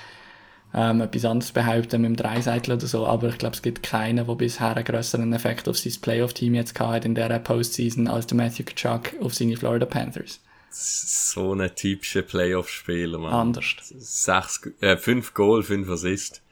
ähm, 0.74 1.02
etwas 1.02 1.26
anderes 1.26 1.52
behaupten 1.52 2.02
mit 2.02 2.10
dem 2.10 2.16
Dreiseitel 2.16 2.74
oder 2.74 2.88
so, 2.88 3.08
aber 3.08 3.30
ich 3.30 3.38
glaube, 3.38 3.56
es 3.56 3.62
gibt 3.62 3.84
keinen, 3.84 4.26
der 4.26 4.36
bisher 4.36 4.76
einen 4.76 4.86
größeren 4.86 5.34
Effekt 5.34 5.68
auf 5.68 5.78
sein 5.78 5.94
Playoff-Team 6.02 6.54
jetzt 6.54 6.76
gehabt 6.76 7.06
in 7.06 7.16
dieser 7.16 7.40
Postseason 7.40 8.08
als 8.08 8.28
der 8.28 8.38
Matthew 8.38 8.64
Kachuk 8.66 9.14
auf 9.22 9.34
seine 9.34 9.58
Florida 9.58 9.86
Panthers. 9.86 10.40
So 10.80 11.54
ein 11.54 11.76
typischer 11.76 12.22
Playoff-Spieler, 12.22 13.18
man. 13.18 13.34
Anders. 13.34 13.66
Sechs, 13.98 14.62
äh, 14.80 14.96
fünf 14.96 15.34
Goal, 15.34 15.64
fünf 15.64 15.90
Assist. 15.90 16.44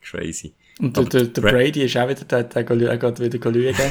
Crazy. 0.00 0.54
Und 0.78 0.96
der, 0.96 1.04
der, 1.04 1.24
der 1.24 1.42
Brady 1.42 1.82
ist 1.82 1.96
auch 1.96 2.08
wieder, 2.08 2.24
der, 2.24 2.44
der, 2.44 2.62
der 2.64 2.98
geht 2.98 3.20
wieder 3.20 3.50
lügen. 3.50 3.90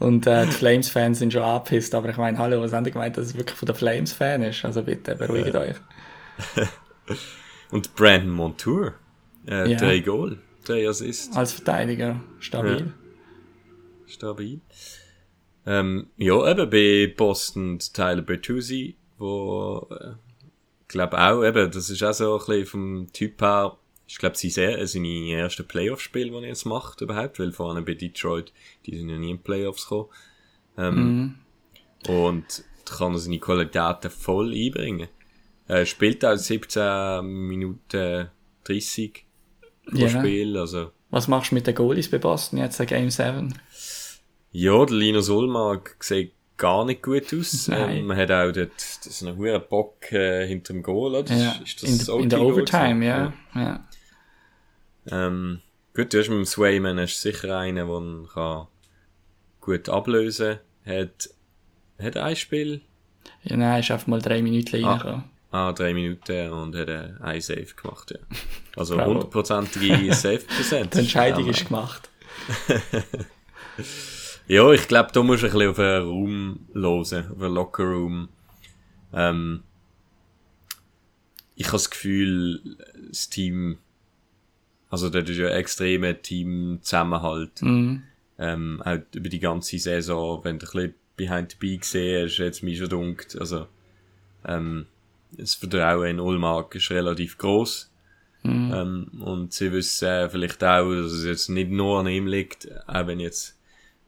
Und 0.00 0.26
äh, 0.26 0.44
die 0.44 0.52
Flames-Fans 0.52 1.18
sind 1.18 1.32
schon 1.32 1.42
angepisst, 1.42 1.94
aber 1.94 2.10
ich 2.10 2.18
meine, 2.18 2.36
hallo, 2.36 2.60
was 2.60 2.74
haben 2.74 2.84
die 2.84 2.90
gemeint, 2.90 3.16
dass 3.16 3.28
es 3.28 3.36
wirklich 3.36 3.56
von 3.56 3.66
der 3.66 3.74
Flames-Fan 3.74 4.42
ist? 4.42 4.64
Also 4.66 4.82
bitte, 4.82 5.14
beruhigt 5.14 5.54
ja. 5.54 5.60
euch. 5.60 5.76
Und 7.70 7.94
Brandon 7.94 8.30
Montour, 8.30 8.94
äh, 9.46 9.70
ja. 9.70 9.78
drei 9.78 10.00
Goal, 10.00 10.38
drei 10.64 10.86
Assists. 10.86 11.34
Als 11.34 11.52
Verteidiger, 11.52 12.20
stabil. 12.38 12.80
Ja. 12.80 12.86
Stabil. 14.06 14.60
Ähm, 15.66 16.08
ja, 16.16 16.50
eben 16.50 16.70
bei 16.70 17.12
Boston 17.14 17.78
Tyler 17.78 18.22
Bertuzzi, 18.22 18.96
wo, 19.18 19.86
äh, 19.90 20.12
glaube 20.88 21.18
auch, 21.18 21.44
eben, 21.44 21.70
das 21.70 21.90
ist 21.90 22.02
auch 22.02 22.12
so 22.12 22.38
ein 22.38 22.46
bisschen 22.46 22.66
vom 22.66 23.12
Typ 23.12 23.40
her, 23.42 23.76
ich 24.06 24.18
glaube, 24.18 24.36
sie 24.36 24.50
sehr, 24.50 24.84
seine 24.86 25.28
erste 25.28 25.62
Playoff-Spiel, 25.62 26.30
die 26.30 26.34
er 26.34 26.48
jetzt 26.48 26.64
macht, 26.64 27.00
überhaupt, 27.00 27.38
weil 27.38 27.52
vorne 27.52 27.82
bei 27.82 27.94
Detroit, 27.94 28.52
die 28.86 28.96
sind 28.96 29.08
ja 29.08 29.18
nie 29.18 29.30
in 29.30 29.38
Playoffs 29.38 29.84
gekommen. 29.84 30.08
Ähm, 30.76 30.94
mhm. 30.96 31.34
Und 32.12 32.64
da 32.86 32.96
kann 32.96 33.12
er 33.12 33.18
seine 33.18 33.38
Qualitäten 33.38 34.10
voll 34.10 34.52
einbringen. 34.52 35.08
Er 35.68 35.86
spielt 35.86 36.24
auch 36.24 36.36
17 36.36 37.24
Minuten 37.24 38.28
30 38.64 39.26
pro 39.86 39.96
yeah. 39.96 40.08
Spiel, 40.08 40.56
also. 40.56 40.90
Was 41.10 41.28
machst 41.28 41.52
du 41.52 41.54
mit 41.54 41.66
den 41.68 41.74
Goalies 41.76 42.10
bei 42.10 42.18
Boston 42.18 42.58
jetzt, 42.58 42.84
Game 42.88 43.10
7? 43.10 43.54
Ja, 44.52 44.84
der 44.84 44.96
Linus 44.96 45.28
Ullmark 45.28 45.96
sieht 46.00 46.32
gar 46.56 46.84
nicht 46.84 47.02
gut 47.02 47.32
aus. 47.34 47.68
Ähm, 47.72 48.06
man 48.06 48.16
hat 48.16 48.30
auch 48.30 48.52
dort, 48.52 48.74
das 48.76 49.06
ist 49.06 49.22
ein 49.22 49.36
hoher 49.36 49.58
Bock 49.58 50.12
äh, 50.12 50.46
hinter 50.46 50.74
dem 50.74 50.82
Goal, 50.82 51.14
oder? 51.14 51.34
Ja, 51.34 51.52
ist 51.64 51.82
das 51.82 52.08
in, 52.08 52.22
in 52.22 52.28
der 52.28 52.40
Overtime, 52.42 53.04
ja. 53.04 53.32
ja. 53.54 53.60
ja. 53.60 53.88
Ähm, 55.10 55.60
gut, 55.94 56.12
du 56.12 56.18
hast 56.18 56.28
mit 56.28 56.38
dem 56.38 56.44
Swayman 56.44 56.98
hast 57.00 57.20
sicher 57.20 57.58
einen, 57.58 57.88
der 57.88 58.32
kann 58.32 58.66
gut 59.60 59.88
ablösen 59.88 60.58
kann. 60.84 60.94
Hat, 60.98 61.30
hat 61.98 62.16
ein 62.16 62.36
Spiel? 62.36 62.82
Ja, 63.42 63.56
nein, 63.56 63.80
ist 63.80 63.90
einfach 63.90 64.06
mal 64.06 64.20
drei 64.20 64.42
Minuten 64.42 64.84
ah, 64.84 64.90
reingekommen. 64.90 65.24
Ah, 65.50 65.72
drei 65.72 65.94
Minuten 65.94 66.50
und 66.50 66.76
hat 66.76 66.88
ein 66.88 67.40
Save 67.40 67.66
gemacht, 67.80 68.10
ja. 68.10 68.18
Also 68.76 69.02
hundertprozentige 69.02 70.14
Save-Prozent. 70.14 70.94
Die 70.94 70.98
Entscheidung 70.98 71.48
ist 71.48 71.66
gemacht. 71.66 72.08
Ja, 74.52 74.70
ich 74.72 74.88
glaube, 74.88 75.10
da 75.12 75.22
musst 75.22 75.42
du 75.42 75.46
ein 75.46 75.52
bisschen 75.52 75.70
auf 75.70 75.78
einen 75.78 76.04
Raum 76.04 76.60
losen, 76.72 77.30
auf 77.30 77.42
einen 77.42 77.54
Locker-Room. 77.54 78.28
Ähm, 79.12 79.62
ich 81.56 81.66
habe 81.66 81.76
das 81.76 81.90
Gefühl, 81.90 82.60
das 83.08 83.28
Team 83.28 83.78
also 84.90 85.08
dort 85.08 85.28
ist 85.28 85.38
ja 85.38 85.48
extremer 85.48 86.20
Teamzusammenhalt. 86.20 87.62
Mhm. 87.62 88.02
Ähm, 88.38 88.82
auch 88.84 88.98
über 89.14 89.28
die 89.28 89.38
ganze 89.38 89.78
Saison, 89.78 90.44
wenn 90.44 90.58
du 90.58 90.66
ein 90.66 90.72
bisschen 90.72 90.94
behind 91.16 91.52
the 91.52 91.56
beat 91.58 91.82
gesehen 91.82 92.26
hast, 92.26 92.38
jetzt 92.38 92.62
mich 92.62 92.78
schon 92.78 92.88
dunkt. 92.88 93.38
Also, 93.38 93.66
ähm, 94.44 94.86
das 95.32 95.54
Vertrauen 95.54 96.08
in 96.08 96.20
Ulmark 96.20 96.74
ist 96.74 96.90
relativ 96.90 97.38
groß. 97.38 97.90
Mhm. 98.42 98.72
Ähm, 98.74 99.22
und 99.22 99.52
sie 99.52 99.70
wissen 99.70 100.08
äh, 100.08 100.28
vielleicht 100.28 100.64
auch, 100.64 100.90
dass 100.90 101.12
es 101.12 101.24
jetzt 101.24 101.50
nicht 101.50 101.70
nur 101.70 102.00
an 102.00 102.08
ihm 102.08 102.26
liegt, 102.26 102.68
auch 102.88 103.06
wenn 103.06 103.20
jetzt 103.20 103.56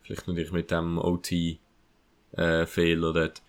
vielleicht 0.03 0.27
natürlich 0.29 0.53
mit 0.53 0.71
dem 0.71 0.99
OT-Fehler 0.99 1.61
äh, 3.11 3.13
dort 3.13 3.43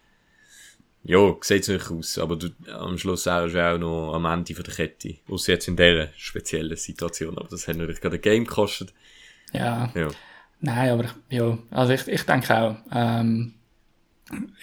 ja, 1.06 1.36
sieht 1.42 1.68
nicht 1.68 1.92
aus, 1.92 2.18
aber 2.18 2.38
du, 2.38 2.50
am 2.72 2.98
Schluss 2.98 3.28
auch, 3.28 3.46
ist 3.46 3.58
auch 3.58 3.78
noch 3.78 4.14
am 4.14 4.26
Ende 4.26 4.56
von 4.56 4.64
der 4.64 4.74
Kette. 4.74 5.16
Außer 5.30 5.54
jetzt 5.54 5.68
in 5.68 5.76
dieser 5.76 6.08
speziellen 6.16 6.78
Situation, 6.78 7.38
aber 7.38 7.50
das 7.50 7.68
hat 7.68 7.76
natürlich 7.76 8.00
gerade 8.00 8.16
ein 8.16 8.22
Game 8.22 8.46
gekostet. 8.46 8.94
Ja. 9.52 9.92
ja. 9.96 10.08
Nein, 10.62 10.92
aber 10.92 11.06
ja, 11.30 11.58
also 11.72 11.92
ich, 11.92 12.08
ich 12.08 12.24
denke 12.24 12.58
auch, 12.58 12.78
ähm, 12.94 13.54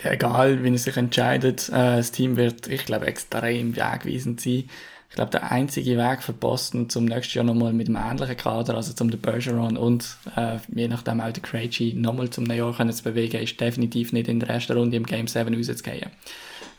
egal, 0.02 0.64
wie 0.64 0.72
es 0.72 0.84
sich 0.84 0.96
entscheidet, 0.96 1.68
äh, 1.68 1.98
das 1.98 2.10
Team 2.10 2.38
wird, 2.38 2.68
ich 2.68 2.86
glaube, 2.86 3.06
extrem 3.06 3.76
wegweisend 3.76 4.40
sein. 4.40 4.64
Ich 5.10 5.16
glaube, 5.16 5.32
der 5.32 5.50
einzige 5.50 5.98
Weg 5.98 6.22
für 6.22 6.32
Boston 6.32 6.88
zum 6.88 7.04
nächsten 7.04 7.38
Jahr 7.38 7.44
nochmal 7.44 7.72
mit 7.72 7.88
einem 7.88 7.96
ähnlichen 7.96 8.36
Kader, 8.36 8.76
also 8.76 8.92
zum 8.92 9.10
den 9.10 9.20
Bergeron 9.20 9.76
und 9.76 10.16
äh, 10.36 10.58
je 10.72 10.86
nachdem 10.86 11.20
auch 11.20 11.32
der 11.32 11.42
Krejci 11.42 11.94
nochmal 11.94 12.30
zum 12.30 12.46
Jahr 12.46 12.76
können 12.76 12.92
zu 12.92 13.02
bewegen, 13.02 13.42
ist 13.42 13.60
definitiv 13.60 14.12
nicht 14.12 14.28
in 14.28 14.38
der 14.38 14.50
ersten 14.50 14.78
Runde 14.78 14.96
im 14.96 15.04
Game 15.04 15.26
7 15.26 15.52
rauszugehen. 15.52 16.10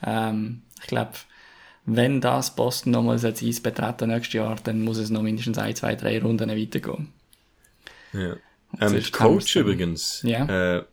Ähm, 0.06 0.62
ich 0.80 0.88
glaube, 0.88 1.12
wenn 1.86 2.22
das 2.22 2.56
Boston 2.56 2.94
nochmal 2.94 3.20
das 3.20 3.44
Eis 3.44 3.60
betreten 3.60 4.10
nächstes 4.10 4.34
Jahr, 4.34 4.56
dann 4.64 4.82
muss 4.82 4.98
es 4.98 5.10
noch 5.10 5.24
mindestens 5.24 5.58
ein, 5.58 5.76
zwei, 5.76 5.96
drei 5.96 6.22
Runden 6.22 6.50
weitergehen. 6.50 7.12
Ja. 8.14 8.38
Ähm, 8.80 9.04
Coach 9.12 9.58
übrigens 9.58 10.22
ja. 10.24 10.78
äh, 10.78 10.84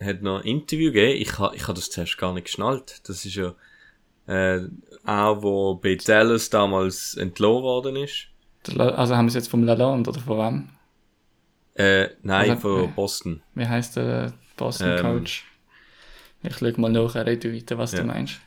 hat 0.00 0.22
noch 0.22 0.40
ein 0.40 0.46
Interview 0.46 0.90
gegeben. 0.90 1.22
Ich 1.22 1.38
habe 1.38 1.54
ich 1.54 1.68
ha 1.68 1.72
das 1.72 1.90
zuerst 1.90 2.18
gar 2.18 2.34
nicht 2.34 2.46
geschnallt. 2.46 3.00
Das 3.04 3.24
ist 3.24 3.36
ja 3.36 3.54
äh, 4.26 4.60
auch 5.04 5.42
wo 5.42 5.74
bei 5.74 5.96
Dallas 5.96 6.50
damals 6.50 7.14
entlohnt 7.16 7.62
worden 7.62 7.96
ist. 7.96 8.28
Also 8.78 9.16
haben 9.16 9.26
wir 9.26 9.28
es 9.28 9.34
jetzt 9.34 9.48
vom 9.48 9.64
Lalonde 9.64 10.10
oder 10.10 10.20
von 10.20 10.38
wem? 10.38 10.68
Äh, 11.74 12.08
nein, 12.22 12.50
also, 12.50 12.60
von 12.60 12.94
Boston. 12.94 13.42
Wie 13.54 13.66
heißt 13.66 13.96
der 13.96 14.32
Boston 14.56 14.96
Coach? 15.00 15.44
Ähm, 16.42 16.50
ich 16.50 16.56
schau 16.56 16.80
mal 16.80 16.90
nach, 16.90 17.14
red 17.14 17.44
weiter, 17.44 17.78
was 17.78 17.92
ja. 17.92 18.00
du 18.00 18.06
meinst. 18.06 18.40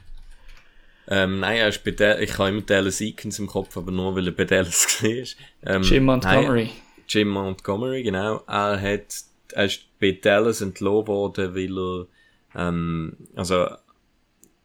Ähm, 1.09 1.39
nein, 1.39 1.57
er 1.57 1.69
ist 1.69 1.83
bei 1.83 1.91
Del 1.91 2.21
ich 2.21 2.37
habe 2.37 2.49
immer 2.49 2.61
Dallas 2.61 2.99
Eakins 2.99 3.39
im 3.39 3.47
Kopf, 3.47 3.77
aber 3.77 3.91
nur 3.91 4.15
weil 4.15 4.27
er 4.27 4.33
bei 4.33 4.45
Dallas 4.45 5.01
war. 5.03 5.75
Ähm, 5.75 5.81
Jim 5.81 6.05
Montgomery. 6.05 6.65
Nein, 6.65 6.73
Jim 7.07 7.29
Montgomery, 7.29 8.03
genau. 8.03 8.43
Er 8.47 8.81
hat, 8.81 9.23
er 9.53 9.65
ist 9.65 9.85
bei 9.99 10.11
Dallas 10.11 10.61
entlohnt 10.61 11.07
worden, 11.07 11.55
weil 11.55 11.77
er, 11.77 12.07
ähm, 12.55 13.15
also 13.35 13.67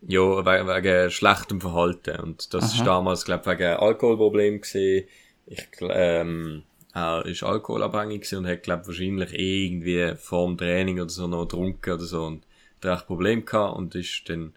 ja, 0.07 0.21
wegen, 0.21 0.69
wegen 0.69 1.11
schlechtem 1.11 1.61
Verhalten. 1.61 2.21
Und 2.21 2.53
das 2.55 2.65
Aha. 2.65 2.73
ist 2.75 2.87
damals, 2.87 3.25
glaube 3.25 3.43
ich, 3.43 3.59
wegen 3.59 3.77
Alkoholproblem 3.77 4.61
gesehen. 4.61 5.07
Ich, 5.47 5.67
ähm, 5.81 6.63
er 6.95 7.25
ist 7.25 7.43
alkoholabhängig 7.43 8.33
und 8.35 8.47
hat, 8.47 8.63
glaube 8.63 8.87
wahrscheinlich 8.87 9.33
irgendwie 9.33 10.15
vor 10.17 10.47
dem 10.47 10.59
Training 10.59 11.01
oder 11.01 11.09
so 11.09 11.27
noch 11.27 11.43
getrunken 11.43 11.95
oder 11.95 12.05
so 12.05 12.25
und 12.25 12.45
hat 12.85 12.99
echt 12.99 13.07
Problem 13.07 13.45
gehabt 13.45 13.77
und 13.77 13.95
ist 13.95 14.29
dann, 14.29 14.53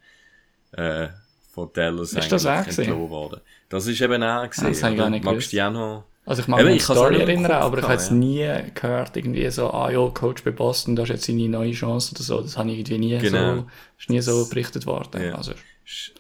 äh, 0.74 1.10
von 1.52 1.70
Dallas 1.74 2.14
ist 2.14 2.32
das 2.32 2.46
eigentlich 2.46 2.90
worden. 2.90 3.40
Das 3.70 3.88
ist 3.88 4.02
eben 4.02 4.22
auch 4.22 4.50
gesehen. 4.50 4.68
Das 4.68 4.84
habe 4.84 4.94
ich 4.94 5.00
gar 5.00 5.10
nicht 5.10 5.26
du 5.54 5.72
noch 5.72 6.04
also 6.26 6.42
ich 6.42 6.48
mag 6.48 6.60
mich 6.64 6.68
an 6.68 6.74
die 6.74 6.80
Story 6.80 7.22
erinnern, 7.22 7.52
aber 7.52 7.78
ich 7.78 7.84
habe 7.84 7.94
es 7.94 8.10
nie 8.10 8.48
gehört, 8.74 9.16
irgendwie 9.16 9.48
so, 9.52 9.70
ah 9.70 9.92
ja, 9.92 10.08
Coach 10.10 10.44
bei 10.44 10.52
Boston, 10.52 10.96
da 10.96 11.04
ist 11.04 11.10
jetzt 11.10 11.26
seine 11.26 11.48
neue 11.48 11.72
Chance 11.72 12.16
oder 12.16 12.24
so. 12.24 12.42
Das 12.42 12.58
habe 12.58 12.72
ich 12.72 12.80
irgendwie 12.80 12.98
nie 12.98 13.18
genau. 13.20 13.56
so, 13.56 13.68
ist 14.00 14.10
nie 14.10 14.22
so 14.22 14.50
berichtet 14.50 14.88
worden. 14.88 15.22
Ja. 15.22 15.36
Also. 15.36 15.54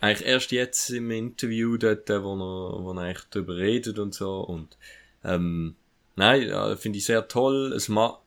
Eigentlich 0.01 0.28
erst 0.28 0.51
jetzt 0.51 0.89
im 0.91 1.10
Interview 1.10 1.78
dort, 1.78 2.08
wo 2.10 2.36
er, 2.36 2.84
wo 2.84 2.91
er 2.93 3.01
eigentlich 3.01 3.26
darüber 3.32 3.56
redet 3.56 3.97
und 3.97 4.14
so. 4.14 4.41
Und, 4.41 4.78
ähm, 5.24 5.76
nein, 6.16 6.78
finde 6.78 6.99
ich 6.99 7.06
sehr 7.06 7.28
toll. 7.28 7.74
Es 7.76 7.89
ma 7.89 8.20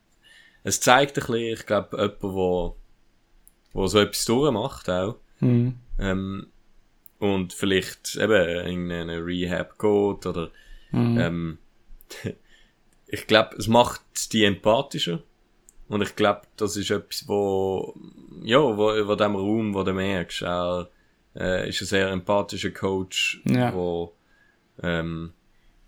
es 0.63 0.81
zeigt 0.81 1.17
ein 1.17 1.25
bisschen, 1.25 1.53
ich 1.53 1.65
glaube, 1.65 1.95
jemand, 1.95 2.21
wo, 2.21 2.75
wo 3.71 3.87
so 3.87 3.99
etwas 3.99 4.25
durchmacht 4.25 4.89
auch. 4.89 5.15
Mhm. 5.39 5.75
Ähm, 5.97 6.47
und 7.19 7.53
vielleicht 7.53 8.17
eben 8.17 8.65
in 8.65 8.91
eine 8.91 9.25
Rehab 9.25 9.79
geht 9.79 10.25
oder 10.25 10.51
ähm, 10.91 11.57
ich 13.07 13.27
glaube, 13.27 13.55
es 13.57 13.67
macht 13.67 14.01
die 14.33 14.43
empathischer 14.45 15.21
und 15.87 16.01
ich 16.01 16.15
glaube, 16.15 16.41
das 16.57 16.77
ist 16.77 16.91
etwas, 16.91 17.27
wo 17.27 17.95
ja, 18.43 18.59
wo, 18.59 19.07
wo 19.07 19.15
dem 19.15 19.35
Raum, 19.35 19.73
wo 19.73 19.83
du 19.83 19.93
merkst, 19.93 20.43
er 20.43 20.89
äh, 21.35 21.67
ist 21.69 21.81
ein 21.81 21.87
sehr 21.87 22.09
empathischer 22.09 22.71
Coach, 22.71 23.41
Ja. 23.45 23.73
wo 23.73 24.13
ähm, 24.81 25.33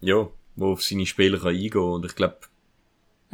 ja, 0.02 0.28
wo 0.56 0.74
auf 0.74 0.82
seine 0.84 1.06
Spieler 1.06 1.38
kann 1.40 1.50
eingehen 1.56 1.78
und 1.82 2.06
ich 2.06 2.16
glaube, 2.16 2.40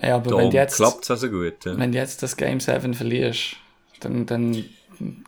Ja, 0.01 0.17
aber 0.17 0.37
wenn 0.37 0.51
jetzt, 0.51 0.75
klappt 0.75 1.03
es 1.03 1.11
also 1.11 1.29
gut. 1.29 1.65
Ja. 1.65 1.77
wenn 1.77 1.91
du 1.91 1.97
jetzt 1.97 2.21
das 2.21 2.37
Game 2.37 2.59
7 2.59 2.93
verlierst, 2.93 3.55
dann, 4.01 4.25
dann 4.27 4.65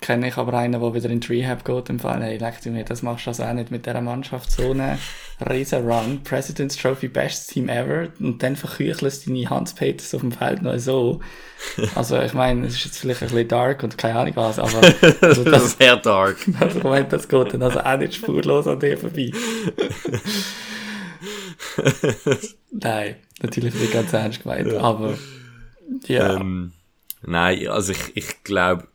kenne 0.02 0.28
ich 0.28 0.38
aber 0.38 0.54
einen, 0.54 0.80
der 0.80 0.94
wieder 0.94 1.10
in 1.10 1.20
die 1.20 1.28
Rehab 1.28 1.66
geht 1.66 1.90
im 1.90 2.00
Fall, 2.00 2.22
hey, 2.24 2.38
leck 2.38 2.66
mir, 2.66 2.84
das 2.84 3.02
machst 3.02 3.26
du 3.26 3.32
also 3.32 3.44
auch 3.44 3.54
nicht 3.54 3.72
mit 3.72 3.86
dieser 3.86 4.02
Mannschaft, 4.02 4.52
so 4.52 4.72
einen 4.72 4.98
riesen 5.50 5.90
Run, 5.90 6.22
President's 6.24 6.76
Trophy, 6.76 7.08
bestes 7.08 7.48
Team 7.48 7.70
ever, 7.70 8.10
und 8.20 8.42
dann 8.44 8.56
verküchelst 8.56 9.26
du 9.26 9.34
deine 9.34 9.50
Hans 9.50 9.74
Peters 9.74 10.14
auf 10.14 10.22
dem 10.22 10.32
Feld 10.32 10.62
noch 10.62 10.78
so. 10.78 11.20
Also, 11.96 12.20
ich 12.22 12.34
meine, 12.34 12.68
es 12.68 12.76
ist 12.76 12.86
jetzt 12.86 13.00
vielleicht 13.00 13.22
ein 13.22 13.30
bisschen 13.30 13.48
dark 13.48 13.84
und 13.84 13.98
keine 13.98 14.20
Ahnung 14.20 14.36
was, 14.36 14.60
aber 14.60 14.82
also 15.22 15.44
das 15.44 15.44
das, 15.44 15.64
ist 15.66 15.78
sehr 15.80 15.98
dark. 15.98 16.38
das 16.60 16.76
Moment, 16.76 17.14
das 17.14 17.28
geht 17.28 17.54
dann 17.54 17.62
also 17.62 17.80
auch 17.80 17.98
nicht 17.98 18.16
spurlos 18.16 18.68
an 18.68 18.80
dir 18.80 18.98
vorbei. 18.98 19.32
Nein, 22.72 23.16
natürlich 23.42 23.74
nicht 23.74 23.94
ganz 23.94 24.14
ernst 24.14 24.44
gemeint, 24.44 24.74
aber 24.74 25.18
ja. 26.08 26.36
Ähm, 26.36 26.74
nein, 27.22 27.68
also 27.68 27.92
ich, 27.92 28.16
ich 28.16 28.44
glaube, 28.44 28.88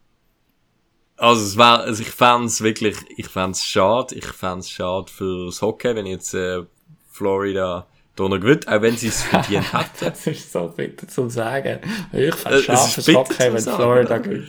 also 1.17 1.43
es 1.45 1.57
war, 1.57 1.81
also 1.81 2.03
ich 2.03 2.11
fand's 2.11 2.61
wirklich, 2.63 2.97
ich 3.17 3.29
fand's 3.29 3.65
schade, 3.65 4.15
ich 4.15 4.27
fand's 4.27 4.71
schade 4.71 5.11
fürs 5.11 5.63
Hockey, 5.63 5.95
wenn 5.95 6.07
jetzt 6.07 6.35
äh, 6.35 6.63
Florida 7.11 7.87
da 8.17 8.29
noch 8.29 8.39
gewinnt, 8.41 8.69
auch 8.69 8.81
wenn 8.83 8.97
sie 8.97 9.09
es 9.09 9.23
verdient 9.23 9.73
hätten. 9.73 9.89
Das 10.01 10.27
ist 10.27 10.53
so 10.53 10.69
bitter 10.69 11.07
zu 11.09 11.29
sagen. 11.29 11.81
Ich 12.13 12.35
es 12.45 12.65
schade 12.65 12.89
fürs 12.91 13.09
Hockey, 13.15 13.53
wenn 13.53 13.59
sagen, 13.59 13.77
Florida 13.77 14.19
gewinnt. 14.19 14.49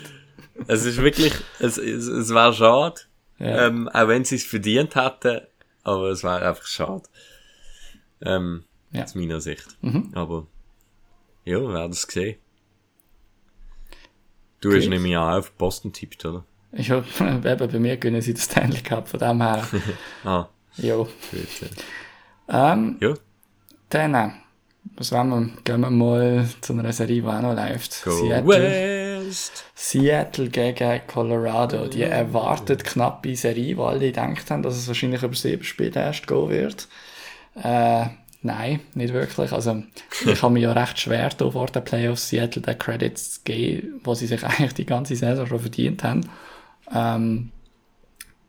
Es 0.68 0.86
ist 0.86 0.97
wirklich, 1.01 1.34
es, 1.59 1.78
es, 1.78 2.07
es 2.07 2.34
war 2.34 2.53
schade, 2.53 3.01
Ja. 3.39 3.68
ähm, 3.68 3.89
auch 3.89 4.07
wenn 4.07 4.24
sie 4.24 4.36
es 4.36 4.45
verdient 4.45 4.95
hätten, 4.95 5.41
aber 5.84 6.09
es 6.09 6.24
war 6.24 6.41
einfach 6.41 6.66
schade. 6.66 7.03
Ähm, 8.22 8.63
Ja. 8.91 9.03
aus 9.03 9.13
meiner 9.16 9.41
Sicht. 9.41 9.66
Mhm. 9.82 10.11
Aber, 10.16 10.47
ja, 11.43 11.59
wir 11.59 11.74
werden 11.74 11.91
es 11.91 12.03
sehen. 12.03 12.38
Du 14.61 14.74
hast 14.76 14.88
nämlich 14.88 15.16
auch 15.18 15.30
auf 15.38 15.51
Boston 15.53 15.91
tippt, 15.93 16.24
oder? 16.26 16.43
Ich 16.76 16.91
hab, 16.91 17.05
eben, 17.21 17.71
bei 17.71 17.80
mir 17.80 17.97
gewinnen 17.97 18.21
sie 18.21 18.34
den 18.34 18.41
Stanley 18.41 18.82
Cup, 18.82 19.07
von 19.07 19.19
dem 19.19 19.41
her. 19.41 19.65
Ah, 20.23 20.49
gut. 20.78 21.09
Ja. 22.47 22.73
Ähm, 22.73 22.97
ja. 22.99 23.13
dann, 23.89 24.34
was 24.97 25.11
wollen 25.11 25.30
wir? 25.30 25.49
Gehen 25.63 25.82
wir 25.82 25.89
mal 25.89 26.47
zu 26.61 26.73
einer 26.73 26.91
Serie, 26.91 27.21
die 27.21 27.28
auch 27.28 27.41
noch 27.41 27.55
läuft. 27.55 28.03
Go 28.03 28.11
Seattle, 28.11 28.47
West! 28.47 29.63
Seattle 29.73 30.49
gegen 30.49 31.01
Colorado. 31.07 31.88
Die 31.88 32.03
erwartet 32.03 32.84
knappe 32.84 33.36
Serie, 33.36 33.78
weil 33.78 33.95
alle 33.95 34.11
gedacht 34.11 34.51
haben, 34.51 34.63
dass 34.63 34.76
es 34.76 34.88
wahrscheinlich 34.88 35.23
über 35.23 35.34
sieben 35.34 35.63
Spiele 35.63 35.99
erst 35.99 36.28
gehen 36.28 36.49
wird. 36.49 36.88
Äh, 37.61 38.07
nein, 38.41 38.82
nicht 38.93 39.13
wirklich. 39.13 39.53
Also, 39.53 39.82
ich 40.26 40.41
habe 40.41 40.53
mir 40.53 40.59
ja 40.59 40.73
recht 40.73 40.99
schwer, 40.99 41.30
da 41.30 41.49
vor 41.49 41.67
den 41.67 41.84
Playoffs 41.84 42.30
Seattle 42.30 42.61
den 42.61 42.78
Credits 42.78 43.36
zu 43.36 43.41
geben, 43.45 44.01
wo 44.03 44.13
sie 44.13 44.28
sich 44.28 44.43
eigentlich 44.43 44.73
die 44.73 44.86
ganze 44.86 45.15
Saison 45.15 45.47
schon 45.47 45.59
verdient 45.59 46.03
haben. 46.03 46.30
Ähm, 46.93 47.51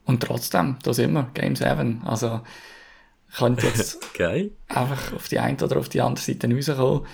und 0.04 0.22
trotzdem, 0.22 0.76
da 0.82 0.94
sind 0.94 1.12
wir, 1.12 1.30
Game 1.34 1.56
7. 1.56 2.02
Also, 2.04 2.40
könnte 3.36 3.66
jetzt 3.66 4.14
Geil. 4.14 4.50
einfach 4.68 5.12
auf 5.14 5.28
die 5.28 5.38
eine 5.38 5.56
oder 5.62 5.78
auf 5.78 5.88
die 5.88 6.00
andere 6.00 6.24
Seite 6.24 6.48
rauskommen. 6.48 7.06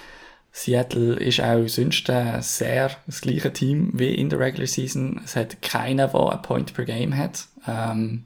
Seattle 0.54 1.14
ist 1.14 1.40
auch 1.40 1.66
sonst 1.66 2.06
sehr 2.06 2.90
das 3.06 3.20
gleiche 3.22 3.52
Team 3.54 3.90
wie 3.94 4.14
in 4.14 4.28
der 4.28 4.38
Regular 4.38 4.66
Season. 4.66 5.20
Es 5.24 5.34
hat 5.34 5.62
keinen, 5.62 5.96
der 5.96 6.14
ein 6.14 6.42
Point 6.42 6.74
per 6.74 6.84
Game 6.84 7.16
hat. 7.16 7.46
Ähm, 7.66 8.24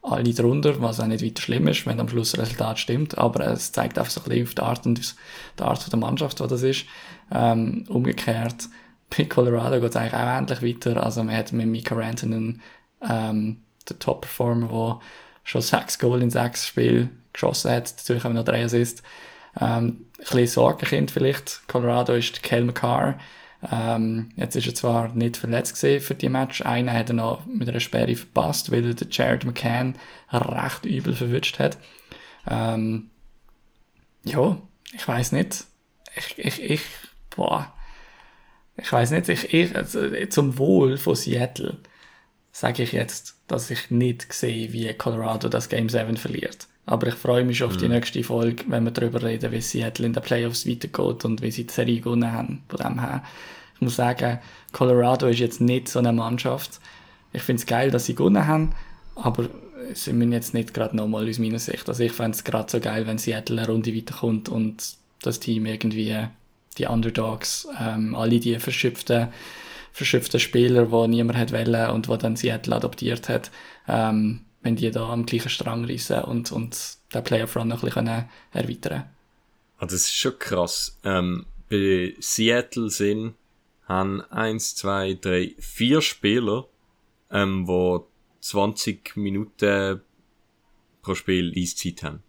alle 0.00 0.32
drunter, 0.32 0.80
was 0.80 1.00
auch 1.00 1.06
nicht 1.06 1.24
weiter 1.24 1.42
schlimm 1.42 1.68
ist, 1.68 1.84
wenn 1.84 2.00
am 2.00 2.08
Schluss 2.08 2.32
das 2.32 2.40
Resultat 2.42 2.78
stimmt, 2.78 3.18
aber 3.18 3.46
es 3.48 3.72
zeigt 3.72 3.98
einfach 3.98 4.10
so 4.10 4.20
ein 4.20 4.28
bisschen 4.28 4.46
auf 4.46 4.54
die 4.54 4.62
Art 4.62 4.86
und 4.86 5.14
die 5.58 5.62
Art 5.62 5.92
der 5.92 5.98
Mannschaft, 5.98 6.40
was 6.40 6.48
das 6.48 6.62
ist. 6.62 6.86
Ähm, 7.30 7.84
umgekehrt, 7.88 8.68
bei 9.10 9.24
Colorado 9.24 9.80
geht 9.80 9.90
es 9.90 9.96
eigentlich 9.96 10.14
auch 10.14 10.38
endlich 10.38 10.62
weiter. 10.62 11.02
Also 11.02 11.22
man 11.22 11.36
hat 11.36 11.52
mit 11.52 11.66
Mika 11.66 11.94
Rantanen 11.94 12.62
ähm, 13.08 13.62
den 13.88 13.98
Top-Performer, 13.98 14.68
der 14.68 15.00
schon 15.44 15.62
sechs 15.62 15.98
Goal 15.98 16.22
in 16.22 16.30
sechs 16.30 16.66
Spielen 16.66 17.22
geschossen 17.32 17.70
hat. 17.70 17.94
Natürlich 17.96 18.24
haben 18.24 18.34
wir 18.34 18.40
noch 18.40 18.48
drei 18.48 18.64
Assists. 18.64 19.02
Ähm, 19.60 20.06
ein 20.18 20.18
bisschen 20.18 20.46
Sorgenkind 20.46 21.10
vielleicht. 21.10 21.66
Colorado 21.68 22.14
ist 22.14 22.42
Kel 22.42 22.64
McCarr. 22.64 23.18
Ähm, 23.70 24.30
jetzt 24.36 24.54
ist 24.56 24.66
er 24.66 24.74
zwar 24.74 25.08
nicht 25.14 25.36
verletzt 25.36 25.78
für 25.78 26.14
die 26.14 26.28
Match. 26.28 26.62
Einen 26.62 26.92
hat 26.92 27.10
er 27.10 27.14
noch 27.14 27.46
mit 27.46 27.68
einer 27.68 27.80
Sperre 27.80 28.14
verpasst, 28.14 28.70
weil 28.70 28.84
er 28.84 28.94
den 28.94 29.08
Jared 29.10 29.44
McCann 29.44 29.96
recht 30.30 30.84
übel 30.84 31.14
verwünscht 31.14 31.58
hat. 31.58 31.78
Ähm, 32.48 33.10
ja, 34.24 34.58
ich 34.92 35.06
weiß 35.06 35.32
nicht. 35.32 35.64
Ich, 36.16 36.38
ich, 36.38 36.62
ich, 36.62 36.82
boah. 37.34 37.72
Ich 38.78 38.92
weiß 38.92 39.10
nicht, 39.12 39.28
ich, 39.28 39.52
ich, 39.54 39.74
also, 39.74 40.00
zum 40.28 40.58
Wohl 40.58 40.96
von 40.96 41.14
Seattle 41.14 41.78
sage 42.52 42.82
ich 42.82 42.92
jetzt, 42.92 43.36
dass 43.48 43.70
ich 43.70 43.90
nicht 43.90 44.32
sehe, 44.32 44.72
wie 44.72 44.92
Colorado 44.94 45.48
das 45.48 45.68
Game 45.68 45.88
7 45.88 46.16
verliert. 46.16 46.68
Aber 46.86 47.08
ich 47.08 47.14
freue 47.14 47.44
mich 47.44 47.64
auf 47.64 47.76
die 47.76 47.88
nächste 47.88 48.22
Folge, 48.22 48.64
wenn 48.68 48.84
wir 48.84 48.92
darüber 48.92 49.20
reden, 49.22 49.50
wie 49.50 49.60
Seattle 49.60 50.06
in 50.06 50.12
den 50.12 50.22
Playoffs 50.22 50.68
weitergeht 50.68 51.24
und 51.24 51.42
wie 51.42 51.50
sie 51.50 51.66
die 51.66 51.72
Serie 51.72 52.00
gewonnen 52.00 52.30
haben. 52.30 52.62
Von 52.68 52.78
dem 52.78 53.00
her, 53.00 53.24
ich 53.74 53.80
muss 53.80 53.96
sagen, 53.96 54.38
Colorado 54.72 55.26
ist 55.26 55.40
jetzt 55.40 55.60
nicht 55.60 55.88
so 55.88 55.98
eine 55.98 56.12
Mannschaft. 56.12 56.80
Ich 57.32 57.42
finde 57.42 57.60
es 57.60 57.66
geil, 57.66 57.90
dass 57.90 58.06
sie 58.06 58.14
gewonnen 58.14 58.46
haben, 58.46 58.70
aber 59.16 59.48
sie 59.94 60.12
müssen 60.12 60.32
jetzt 60.32 60.54
nicht 60.54 60.74
gerade 60.74 60.96
nochmal 60.96 61.28
aus 61.28 61.38
meiner 61.38 61.58
Sicht. 61.58 61.88
Also 61.88 62.04
ich 62.04 62.12
fände 62.12 62.36
es 62.36 62.44
gerade 62.44 62.70
so 62.70 62.78
geil, 62.78 63.06
wenn 63.06 63.18
Seattle 63.18 63.58
eine 63.60 63.66
Runde 63.66 63.94
weiterkommt 63.94 64.48
und 64.48 64.94
das 65.22 65.40
Team 65.40 65.66
irgendwie 65.66 66.16
die 66.78 66.86
Underdogs, 66.86 67.68
ähm, 67.80 68.14
alle 68.14 68.40
die 68.40 68.58
verschüpften, 68.58 69.28
verschüpften 69.92 70.40
Spieler, 70.40 70.86
die 70.86 71.08
niemand 71.08 71.38
hat 71.38 71.52
wollen 71.52 71.90
und 71.90 72.08
die 72.08 72.18
dann 72.18 72.36
Seattle 72.36 72.76
adoptiert 72.76 73.28
hat, 73.28 73.50
ähm, 73.88 74.44
wenn 74.62 74.76
die 74.76 74.90
da 74.90 75.08
am 75.08 75.26
gleichen 75.26 75.48
Strang 75.48 75.84
reissen 75.84 76.22
und, 76.24 76.52
und 76.52 76.96
den 77.14 77.24
Playoff-Run 77.24 77.68
noch 77.68 77.82
ein 77.82 77.88
bisschen 77.88 78.06
können 78.06 78.28
erweitern 78.52 79.04
Ah, 79.78 79.84
das 79.84 79.94
ist 79.94 80.14
schon 80.14 80.38
krass. 80.38 80.98
Ähm, 81.04 81.44
bei 81.68 82.14
Seattle 82.18 82.88
sind, 82.88 83.34
haben 83.86 84.22
eins, 84.30 84.74
zwei, 84.74 85.14
drei, 85.14 85.54
vier 85.58 86.00
Spieler, 86.00 86.66
ähm, 87.30 87.68
wo 87.68 88.08
20 88.40 89.16
Minuten 89.16 90.00
pro 91.02 91.14
Spiel 91.14 91.52
Eiszeit 91.56 92.02
haben. 92.02 92.22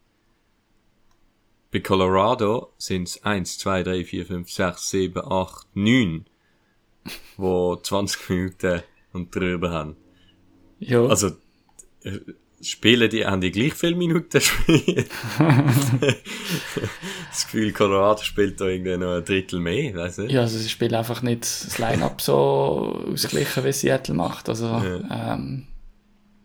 Bei 1.71 1.79
Colorado 1.79 2.73
sind 2.77 3.07
es 3.09 3.23
1, 3.23 3.57
2, 3.59 3.83
3, 3.83 4.05
4, 4.05 4.25
5, 4.25 4.51
6, 4.51 4.89
7, 4.89 5.31
8, 5.31 5.67
9, 5.75 6.25
wo 7.37 7.75
20 7.75 8.29
Minuten 8.29 8.83
und 9.13 9.35
drüber 9.35 9.71
haben. 9.71 9.97
Ja, 10.79 11.05
Also, 11.05 11.31
äh, 12.03 12.19
spielen 12.61 13.09
die, 13.09 13.25
haben 13.25 13.41
die 13.41 13.51
gleich 13.51 13.73
viele 13.73 13.95
Minuten 13.95 14.29
gespielt? 14.29 15.09
das 17.29 17.45
Gefühl, 17.45 17.71
Colorado 17.73 18.21
spielt 18.23 18.61
da 18.61 18.65
irgendwie 18.65 18.97
noch 18.97 19.17
ein 19.17 19.25
Drittel 19.25 19.59
mehr, 19.59 19.93
weiss 19.95 20.17
nicht. 20.17 20.31
ja 20.31 20.41
also 20.41 20.57
sie 20.57 20.69
spielen 20.69 20.95
einfach 20.95 21.21
nicht 21.21 21.41
das 21.41 21.77
Line-Up 21.77 22.21
so 22.21 23.03
ausgeglichen, 23.11 23.63
wie 23.63 23.73
Seattle 23.73 24.15
macht. 24.15 24.49
Also, 24.49 24.67
ähm, 24.67 25.67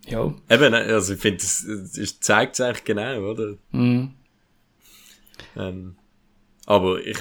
ja. 0.07 0.35
Eben, 0.51 0.75
also 0.75 1.15
ich 1.15 1.21
finde, 1.21 1.39
das, 1.39 1.65
das 1.67 2.21
zeigt 2.21 2.55
es 2.55 2.61
eigentlich 2.61 2.85
genau, 2.85 3.31
oder? 3.31 3.55
Mhm. 3.71 4.15
Ähm, 5.57 5.97
aber 6.67 7.01
ich, 7.05 7.19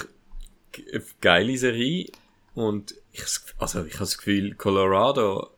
ge- 0.72 1.02
geile 1.22 1.58
Serie 1.58 2.12
und 2.54 2.96
ich, 3.12 3.24
also 3.58 3.86
ich 3.86 3.94
habe 3.94 4.06
das 4.06 4.18
Gefühl, 4.18 4.56
Colorado, 4.56 5.52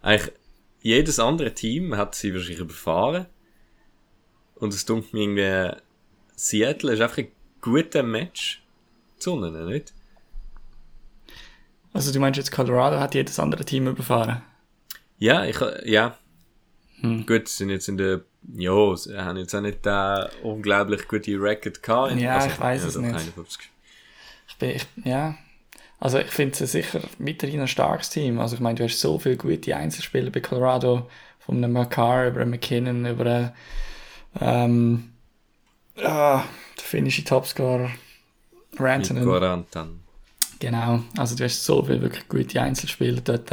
eigentlich 0.00 0.32
jedes 0.80 1.18
andere 1.18 1.54
Team 1.54 1.96
hat 1.96 2.14
sie 2.14 2.32
wahrscheinlich 2.32 2.60
überfahren. 2.60 3.26
Und 4.54 4.74
es 4.74 4.84
dunkelt 4.84 5.12
mir 5.12 5.22
irgendwie, 5.22 5.82
Seattle 6.34 6.92
ist 6.92 7.00
einfach 7.00 7.18
ein 7.18 7.32
guter 7.60 8.02
Match 8.02 8.62
zu 9.18 9.36
ihnen, 9.36 9.66
nicht? 9.66 9.92
Also 11.92 12.12
du 12.12 12.20
meinst 12.20 12.38
jetzt, 12.38 12.52
Colorado 12.52 12.98
hat 13.00 13.14
jedes 13.14 13.38
andere 13.38 13.64
Team 13.64 13.86
überfahren? 13.88 14.42
Ja, 15.18 15.44
ich, 15.44 15.58
ja. 15.84 16.16
Hm. 17.00 17.26
Gut, 17.26 17.48
sind 17.48 17.70
jetzt 17.70 17.88
in 17.88 17.96
der, 17.96 18.22
ja, 18.54 18.96
sie 18.96 19.16
haben 19.16 19.36
jetzt 19.36 19.54
auch 19.54 19.60
nicht 19.60 19.84
da 19.84 20.28
unglaublich 20.42 21.06
gute 21.06 21.40
Record 21.40 21.82
gehabt. 21.82 22.12
Also, 22.12 22.24
Ja, 22.24 22.46
ich 22.46 22.60
weiss 22.60 22.84
es 22.84 22.94
doch 22.94 23.00
nicht. 23.00 23.14
51. 23.14 23.70
Ich 24.48 24.56
bin, 24.56 24.70
ich, 24.70 24.86
ja. 25.04 25.36
Also 26.00 26.18
ich 26.18 26.28
finde 26.28 26.62
es 26.62 26.72
sicher 26.72 27.00
weiterhin 27.18 27.60
ein 27.60 27.68
starkes 27.68 28.10
Team. 28.10 28.38
Also 28.38 28.54
ich 28.54 28.60
meine, 28.60 28.76
du 28.76 28.84
hast 28.84 29.00
so 29.00 29.18
viele 29.18 29.36
gute 29.36 29.76
Einzelspieler 29.76 30.30
bei 30.30 30.40
Colorado, 30.40 31.08
von 31.40 31.56
einem 31.56 31.72
Makar 31.72 32.28
über 32.28 32.40
einen 32.40 32.50
McKinnon, 32.50 33.06
über 33.06 33.26
einen, 33.26 33.52
ähm, 34.40 35.12
ah, 35.96 36.44
der 36.76 36.84
finnische 36.84 37.24
Topscorer, 37.24 37.90
Rantanen. 38.78 39.24
Nico 39.24 39.36
Rantan. 39.36 40.00
Genau, 40.60 41.02
also 41.16 41.36
du 41.36 41.44
hast 41.44 41.64
so 41.64 41.82
viele 41.82 42.02
wirklich 42.02 42.28
gute 42.28 42.60
Einzelspieler 42.60 43.20
dort. 43.20 43.50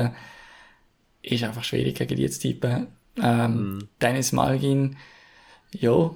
Ist 1.21 1.43
einfach 1.43 1.63
schwierig 1.63 1.95
gegen 1.95 2.15
die 2.15 2.29
zu 2.29 2.41
tippen. 2.41 2.87
Ähm, 3.21 3.87
Dennis 4.01 4.31
Malgin, 4.31 4.97
ja, 5.71 6.15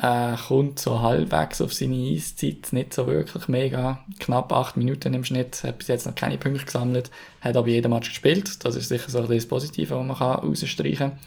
äh, 0.00 0.36
kommt 0.36 0.78
so 0.78 1.00
halbwegs 1.00 1.60
auf 1.60 1.72
seine 1.72 1.94
Eiszeit, 1.94 2.72
nicht 2.72 2.94
so 2.94 3.06
wirklich 3.06 3.46
mega, 3.48 4.04
knapp 4.18 4.52
acht 4.52 4.76
Minuten 4.76 5.14
im 5.14 5.24
Schnitt, 5.24 5.62
hat 5.62 5.78
bis 5.78 5.88
jetzt 5.88 6.06
noch 6.06 6.14
keine 6.14 6.38
Punkte 6.38 6.64
gesammelt, 6.64 7.10
hat 7.40 7.56
aber 7.56 7.68
jeden 7.68 7.90
Match 7.90 8.08
gespielt, 8.08 8.64
das 8.64 8.74
ist 8.74 8.88
sicher 8.88 9.10
so 9.10 9.18
ein 9.18 9.24
bisschen 9.24 9.38
das 9.38 9.48
Positive, 9.48 9.94
was 9.94 10.06
man 10.06 10.16
kann 10.16 10.38
rausstreichen 10.40 11.12
kann. 11.12 11.18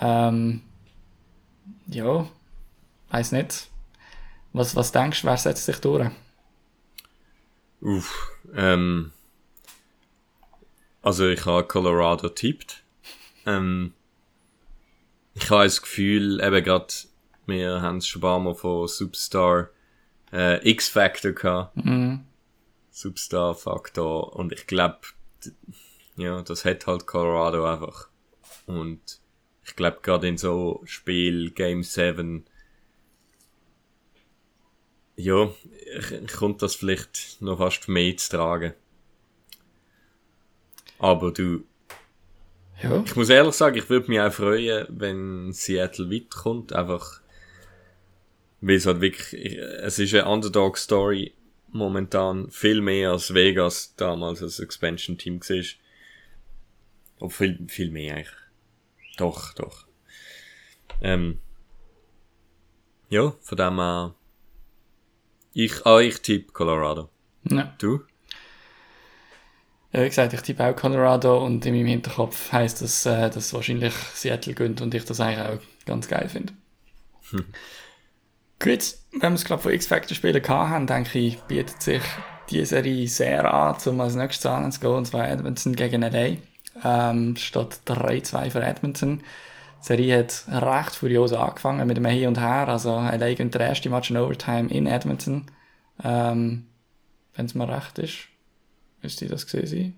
Ähm, 0.00 0.62
ja, 1.86 2.28
weiß 3.10 3.32
nicht. 3.32 3.68
Was, 4.52 4.76
was 4.76 4.92
denkst 4.92 5.22
du, 5.22 5.26
wer 5.28 5.36
setzt 5.36 5.64
sich 5.64 5.78
durch? 5.78 6.10
Uff, 7.80 8.32
ähm, 8.54 9.12
also 11.02 11.28
ich 11.28 11.46
habe 11.46 11.66
Colorado 11.66 12.28
tippt. 12.28 12.82
Ähm, 13.48 13.94
ich 15.34 15.48
habe 15.50 15.64
das 15.64 15.80
Gefühl, 15.82 16.40
eben 16.42 16.64
gerade, 16.64 16.92
wir 17.46 17.80
haben 17.80 17.98
es 17.98 18.06
schon 18.06 18.20
ein 18.20 18.22
paar 18.22 18.38
Mal 18.40 18.54
von 18.54 18.88
Superstar 18.88 19.70
äh, 20.32 20.68
X-Factor 20.70 21.32
gehabt. 21.32 21.76
Superstar-Faktor. 22.90 24.34
Und 24.36 24.52
ich 24.52 24.66
glaube, 24.66 24.98
ja, 26.16 26.42
das 26.42 26.64
hat 26.64 26.86
halt 26.86 27.06
Colorado 27.06 27.64
einfach. 27.64 28.08
Und 28.66 29.20
ich 29.64 29.76
glaube, 29.76 29.98
gerade 30.02 30.28
in 30.28 30.36
so 30.36 30.82
Spiel 30.84 31.50
Game 31.52 31.82
7, 31.84 32.44
ja, 35.16 35.48
ich- 35.96 36.32
kommt 36.32 36.62
das 36.62 36.74
vielleicht 36.74 37.40
noch 37.40 37.58
fast 37.58 37.88
mehr 37.88 38.16
zu 38.16 38.30
tragen. 38.36 38.74
Aber 40.98 41.30
du, 41.32 41.64
Ja, 42.82 43.02
ich 43.04 43.16
muss 43.16 43.28
ehrlich 43.28 43.54
sagen, 43.54 43.76
ich 43.76 43.90
würde 43.90 44.08
mich 44.08 44.20
auch 44.20 44.32
freuen, 44.32 44.86
wenn 44.88 45.52
Seattle 45.52 46.10
weiterkommt. 46.10 46.72
Einfach, 46.72 47.20
weil 48.60 48.76
es 48.76 48.86
halt 48.86 49.00
wirklich, 49.00 49.32
ich- 49.32 49.58
es 49.58 49.98
ist 49.98 50.14
eine 50.14 50.26
Underdog-Story 50.28 51.34
momentan 51.70 52.50
viel 52.50 52.80
mehr 52.80 53.10
als 53.12 53.34
Vegas 53.34 53.94
damals 53.96 54.42
als 54.42 54.60
Expansion-Team 54.60 55.40
war. 55.40 55.64
Oder 57.20 57.30
viel, 57.30 57.66
viel 57.68 57.90
mehr 57.90 58.14
eigentlich. 58.16 58.36
Doch, 59.16 59.52
doch. 59.54 59.86
Ähm, 61.02 61.38
ja, 63.10 63.32
von 63.40 63.56
dem 63.58 63.76
her, 63.78 64.14
ich, 65.52 65.84
ah, 65.86 65.98
ich 66.00 66.20
tippe 66.20 66.52
Colorado. 66.52 67.08
ja. 67.44 67.74
Du? 67.78 68.02
Ja, 69.92 70.02
wie 70.02 70.08
gesagt, 70.08 70.34
ich 70.34 70.42
tippe 70.42 70.64
auch 70.64 70.76
Colorado 70.76 71.44
und 71.44 71.64
in 71.64 71.74
meinem 71.74 71.86
Hinterkopf 71.86 72.52
heisst 72.52 72.82
das, 72.82 73.06
äh, 73.06 73.30
dass 73.30 73.54
wahrscheinlich 73.54 73.94
Seattle 74.14 74.54
gönnt 74.54 74.80
und 74.82 74.94
ich 74.94 75.04
das 75.04 75.20
eigentlich 75.20 75.46
auch 75.46 75.86
ganz 75.86 76.08
geil 76.08 76.28
finde. 76.28 76.52
Gut, 78.60 78.94
wenn 79.12 79.32
wir 79.32 79.36
es 79.36 79.44
glaube 79.44 79.62
von 79.62 79.72
X-Factor-Spielen 79.72 80.46
haben, 80.48 80.86
denke 80.86 81.18
ich, 81.18 81.38
bietet 81.42 81.80
sich 81.80 82.02
die 82.50 82.64
Serie 82.64 83.06
sehr 83.08 83.52
an, 83.52 83.76
um 83.86 84.00
als 84.00 84.14
nächstes 84.14 84.46
anzugehen, 84.46 84.94
und 84.94 85.06
zwar 85.06 85.28
Edmonton 85.28 85.76
gegen 85.76 86.02
LA. 86.02 86.36
Ähm, 86.84 87.36
steht 87.36 87.80
3-2 87.86 88.50
für 88.50 88.62
Edmonton. 88.62 89.22
Die 89.80 89.86
Serie 89.86 90.18
hat 90.18 90.44
recht 90.48 90.96
furios 90.96 91.32
angefangen 91.32 91.86
mit 91.86 91.96
einem 91.96 92.10
Hin 92.10 92.28
und 92.28 92.40
Her. 92.40 92.68
Also 92.68 92.96
LA 92.98 93.34
gönnt 93.34 93.54
der 93.54 93.68
erste 93.68 93.90
Match 93.90 94.10
in 94.10 94.16
Overtime 94.16 94.70
in 94.70 94.86
Edmonton. 94.86 95.46
Ähm, 96.02 96.66
wenn 97.34 97.46
es 97.46 97.54
mir 97.54 97.68
recht 97.68 97.98
ist. 97.98 98.28
Müsste 99.02 99.26
das 99.26 99.46
gesehen? 99.46 99.96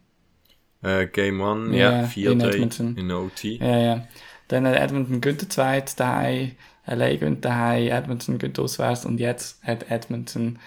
Äh, 0.82 1.06
Game 1.06 1.40
1, 1.42 1.74
Ja, 1.76 2.00
ja, 2.02 2.06
4 2.06 2.30
in 2.32 2.38
3 2.38 2.48
Edmonton. 2.48 2.96
in 2.96 3.10
OT. 3.12 3.44
Ja, 3.44 3.78
ja. 3.78 4.08
Dann 4.48 4.66
hat 4.66 4.76
Edmonton 4.76 5.20
gönnt 5.20 5.40
der 5.42 5.48
zweite 5.48 5.94
daheim, 5.96 6.52
LA 6.86 7.16
gönnt 7.16 7.44
daheim, 7.44 7.88
Edmonton 7.88 8.38
gönnt 8.38 8.58
auswärts 8.58 9.04
und 9.06 9.20
jetzt 9.20 9.62
hat 9.62 9.90
Edmonton 9.90 10.58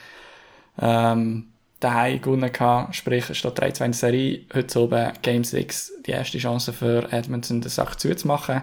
ähm, 0.79 1.47
daheim 1.79 2.21
gewonnen 2.21 2.51
gehabt, 2.51 2.95
sprich 2.95 3.29
es 3.29 3.37
steht 3.37 3.59
3-2 3.59 3.65
in 3.85 3.91
der 3.91 3.93
Serie, 3.93 4.41
heute 4.53 4.79
oben 4.79 5.11
Game 5.21 5.43
6, 5.43 5.93
die 6.05 6.11
erste 6.11 6.37
Chance 6.37 6.71
für 6.73 7.11
Edmonton, 7.11 7.59
das 7.61 7.75
Sache 7.75 7.97
zuzumachen. 7.97 8.61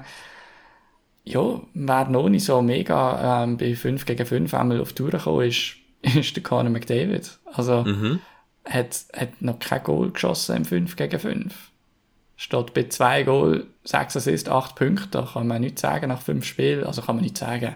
Ja, 1.24 1.60
wer 1.74 2.08
noch 2.08 2.28
nicht 2.30 2.44
so 2.46 2.62
mega 2.62 3.42
ähm, 3.44 3.58
bei 3.58 3.74
5 3.76 4.06
gegen 4.06 4.24
5 4.24 4.54
einmal 4.54 4.80
auf 4.80 4.92
die 4.94 5.02
Tour 5.02 5.10
gekommen 5.10 5.46
ist, 5.48 5.74
ist 6.02 6.34
der 6.34 6.42
Conor 6.42 6.70
McDavid. 6.70 7.38
Also, 7.52 7.82
Mhm. 7.82 8.20
Hat, 8.70 9.04
hat 9.16 9.42
noch 9.42 9.58
kein 9.58 9.82
Goal 9.82 10.10
geschossen 10.10 10.56
im 10.56 10.64
5 10.64 10.96
gegen 10.96 11.18
5. 11.18 11.54
Steht 12.36 12.72
bei 12.72 12.88
2 12.88 13.24
Goal, 13.24 13.66
6 13.84 14.16
Assists, 14.16 14.48
8 14.48 14.74
Punkte. 14.74 15.08
Da 15.10 15.28
kann 15.32 15.46
man 15.46 15.60
nichts 15.60 15.82
sagen 15.82 16.08
nach 16.08 16.22
5 16.22 16.44
Spielen. 16.44 16.84
Also 16.84 17.02
kann 17.02 17.16
man 17.16 17.24
nicht 17.24 17.36
sagen, 17.36 17.74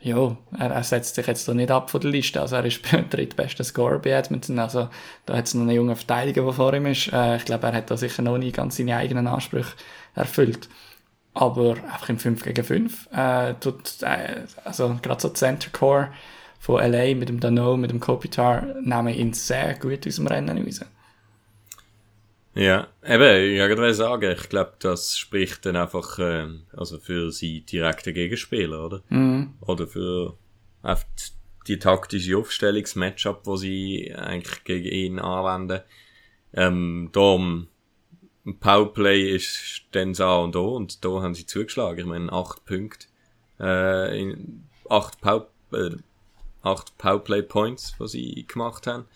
ja, 0.00 0.36
er, 0.58 0.70
er 0.70 0.84
setzt 0.84 1.16
sich 1.16 1.26
jetzt 1.26 1.48
da 1.48 1.54
nicht 1.54 1.70
ab 1.70 1.90
von 1.90 2.00
der 2.00 2.10
Liste. 2.10 2.40
Also 2.40 2.56
er 2.56 2.64
ist 2.64 2.80
der 2.92 3.02
drittbeste 3.02 3.64
Scorer 3.64 3.98
bei 3.98 4.10
Edmonton. 4.10 4.58
Also 4.58 4.88
da 5.26 5.36
hat 5.36 5.46
es 5.46 5.54
noch 5.54 5.62
einen 5.62 5.76
jungen 5.76 5.96
Verteidiger, 5.96 6.42
der 6.42 6.52
vor 6.52 6.72
ihm 6.72 6.86
ist. 6.86 7.12
Äh, 7.12 7.36
ich 7.36 7.44
glaube, 7.44 7.66
er 7.66 7.74
hat 7.74 7.90
da 7.90 7.96
sicher 7.96 8.22
noch 8.22 8.38
nicht 8.38 8.56
ganz 8.56 8.76
seine 8.76 8.96
eigenen 8.96 9.26
Ansprüche 9.26 9.74
erfüllt. 10.14 10.68
Aber 11.34 11.72
einfach 11.72 12.08
im 12.08 12.18
5 12.18 12.44
gegen 12.44 12.64
5 12.64 13.08
äh, 13.12 13.54
tut, 13.54 14.02
äh, 14.02 14.44
also 14.64 14.98
gerade 15.02 15.20
so 15.20 15.28
Center 15.30 15.70
Core 15.70 16.08
von 16.58 16.80
LA 16.80 17.14
mit 17.14 17.28
dem 17.28 17.40
Dano, 17.40 17.76
mit 17.76 17.90
dem 17.90 18.00
Kopitar, 18.00 18.74
nehmen 18.82 19.14
ihn 19.14 19.32
sehr 19.32 19.74
gut 19.78 20.06
aus 20.06 20.16
dem 20.16 20.26
Rennen 20.26 20.64
raus. 20.64 20.80
Ja, 22.54 22.88
eben, 23.04 23.52
ich 23.52 23.60
wollte 23.60 23.76
gerade 23.76 23.94
sagen, 23.94 24.32
ich 24.32 24.48
glaube, 24.48 24.72
das 24.78 25.18
spricht 25.18 25.66
dann 25.66 25.76
einfach 25.76 26.18
ähm, 26.18 26.62
also 26.74 26.98
für 26.98 27.30
sie 27.30 27.60
direkte 27.60 28.14
Gegenspieler, 28.14 28.86
oder? 28.86 29.02
Oder 29.60 29.86
für 29.86 30.38
die 31.66 31.78
taktische 31.78 32.38
Aufstellungsmatchup, 32.38 33.40
wo 33.44 33.56
sie 33.56 34.14
eigentlich 34.14 34.64
gegen 34.64 34.88
ihn 34.88 35.18
anwenden. 35.18 35.82
Ähm, 36.54 37.10
darum, 37.12 37.68
Powerplay 38.60 39.34
ist 39.34 39.82
dann 39.92 40.12
das 40.12 40.20
A 40.20 40.36
und 40.36 40.56
O 40.56 40.76
und 40.76 41.04
da 41.04 41.20
haben 41.20 41.34
sie 41.34 41.46
zugeschlagen. 41.46 41.98
Ich 41.98 42.06
meine, 42.06 42.32
acht 42.32 42.64
Punkte, 42.64 43.06
äh, 43.60 44.20
in, 44.20 44.64
acht, 44.88 45.20
Power, 45.20 45.48
äh, 45.72 45.96
acht 46.66 46.98
Powerplay 46.98 47.42
Points, 47.42 47.94
die 47.98 48.08
sie 48.08 48.46
gemacht 48.46 48.86
haben. 48.86 49.06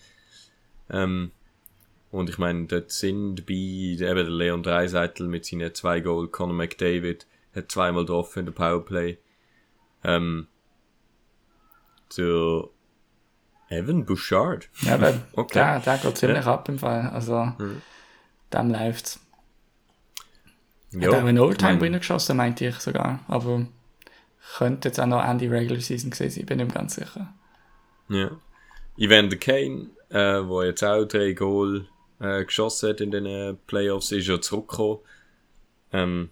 Ähm, 0.89 1.31
und 2.11 2.29
ich 2.29 2.37
meine, 2.37 2.65
dort 2.65 2.91
sind 2.91 3.37
dabei 3.37 3.53
eben 3.53 3.99
der 3.99 4.29
Leon 4.29 4.63
Dreiseitel 4.63 5.27
mit 5.27 5.45
seinen 5.45 5.73
zwei 5.73 6.01
Goal, 6.01 6.27
Conor 6.27 6.55
McDavid 6.55 7.25
hat 7.55 7.71
zweimal 7.71 8.03
getroffen 8.03 8.39
in 8.39 8.45
der 8.45 8.53
Powerplay. 8.53 9.17
Ähm, 10.03 10.47
zu 12.09 12.69
Evan 13.69 14.05
Bouchard. 14.05 14.69
Ja, 14.81 14.97
der, 14.97 15.21
Okay. 15.33 15.59
der, 15.59 15.79
der 15.79 15.97
geht 15.97 16.17
ziemlich 16.17 16.45
ab 16.45 16.67
im 16.69 16.79
Fall. 16.79 17.09
Also, 17.09 17.53
dem 18.53 18.71
läuft's. 18.71 19.19
Hat 20.93 21.07
auch 21.07 21.23
einen 21.23 21.37
mein, 21.37 21.81
Winner 21.81 21.99
geschossen, 21.99 22.35
meinte 22.35 22.65
ich 22.67 22.75
sogar. 22.79 23.19
Aber 23.29 23.65
könnte 24.57 24.89
jetzt 24.89 24.99
auch 24.99 25.05
noch 25.05 25.23
Ende 25.23 25.49
Regular 25.49 25.79
Season 25.79 26.11
gewesen 26.11 26.31
sein, 26.31 26.45
bin 26.45 26.59
ich 26.59 26.67
mir 26.67 26.73
ganz 26.73 26.95
sicher. 26.95 27.33
Ja. 28.11 28.31
Evander 28.97 29.37
Kane, 29.37 29.89
äh, 30.09 30.45
wo 30.45 30.61
jetzt 30.61 30.83
auch 30.83 31.05
drei 31.05 31.31
Goal 31.31 31.87
äh, 32.19 32.43
geschossen 32.43 32.89
hat 32.89 33.01
in 33.01 33.11
den 33.11 33.25
äh, 33.25 33.53
Playoffs, 33.67 34.11
ist 34.11 34.27
ja 34.27 34.39
zurückgekommen. 34.39 34.99
Ähm, 35.93 36.29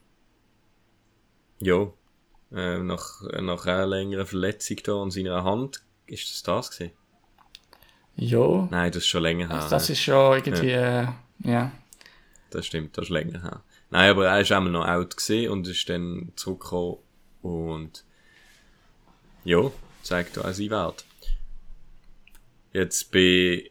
ja, 1.62 1.92
äh, 2.54 2.80
nach, 2.80 3.22
nach 3.42 3.66
einer 3.66 3.88
längeren 3.88 4.26
Verletzung 4.26 4.78
da 4.84 5.02
an 5.02 5.12
seiner 5.12 5.44
Hand. 5.44 5.82
Ist 6.06 6.30
das 6.30 6.44
das 6.44 6.72
gewesen? 6.72 6.94
Ja, 8.16 8.68
Nein, 8.70 8.92
das 8.92 9.04
ist 9.04 9.08
schon 9.08 9.24
länger 9.24 9.48
her. 9.48 9.56
also 9.56 9.70
das 9.70 9.88
ne? 9.88 9.94
ist 9.94 10.02
schon 10.02 10.36
irgendwie, 10.36 10.72
äh, 10.72 11.08
ja. 11.40 11.72
Das 12.50 12.66
stimmt, 12.66 12.98
das 12.98 13.06
ist 13.06 13.12
länger 13.12 13.42
her. 13.42 13.64
Nein, 13.92 14.10
aber 14.12 14.28
er 14.28 14.42
ist 14.42 14.52
einmal 14.52 14.72
noch 14.72 14.86
out 14.86 15.16
gesehen 15.16 15.52
und 15.52 15.68
ist 15.68 15.88
dann 15.88 16.34
zurückgekommen 16.36 16.98
und 17.42 18.04
ja, 19.46 19.72
zeigt 20.04 20.38
auch 20.38 20.52
seinen 20.52 20.70
Wert. 20.72 21.06
Jetzt 22.74 23.12
bei, 23.12 23.70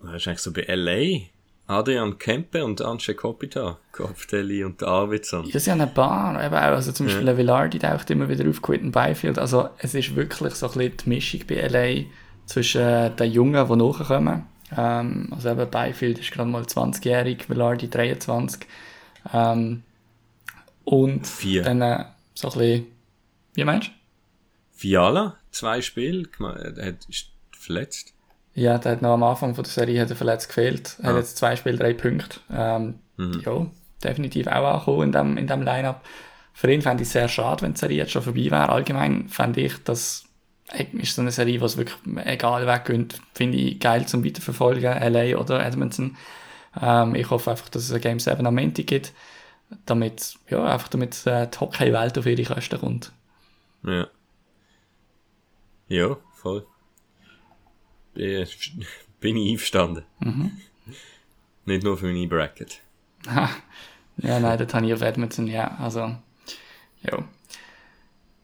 wahrscheinlich 0.00 0.40
so 0.40 0.52
bei 0.52 0.62
LA, 0.68 1.26
Adrian 1.66 2.18
Kempe 2.18 2.64
und 2.64 2.80
Ance 2.82 3.14
Kopita, 3.14 3.78
Kopfdeli 3.92 4.64
und 4.64 4.82
Arvidsson. 4.82 5.46
Ja, 5.46 5.60
sie 5.60 5.70
haben 5.70 5.80
ein 5.80 5.94
paar, 5.94 6.44
eben 6.44 6.54
auch, 6.54 6.60
also 6.60 6.90
zum 6.90 7.06
Beispiel 7.06 7.24
der 7.24 7.36
Villardi 7.36 7.78
taucht 7.78 8.10
immer 8.10 8.28
wieder 8.28 8.48
auf, 8.48 8.60
Quitten 8.60 8.90
Byfield, 8.90 9.38
also 9.38 9.68
es 9.78 9.94
ist 9.94 10.16
wirklich 10.16 10.54
so 10.54 10.66
ein 10.66 10.72
bisschen 10.72 10.96
die 10.96 11.08
Mischung 11.08 11.40
bei 11.46 11.66
LA 11.66 12.04
zwischen 12.46 12.80
äh, 12.80 13.10
den 13.14 13.30
Jungen, 13.30 13.68
die 13.68 13.76
nachkommen, 13.76 14.46
ähm, 14.76 15.28
also 15.30 15.50
eben 15.50 15.70
Byfield 15.70 16.18
ist 16.18 16.32
gerade 16.32 16.50
mal 16.50 16.62
20-jährig, 16.62 17.48
Villardi 17.48 17.88
23, 17.88 18.66
ähm, 19.32 19.84
Und 20.84 21.26
Vier. 21.26 21.62
dann 21.62 21.82
äh, 21.82 22.04
so 22.34 22.48
ein 22.50 22.58
bisschen, 22.58 22.86
wie 23.54 23.64
meinst 23.64 23.88
du? 23.88 23.92
Fiala, 24.72 25.36
zwei 25.52 25.82
Spiele, 25.82 26.28
er 26.40 26.86
hat, 26.86 27.08
ist 27.08 27.26
verletzt. 27.52 28.12
Ja, 28.54 28.78
der 28.78 28.92
hat 28.92 29.02
noch 29.02 29.12
am 29.14 29.22
Anfang 29.22 29.54
von 29.54 29.64
der 29.64 29.70
Serie 29.72 30.00
hat 30.00 30.10
er 30.10 30.16
verletzt 30.16 30.48
gefehlt. 30.48 30.96
Er 31.02 31.08
hat 31.10 31.14
Ah. 31.14 31.18
jetzt 31.18 31.36
zwei 31.36 31.56
Spiele, 31.56 31.78
drei 31.78 31.94
Punkte. 31.94 32.40
Ähm, 32.52 32.98
Mhm. 33.16 33.42
Ja, 33.44 33.66
definitiv 34.02 34.46
auch 34.46 34.72
angekommen 34.74 35.02
in 35.02 35.12
dem, 35.12 35.36
in 35.36 35.46
dem 35.46 35.62
Line-Up. 35.62 36.02
Für 36.54 36.72
ihn 36.72 36.80
fände 36.82 37.02
ich 37.02 37.08
es 37.08 37.12
sehr 37.12 37.28
schade, 37.28 37.62
wenn 37.62 37.74
die 37.74 37.78
Serie 37.78 37.98
jetzt 37.98 38.12
schon 38.12 38.22
vorbei 38.22 38.50
wäre. 38.50 38.70
Allgemein 38.70 39.28
fände 39.28 39.60
ich, 39.60 39.82
dass 39.84 40.24
ist 40.92 41.16
so 41.16 41.20
eine 41.22 41.32
Serie, 41.32 41.60
was 41.60 41.76
wirklich 41.76 41.96
egal 42.24 42.66
weggeht, 42.66 43.20
finde 43.34 43.58
ich 43.58 43.80
geil 43.80 44.06
zum 44.06 44.24
Weiterverfolgen, 44.24 44.84
LA 45.02 45.36
oder 45.36 45.64
Edmonton. 45.66 46.16
Ähm, 46.80 47.14
ich 47.16 47.28
hoffe 47.28 47.50
einfach, 47.50 47.68
dass 47.68 47.82
es 47.82 47.92
ein 47.92 48.00
Game 48.00 48.20
7 48.20 48.46
am 48.46 48.54
Montag 48.54 48.86
gibt, 48.86 49.12
damit, 49.86 50.34
ja, 50.48 50.64
einfach 50.64 50.88
damit 50.88 51.26
äh, 51.26 51.48
die 51.48 51.58
Hockey-Welt 51.58 52.16
auf 52.18 52.26
ihre 52.26 52.44
Kosten 52.54 52.78
kommt. 52.78 53.12
Ja. 53.84 54.06
Ja, 55.88 56.16
voll. 56.34 56.64
Bin, 58.14 58.46
bin 59.20 59.36
ich 59.36 59.52
einverstanden. 59.52 60.04
Nicht 61.66 61.84
nur 61.84 61.96
für 61.96 62.06
meine 62.06 62.26
Bracket. 62.26 62.80
Ja, 64.22 64.38
nein, 64.38 64.58
das 64.58 64.74
habe 64.74 64.86
ich 64.86 64.92
auf 64.92 65.00
Edmonton, 65.00 65.46
ja, 65.46 65.78
also, 65.78 66.00
ja. 66.00 67.28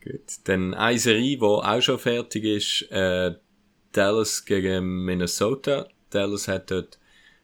Gut. 0.03 0.23
Dann 0.45 0.73
eine 0.73 0.99
Serie, 0.99 1.37
die 1.37 1.43
auch 1.43 1.81
schon 1.83 1.99
fertig 1.99 2.45
ist, 2.45 2.91
äh, 2.91 3.35
Dallas 3.93 4.45
gegen 4.45 5.05
Minnesota. 5.05 5.89
Dallas 6.11 6.49
hat 6.49 6.71
dort 6.71 6.99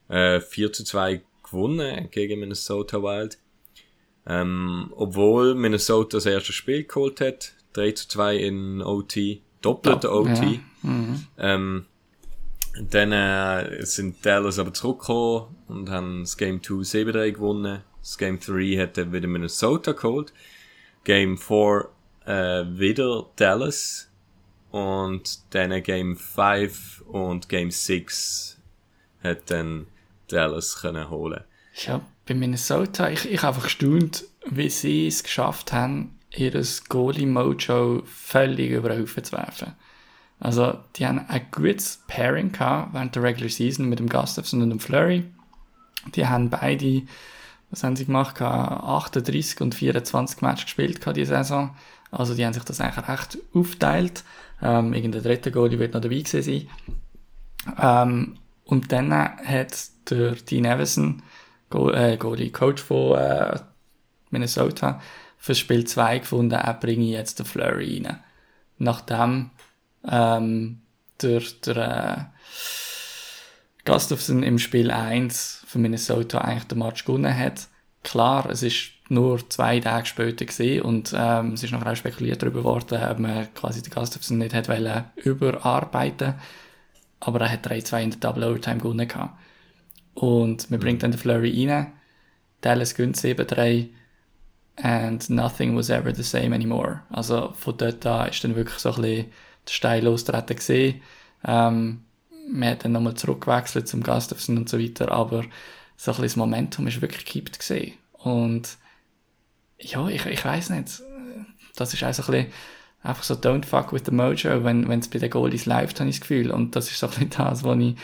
äh, 0.09 0.41
4 0.41 0.73
zu 0.73 0.85
2 0.85 1.23
gewonnen 1.43 2.09
gegen 2.11 2.41
Minnesota 2.41 3.03
Wild. 3.03 3.39
Ähm, 4.27 4.93
obwohl 4.95 5.55
Minnesota 5.55 6.19
das 6.19 6.27
erste 6.27 6.53
Spiel 6.53 6.85
geholt 6.85 7.21
hat, 7.21 7.55
3 7.73 7.93
zu 7.93 8.09
2 8.09 8.37
in 8.37 8.83
OT, 8.83 9.41
doppelte 9.61 10.13
OT. 10.13 10.29
Ja. 10.29 10.59
Mhm. 10.83 11.27
Ähm, 11.39 11.87
dann 12.81 13.13
äh, 13.13 13.85
sind 13.85 14.25
Dallas 14.25 14.59
aber 14.59 14.73
zurückgekommen 14.73 15.57
und 15.69 15.91
haben 15.91 16.21
das 16.21 16.37
Game 16.37 16.63
2 16.63 16.75
7-3 16.75 17.33
gewonnen. 17.33 17.83
Das 18.01 18.19
Game 18.19 18.41
3 18.41 18.79
hat 18.79 18.97
dann 18.97 19.13
wieder 19.13 19.29
Minnesota 19.29 19.93
geholt. 19.93 20.33
Game 21.05 21.37
4 21.37 21.89
äh, 22.27 22.65
wieder 22.79 23.27
Dallas. 23.37 24.09
Und 24.71 25.41
dann 25.55 25.83
Game 25.83 26.17
5 26.17 27.03
und 27.03 27.49
Game 27.49 27.71
6 27.71 28.59
hat 29.23 29.51
dann 29.51 29.87
Dallas 30.29 30.81
können 30.81 31.11
holen. 31.11 31.45
Ja, 31.75 32.01
bei 32.27 32.35
Minnesota, 32.35 33.11
ich, 33.11 33.31
ich 33.31 33.43
einfach 33.43 33.65
gestaunt, 33.65 34.25
wie 34.47 34.71
sie 34.71 35.07
es 35.07 35.23
geschafft 35.23 35.73
haben, 35.73 36.19
ihr 36.35 36.53
Goalie-Mojo 36.89 38.03
völlig 38.07 38.71
über 38.71 38.89
den 38.89 39.03
Haufen 39.03 39.25
zu 39.25 39.33
werfen. 39.33 39.75
Also, 40.43 40.77
die 40.97 41.07
haben 41.07 41.25
ein 41.29 41.47
gutes 41.53 42.03
Pairing 42.09 42.51
gehabt 42.51 42.95
während 42.95 43.15
der 43.15 43.23
Regular 43.23 43.49
Season 43.49 43.89
mit 43.89 44.01
dem 44.01 44.09
Gustafsson 44.09 44.61
und 44.61 44.71
dem 44.71 44.81
Flurry. 44.81 45.23
Die 46.17 46.27
haben 46.27 46.51
beide, 46.51 47.03
was 47.71 47.85
haben 47.85 47.95
sie 47.95 48.07
gemacht, 48.07 48.35
gehabt? 48.35 48.83
38 49.15 49.61
und 49.61 49.77
24 49.77 50.43
Matches 50.43 50.65
gespielt 50.65 51.01
diese 51.15 51.37
Saison. 51.37 51.77
Also, 52.11 52.35
die 52.35 52.45
haben 52.45 52.55
sich 52.55 52.65
das 52.65 52.81
eigentlich 52.81 53.09
recht 53.09 53.39
aufgeteilt. 53.55 54.25
Ähm, 54.61 54.93
irgendein 54.95 55.23
dritter 55.23 55.53
Goalie 55.53 55.79
wird 55.79 55.95
noch 55.95 56.01
dabei 56.01 56.17
gewesen 56.17 56.43
sein. 56.43 56.67
Ähm, 57.81 58.35
und 58.65 58.91
dann 58.91 59.13
hat 59.13 59.91
der 60.11 60.33
Dean 60.33 60.65
Evison, 60.65 61.23
Go 61.71 61.91
äh, 61.91 62.17
Goalie, 62.17 62.51
Coach 62.51 62.83
von 62.83 63.17
äh, 63.17 63.61
Minnesota, 64.31 65.01
für 65.39 65.55
Spiel 65.55 65.85
2 65.85 66.19
gefunden, 66.19 66.55
er 66.55 66.75
bringe 66.75 67.05
jetzt 67.05 67.39
den 67.39 67.47
Flurry 67.47 68.03
rein. 68.05 68.19
Nachdem 68.79 69.51
ähm, 70.09 70.83
der, 71.21 71.43
der 71.65 72.31
äh, 73.87 73.91
Gustafsson 73.91 74.43
im 74.43 74.59
Spiel 74.59 74.91
1 74.91 75.65
für 75.67 75.79
Minnesota 75.79 76.39
eigentlich 76.39 76.65
den 76.65 76.79
Match 76.79 77.05
gewonnen 77.05 77.37
hat. 77.37 77.69
Klar, 78.03 78.49
es 78.51 78.63
ist 78.63 78.91
nur 79.09 79.49
zwei 79.51 79.81
Tage 79.81 80.07
später 80.07 80.45
gesehen 80.45 80.83
und 80.83 81.15
ähm, 81.17 81.53
es 81.53 81.63
ist 81.63 81.73
noch 81.73 81.85
auch 81.85 81.97
spekuliert 81.97 82.43
darüber 82.43 82.65
worden, 82.65 83.03
ob 83.03 83.19
man 83.19 83.53
quasi 83.55 83.83
den 83.83 83.93
Gustafsson 83.93 84.39
nicht 84.39 84.55
hat 84.55 84.69
wollen 84.69 85.05
überarbeiten 85.17 86.35
aber 87.25 87.41
er 87.43 87.53
hat 87.53 87.67
3-2 87.67 88.03
in 88.03 88.11
der 88.11 88.21
Double 88.21 88.45
Overtime 88.45 88.79
gewonnen 88.79 89.07
gehabt. 89.07 89.39
Und 90.15 90.71
man 90.71 90.81
bringt 90.81 91.03
dann 91.03 91.13
den 91.13 91.19
Flurry 91.19 91.69
rein, 91.69 91.93
Dallas 92.61 92.95
gönnt 92.95 93.17
7-3 93.17 93.89
and 94.77 95.31
nothing 95.31 95.77
was 95.77 95.91
ever 95.91 96.15
the 96.15 96.23
same 96.23 96.55
anymore. 96.55 97.03
Also 97.11 97.53
von 97.57 97.77
dort 97.77 98.05
an 98.07 98.29
ist 98.29 98.43
dann 98.43 98.57
wirklich 98.57 98.79
so 98.79 98.93
ein 98.93 99.03
bisschen 99.03 99.27
der 99.67 99.73
Stein 99.73 100.05
lostreten 100.05 100.57
gesehen. 100.57 101.03
Ähm, 101.45 102.05
man 102.49 102.71
hat 102.71 102.85
dann 102.85 102.93
nochmal 102.93 103.15
zurückgewechselt 103.15 103.89
zum 103.89 104.03
Gustafsson 104.03 104.59
und 104.59 104.69
so 104.69 104.79
weiter, 104.79 105.11
aber 105.13 105.45
so 105.97 106.11
ein 106.11 106.17
bisschen 106.17 106.23
das 106.23 106.37
Momentum 106.37 106.87
ist 106.87 107.01
wirklich 107.01 107.25
gekippt 107.25 107.59
gesehen. 107.59 107.95
Und 108.13 108.77
ja, 109.79 110.09
ich, 110.09 110.27
ich 110.27 110.45
weiß 110.45 110.71
nicht. 110.71 111.03
Das 111.77 111.95
ist 111.95 112.05
auch 112.05 112.13
so 112.13 112.23
ein 112.23 112.31
bisschen 112.31 112.53
einfach 113.03 113.23
so 113.23 113.35
don't 113.35 113.65
fuck 113.65 113.93
with 113.93 114.03
the 114.07 114.13
mojo, 114.13 114.65
wenn 114.65 114.91
es 114.91 115.09
bei 115.09 115.19
den 115.19 115.31
Goalies 115.31 115.67
läuft, 115.67 116.01
habe 116.01 116.11
ich 116.11 116.17
das 116.17 116.29
Gefühl. 116.29 116.51
Und 116.51 116.77
das 116.77 116.91
ist 116.91 116.99
so 116.99 117.07
ein 117.07 117.11
bisschen 117.11 117.31
das, 117.31 117.65
was 117.65 117.79
ich 117.79 117.97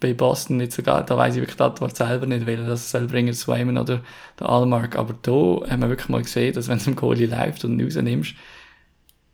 bei 0.00 0.14
Boston 0.14 0.58
nicht 0.58 0.72
sogar, 0.72 1.04
da 1.04 1.16
weiß 1.16 1.34
ich 1.34 1.40
wirklich 1.40 1.56
die 1.56 1.62
Antwort 1.62 1.96
selber 1.96 2.26
nicht, 2.26 2.46
weil 2.46 2.64
das 2.64 2.90
soll 2.90 3.06
bringen 3.06 3.32
Swayman 3.32 3.78
oder 3.78 4.02
der 4.38 4.48
Allmark. 4.48 4.96
Aber 4.96 5.14
da 5.22 5.32
haben 5.70 5.80
wir 5.80 5.88
wirklich 5.88 6.08
mal 6.08 6.22
gesehen, 6.22 6.54
dass 6.54 6.68
wenn 6.68 6.78
es 6.78 6.86
im 6.86 6.96
Goalie 6.96 7.26
läuft 7.26 7.64
und 7.64 7.78
ihn 7.78 7.84
rausnimmst, 7.84 8.34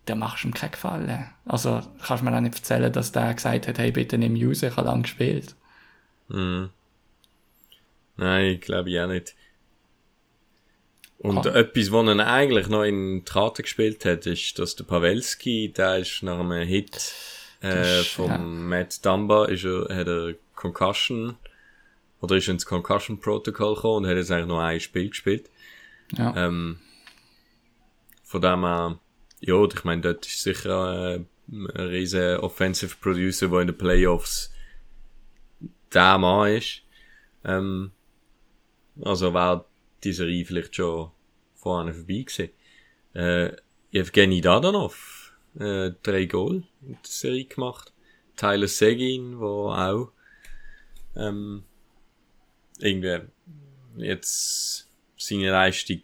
dann 0.06 0.18
machst 0.18 0.44
du 0.44 0.48
ihm 0.48 0.54
keinen 0.54 0.72
Gefallen. 0.72 1.30
Also 1.44 1.80
kannst 2.04 2.22
du 2.22 2.24
mir 2.28 2.36
auch 2.36 2.40
nicht 2.40 2.56
erzählen, 2.56 2.92
dass 2.92 3.12
der 3.12 3.34
gesagt 3.34 3.68
hat, 3.68 3.78
hey, 3.78 3.92
bitte 3.92 4.18
nimm 4.18 4.36
raus, 4.46 4.62
ich 4.62 4.76
habe 4.76 4.88
lang 4.88 5.02
gespielt. 5.02 5.54
Mhm. 6.28 6.70
Nein, 8.16 8.60
glaube 8.60 8.90
ich 8.90 9.00
auch 9.00 9.06
nicht. 9.06 9.34
Und 11.18 11.46
Ah. 11.46 11.54
etwas, 11.54 11.92
was 11.92 12.06
er 12.08 12.26
eigentlich 12.26 12.68
noch 12.68 12.82
in 12.82 13.18
die 13.18 13.24
Karte 13.24 13.62
gespielt 13.62 14.04
hat, 14.06 14.26
ist, 14.26 14.58
dass 14.58 14.74
der 14.76 14.84
Pavelski, 14.84 15.70
der 15.70 15.98
ist 15.98 16.22
nach 16.22 16.38
einem 16.40 16.66
Hit 16.66 17.12
äh, 17.62 18.00
ist, 18.00 18.08
vom 18.08 18.30
ja. 18.30 18.38
Matt 18.38 19.04
Dumba, 19.04 19.44
ist 19.46 19.64
er, 19.64 19.82
hat 19.94 20.08
er 20.08 20.34
Concussion, 20.54 21.36
oder 22.22 22.36
ist 22.36 22.48
ins 22.48 22.64
Concussion 22.64 23.20
Protocol 23.20 23.74
gekommen 23.74 24.04
und 24.04 24.06
hat 24.10 24.16
jetzt 24.16 24.30
eigentlich 24.30 24.46
noch 24.46 24.60
ein 24.60 24.80
Spiel 24.80 25.10
gespielt. 25.10 25.50
Ja. 26.16 26.34
Ähm, 26.36 26.78
von 28.24 28.40
dem 28.40 28.60
her, 28.64 28.98
ja, 29.40 29.64
ich 29.64 29.84
meine, 29.84 30.02
dort 30.02 30.26
ist 30.26 30.42
sicher 30.42 31.16
äh, 31.16 31.24
ein 31.48 31.66
riesen 31.76 32.38
Offensive 32.38 32.96
Producer, 33.00 33.48
der 33.48 33.60
in 33.60 33.66
den 33.68 33.78
Playoffs 33.78 34.52
der 35.92 36.18
Mann 36.18 36.56
ist. 36.56 36.82
Ähm, 37.44 37.92
also 39.02 39.32
war 39.32 39.66
die 40.04 40.12
Serie 40.12 40.44
vielleicht 40.44 40.76
schon 40.76 41.10
vorne 41.54 41.92
vorbei 41.92 42.24
gewesen. 42.26 42.50
Äh, 43.14 43.56
Evgeny 43.92 44.40
Dadanov, 44.40 45.34
äh, 45.58 45.90
drei 46.02 46.26
Goal 46.26 46.62
in 46.82 46.92
der 46.92 46.98
Serie 47.02 47.44
gemacht. 47.44 47.92
Tyler 48.36 48.68
Seguin, 48.68 49.38
wo 49.40 49.70
auch 49.70 50.12
ähm, 51.16 51.64
irgendwie 52.78 53.20
jetzt 53.96 54.88
seine 55.16 55.50
Leistung 55.50 56.00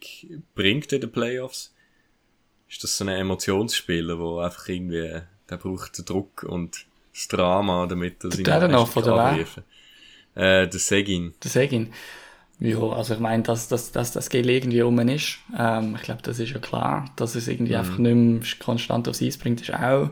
bringt 0.54 0.92
in 0.92 1.00
den 1.00 1.12
Playoffs. 1.12 1.74
Ist 2.68 2.82
das 2.82 2.96
so 2.96 3.04
ein 3.04 3.08
Emotionsspieler, 3.08 4.18
wo 4.18 4.38
einfach 4.38 4.68
irgendwie, 4.68 5.20
der 5.48 5.56
braucht 5.56 5.98
den 5.98 6.04
Druck 6.04 6.42
und 6.42 6.86
das 7.12 7.28
Drama, 7.28 7.86
damit 7.86 8.22
er 8.24 8.30
Dadanov, 8.30 8.94
Leistung 8.94 9.12
oder 9.12 9.44
kann. 9.44 9.64
Äh, 10.34 10.68
der 10.68 10.80
Seguin. 10.80 11.34
Das 11.40 11.52
Segin. 11.52 11.92
Ja, 12.58 12.78
also 12.78 13.14
ich 13.14 13.20
meine, 13.20 13.42
dass, 13.42 13.68
dass, 13.68 13.92
dass 13.92 14.12
das 14.12 14.30
Gel 14.30 14.48
irgendwie 14.48 14.82
um 14.82 14.98
ist, 14.98 15.38
ähm, 15.58 15.94
ich 15.96 16.02
glaube, 16.02 16.22
das 16.22 16.38
ist 16.38 16.50
ja 16.50 16.58
klar. 16.58 17.04
Dass 17.16 17.34
es 17.34 17.48
irgendwie 17.48 17.76
einfach 17.76 17.98
nicht 17.98 18.14
mehr 18.14 18.40
konstant 18.58 19.08
aufs 19.08 19.22
Eis 19.22 19.36
bringt, 19.36 19.60
ist 19.60 19.74
auch 19.74 20.10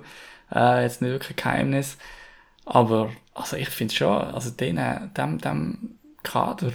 äh, 0.55 0.83
jetzt 0.83 1.01
nicht 1.01 1.11
wirklich 1.11 1.31
ein 1.31 1.37
Geheimnis. 1.37 1.97
Aber 2.67 3.11
also 3.35 3.57
ich 3.57 3.69
finde 3.69 3.95
schon, 3.95 4.17
also 4.17 4.51
denen, 4.51 5.13
dem, 5.15 5.39
dem 5.39 5.99
Kader, 6.23 6.73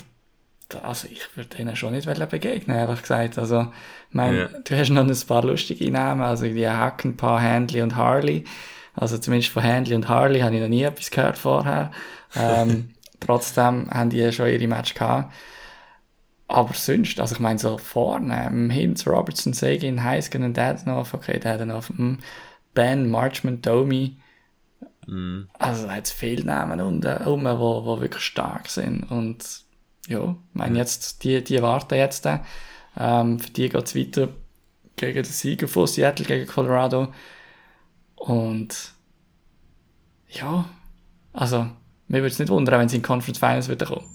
also 0.83 1.07
ich 1.09 1.35
würde 1.35 1.55
denen 1.57 1.75
schon 1.75 1.93
nicht 1.93 2.07
begegnen, 2.29 2.77
ehrlich 2.77 3.01
gesagt. 3.01 3.37
Also, 3.37 3.71
ich 4.09 4.15
meine, 4.15 4.37
Ja. 4.39 4.47
du 4.63 4.77
hast 4.77 4.89
noch 4.89 5.05
ein 5.05 5.27
paar 5.27 5.43
lustige 5.43 5.91
Namen, 5.91 6.21
also 6.21 6.45
die 6.45 6.67
Hacken, 6.67 7.17
Paar, 7.17 7.41
Handley 7.41 7.81
und 7.81 7.95
Harley. 7.95 8.43
Also 8.95 9.17
zumindest 9.17 9.51
von 9.51 9.63
Handley 9.63 9.95
und 9.95 10.09
Harley 10.09 10.41
habe 10.41 10.55
ich 10.55 10.61
noch 10.61 10.67
nie 10.67 10.83
etwas 10.83 11.11
gehört 11.11 11.37
vorher. 11.37 11.91
Ähm, 12.35 12.89
trotzdem 13.19 13.89
haben 13.89 14.09
die 14.09 14.31
schon 14.31 14.47
ihre 14.49 14.67
Match 14.67 14.93
gehabt. 14.93 15.33
Aber 16.47 16.73
sonst, 16.73 17.19
also 17.19 17.35
ich 17.35 17.39
meine 17.39 17.59
so 17.59 17.77
vorne, 17.77 18.47
ähm, 18.47 18.69
Hinz, 18.69 19.05
Robertson, 19.05 19.53
Sagan, 19.53 20.03
Heisgen 20.03 20.43
und 20.43 20.57
Dadenhoff, 20.57 21.13
okay, 21.13 21.39
Dadenhoff, 21.39 21.89
hm, 21.89 22.17
Ben, 22.73 23.09
Marchman, 23.09 23.61
Domi, 23.61 24.17
also 25.57 25.87
da 25.87 25.95
hat 25.95 26.05
es 26.05 26.11
viele 26.11 26.45
Namen 26.45 26.81
unten 26.81 27.23
rum, 27.23 27.45
wo, 27.45 27.85
wo 27.85 27.99
wirklich 27.99 28.23
stark 28.23 28.67
sind 28.67 29.09
und 29.09 29.63
ja, 30.09 30.31
ich 30.31 30.55
meine 30.55 30.77
jetzt, 30.77 31.23
die, 31.23 31.43
die 31.43 31.61
warten 31.61 31.95
jetzt, 31.95 32.25
äh, 32.25 32.39
Ähm, 32.97 33.39
für 33.39 33.51
die 33.51 33.69
geht 33.69 33.85
es 33.85 33.95
weiter 33.95 34.29
gegen 34.97 35.23
den 35.23 35.23
Sieger 35.23 35.67
von 35.67 35.87
Seattle 35.87 36.25
gegen 36.25 36.47
Colorado. 36.47 37.13
Und 38.15 38.93
ja, 40.27 40.69
also 41.31 41.69
mir 42.07 42.17
würde 42.17 42.27
es 42.27 42.39
nicht 42.39 42.49
wundern, 42.49 42.79
wenn 42.79 42.89
sie 42.89 42.97
in 42.97 43.03
Conference 43.03 43.39
Finals 43.39 43.69
wieder 43.69 43.85
kommen. 43.85 44.05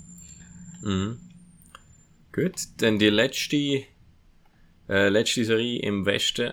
Mhm. 0.82 1.20
Gut, 2.32 2.54
dann 2.78 2.98
die 2.98 3.08
letzte, 3.08 3.84
äh, 4.88 5.08
letzte 5.08 5.44
Serie 5.44 5.80
im 5.80 6.04
Westen. 6.04 6.52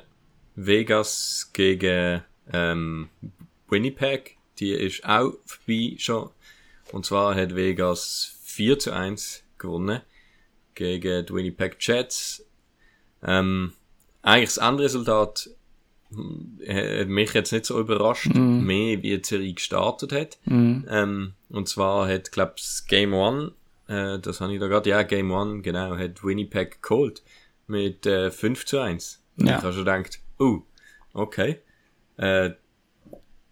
Vegas 0.56 1.50
gegen 1.54 2.22
ähm, 2.54 3.10
Winnipeg. 3.68 4.38
Die 4.60 4.72
ist 4.72 5.04
auch 5.04 5.34
vorbei 5.46 5.96
schon. 5.98 6.30
Und 6.92 7.06
zwar 7.06 7.36
hat 7.36 7.56
Vegas 7.56 8.38
4 8.52 8.80
zu 8.80 8.92
1 8.92 9.44
gewonnen 9.58 10.02
gegen 10.76 11.26
die 11.26 11.34
Winnipeg 11.34 11.78
Jets. 11.80 12.46
Ähm, 13.24 13.74
eigentlich 14.22 14.50
das 14.50 14.60
andere 14.60 14.86
Resultat 14.86 15.50
hm, 16.14 16.60
hat 16.68 17.08
mich 17.08 17.34
jetzt 17.34 17.52
nicht 17.54 17.66
so 17.66 17.80
überrascht, 17.80 18.34
Mhm. 18.34 18.66
mehr 18.66 19.02
wie 19.02 19.18
die 19.18 19.24
Serie 19.24 19.54
gestartet 19.54 20.12
hat. 20.12 20.38
Mhm. 20.46 20.86
Ähm, 20.90 21.34
und 21.50 21.70
zwar 21.70 22.08
hat, 22.08 22.32
glaub's, 22.32 22.86
Game 22.88 23.14
One, 23.14 23.54
äh, 23.88 24.20
das 24.20 24.42
habe 24.42 24.54
ich 24.54 24.60
da 24.60 24.68
gerade, 24.68 24.90
ja, 24.90 25.04
Game 25.04 25.32
One, 25.32 25.62
genau, 25.62 25.98
hat 25.98 26.24
Winnipeg 26.24 26.82
geholt. 26.82 27.24
Mit 27.68 28.06
äh, 28.06 28.32
5 28.32 28.66
zu 28.66 28.80
1. 28.80 29.24
Und 29.38 29.48
Ja. 29.48 29.58
ich 29.58 29.64
habe 29.64 29.74
schon 29.74 29.86
gedacht, 29.86 30.20
oh, 30.40 30.60
okay. 31.14 31.60
Äh, 32.18 32.52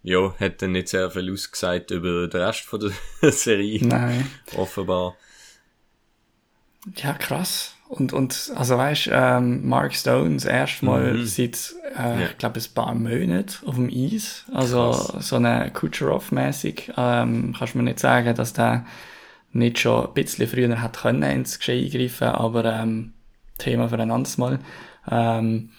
ja, 0.02 0.34
hat 0.40 0.62
dann 0.62 0.72
nicht 0.72 0.88
sehr 0.88 1.10
viel 1.10 1.32
ausgesagt 1.32 1.90
über 1.90 2.26
den 2.28 2.40
Rest 2.40 2.60
von 2.60 2.80
der 3.20 3.32
Serie, 3.32 3.84
Nein. 3.84 4.26
offenbar. 4.56 5.14
Ja, 6.96 7.12
krass. 7.12 7.74
Und, 7.88 8.12
und 8.12 8.52
also 8.54 8.78
weißt 8.78 9.10
ähm, 9.12 9.68
Mark 9.68 9.94
Stone 9.94 10.34
das 10.34 10.44
erste 10.44 10.84
Mal 10.86 11.14
Mhm. 11.14 11.24
seit, 11.26 11.74
äh, 11.98 12.20
Ja. 12.20 12.26
ich 12.30 12.38
glaube, 12.38 12.60
ein 12.60 12.74
paar 12.74 12.94
Monaten 12.94 13.66
auf 13.66 13.74
dem 13.74 13.90
Eis. 13.92 14.44
Also 14.54 14.90
Krass. 14.92 15.28
so 15.28 15.36
eine 15.36 15.70
Kucherov-mäßig. 15.72 16.92
Ähm, 16.96 17.54
kannst 17.58 17.74
du 17.74 17.78
mir 17.78 17.84
nicht 17.84 17.98
sagen, 17.98 18.34
dass 18.34 18.52
der 18.52 18.86
nicht 19.52 19.80
schon 19.80 20.06
ein 20.06 20.14
bisschen 20.14 20.46
früher 20.46 20.80
hat 20.80 20.98
können 20.98 21.22
ins 21.24 21.58
Geschehen 21.58 21.84
eingreifen, 21.92 22.28
aber 22.28 22.64
ähm, 22.64 23.12
Thema 23.58 23.88
für 23.88 23.98
ein 23.98 24.10
anderes 24.12 24.38
Mal. 24.38 24.60
Ähm, 25.10 25.70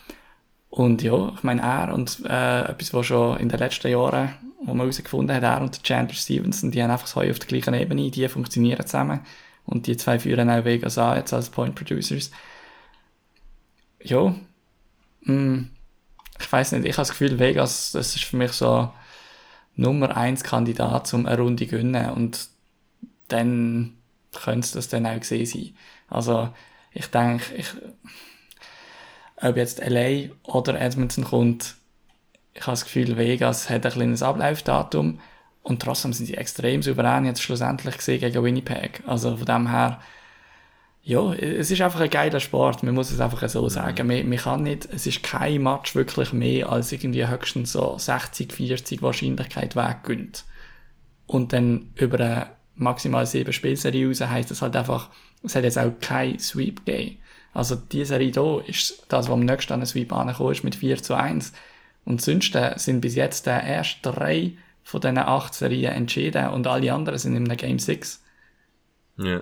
und 0.72 1.04
ja, 1.04 1.34
ich 1.36 1.44
meine, 1.44 1.62
er 1.62 1.94
und 1.94 2.24
äh, 2.26 2.62
etwas, 2.62 2.94
was 2.94 3.06
schon 3.06 3.38
in 3.38 3.50
den 3.50 3.60
letzten 3.60 3.92
Jahren, 3.92 4.34
wo 4.62 4.74
man 4.74 4.88
herausgefunden 4.88 5.36
hat, 5.36 5.44
er 5.44 5.62
und 5.62 5.84
Chandler 5.84 6.16
Stevenson, 6.16 6.72
die 6.72 6.82
haben 6.82 6.92
einfach 6.92 7.06
das 7.08 7.16
Heu 7.16 7.30
auf 7.30 7.40
der 7.40 7.48
gleichen 7.50 7.74
Ebene, 7.74 8.10
die 8.10 8.28
funktionieren 8.30 8.86
zusammen. 8.86 9.20
Und 9.66 9.88
die 9.88 9.98
zwei 9.98 10.18
führen 10.18 10.50
auch 10.50 10.64
Vegas 10.64 10.98
an, 10.98 11.18
jetzt 11.18 11.34
als 11.34 11.50
Point 11.50 11.76
Producers. 11.76 12.32
Ja, 14.02 14.34
mm, 15.24 15.64
ich 16.40 16.52
weiß 16.52 16.72
nicht, 16.72 16.86
ich 16.86 16.94
habe 16.94 17.02
das 17.02 17.10
Gefühl, 17.10 17.38
Vegas, 17.38 17.92
das 17.92 18.16
ist 18.16 18.24
für 18.24 18.38
mich 18.38 18.54
so 18.54 18.92
Nummer 19.76 20.16
eins 20.16 20.44
Kandidat 20.44 21.14
um 21.14 21.26
eine 21.26 21.38
Runde 21.38 21.66
gewinnen 21.66 22.12
und 22.12 22.48
dann 23.28 23.98
könnte 24.34 24.66
es 24.66 24.72
das 24.72 24.88
dann 24.88 25.06
auch 25.06 25.20
gesehen 25.20 25.46
sein. 25.46 25.76
Also, 26.08 26.50
ich 26.94 27.08
denke, 27.08 27.56
ich, 27.56 27.68
ob 29.42 29.58
jetzt 29.58 29.82
LA 29.86 30.30
oder 30.44 30.80
Edmonton 30.80 31.24
kommt, 31.24 31.76
ich 32.54 32.62
habe 32.62 32.72
das 32.72 32.84
Gefühl, 32.84 33.18
Vegas 33.18 33.70
hat 33.70 33.86
ein 33.86 33.92
kleines 33.92 34.24
Ablaufdatum 34.24 35.20
und 35.64 35.82
trotzdem 35.82 36.14
sind 36.14 36.26
sie 36.26 36.36
extrem 36.36 36.82
souverän 36.82 37.26
jetzt 37.26 37.42
schlussendlich 37.42 37.98
gesehen 37.98 38.20
gegen 38.20 38.44
Winnipeg. 38.44 39.04
Also 39.06 39.38
von 39.38 39.46
dem 39.46 39.70
her, 39.70 40.02
ja, 41.04 41.34
es 41.34 41.72
ist 41.72 41.82
einfach 41.82 42.02
ein 42.02 42.10
geiler 42.10 42.40
Sport, 42.40 42.84
man 42.84 42.94
muss 42.94 43.12
es 43.12 43.20
einfach 43.20 43.48
so 43.48 43.70
sagen. 43.70 44.08
Man, 44.08 44.28
man 44.28 44.38
kann 44.38 44.64
nicht, 44.64 44.88
es 44.92 45.08
ist 45.08 45.24
kein 45.24 45.64
Match 45.64 45.96
wirklich 45.96 46.34
mehr 46.34 46.70
als 46.70 46.92
irgendwie 46.92 47.28
höchstens 47.28 47.72
so 47.72 47.98
60, 47.98 48.54
40 48.54 49.02
Wahrscheinlichkeit 49.02 49.76
weggönnt. 49.76 50.46
Und 51.26 51.54
dann 51.54 51.92
über 51.96 52.20
eine 52.20 52.48
maximal 52.76 53.26
sieben 53.26 53.54
Spielserie 53.54 54.08
raus 54.08 54.22
heisst 54.22 54.52
das 54.52 54.62
halt 54.62 54.76
einfach, 54.76 55.10
es 55.44 55.56
hat 55.56 55.64
jetzt 55.64 55.80
auch 55.80 55.92
kein 56.02 56.38
Sweep 56.38 56.86
gegeben. 56.86 57.18
Also 57.54 57.76
die 57.76 58.06
Serie 58.06 58.32
hier 58.32 58.64
ist 58.68 59.06
das, 59.10 59.28
was 59.28 59.34
am 59.34 59.42
nächsten 59.42 59.74
an 59.74 59.82
den 59.82 59.86
Sweep 59.86 60.14
angekommen 60.14 60.52
ist 60.52 60.64
mit 60.64 60.76
4 60.76 61.02
zu 61.02 61.16
1. 61.16 61.54
Und 62.06 62.22
sonst 62.22 62.56
äh, 62.56 62.74
sind 62.78 63.02
bis 63.02 63.16
jetzt 63.16 63.48
äh, 63.48 63.66
erst 63.66 64.00
drei 64.02 64.54
von 64.84 65.02
diesen 65.02 65.18
acht 65.18 65.54
Serien 65.54 65.94
entschieden 65.94 66.50
und 66.50 66.66
alle 66.68 66.94
anderen 66.94 67.20
sind 67.20 67.36
in 67.36 67.46
einem 67.46 67.58
Game 67.58 67.80
6. 67.80 68.24
Ja. 69.18 69.42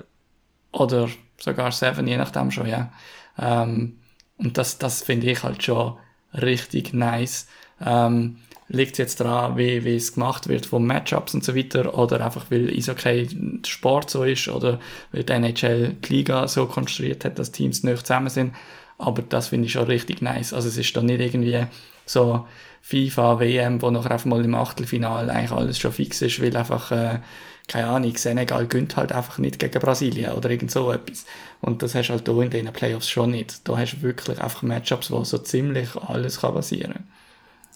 Oder 0.71 1.09
sogar 1.39 1.71
7, 1.71 2.05
je 2.07 2.17
nachdem 2.17 2.51
schon, 2.51 2.67
ja. 2.67 2.91
Ähm, 3.37 3.99
und 4.37 4.57
das, 4.57 4.77
das 4.77 5.03
finde 5.03 5.31
ich 5.31 5.43
halt 5.43 5.63
schon 5.63 5.97
richtig 6.33 6.93
nice. 6.93 7.47
Ähm, 7.81 8.37
liegt 8.69 8.97
jetzt 8.99 9.19
daran, 9.19 9.57
wie, 9.57 9.83
wie 9.83 9.95
es 9.95 10.13
gemacht 10.13 10.47
wird 10.47 10.67
von 10.67 10.85
Matchups 10.85 11.33
und 11.33 11.43
so 11.43 11.55
weiter, 11.55 11.97
oder 11.97 12.23
einfach 12.23 12.45
weil 12.49 12.69
Eishockey 12.69 13.27
der 13.27 13.69
Sport 13.69 14.09
so 14.09 14.23
ist, 14.23 14.47
oder 14.47 14.79
weil 15.11 15.23
die 15.23 15.33
NHL 15.33 15.95
die 16.05 16.13
Liga 16.13 16.47
so 16.47 16.67
konstruiert 16.67 17.25
hat, 17.25 17.39
dass 17.39 17.51
Teams 17.51 17.83
nicht 17.83 18.05
zusammen 18.05 18.29
sind. 18.29 18.53
Aber 18.99 19.21
das 19.23 19.47
finde 19.47 19.65
ich 19.65 19.73
schon 19.73 19.85
richtig 19.85 20.21
nice. 20.21 20.53
Also 20.53 20.67
es 20.67 20.77
ist 20.77 20.95
dann 20.95 21.07
nicht 21.07 21.19
irgendwie 21.19 21.65
so 22.05 22.45
FIFA, 22.81 23.39
WM, 23.39 23.81
wo 23.81 23.89
nachher 23.89 24.11
einfach 24.11 24.25
mal 24.25 24.43
im 24.43 24.55
Achtelfinale 24.55 25.31
eigentlich 25.31 25.51
alles 25.51 25.79
schon 25.79 25.91
fix 25.91 26.21
ist, 26.21 26.41
weil 26.41 26.55
einfach, 26.55 26.91
äh, 26.91 27.19
keine 27.67 27.87
Ahnung, 27.87 28.15
Senegal 28.17 28.67
gönnt 28.67 28.97
halt 28.97 29.11
einfach 29.11 29.37
nicht 29.37 29.59
gegen 29.59 29.79
Brasilien 29.79 30.33
oder 30.33 30.49
irgend 30.49 30.71
so 30.71 30.91
etwas. 30.91 31.25
Und 31.61 31.81
das 31.81 31.95
hast 31.95 32.09
du 32.09 32.13
halt 32.13 32.27
hier 32.27 32.59
in 32.59 32.65
den 32.65 32.73
Playoffs 32.73 33.09
schon 33.09 33.31
nicht. 33.31 33.67
Da 33.67 33.77
hast 33.77 33.93
du 33.93 34.01
wirklich 34.01 34.39
einfach 34.41 34.63
Matchups, 34.63 35.11
wo 35.11 35.23
so 35.23 35.37
ziemlich 35.39 35.95
alles 35.95 36.41
kann 36.41 36.53
passieren. 36.53 37.07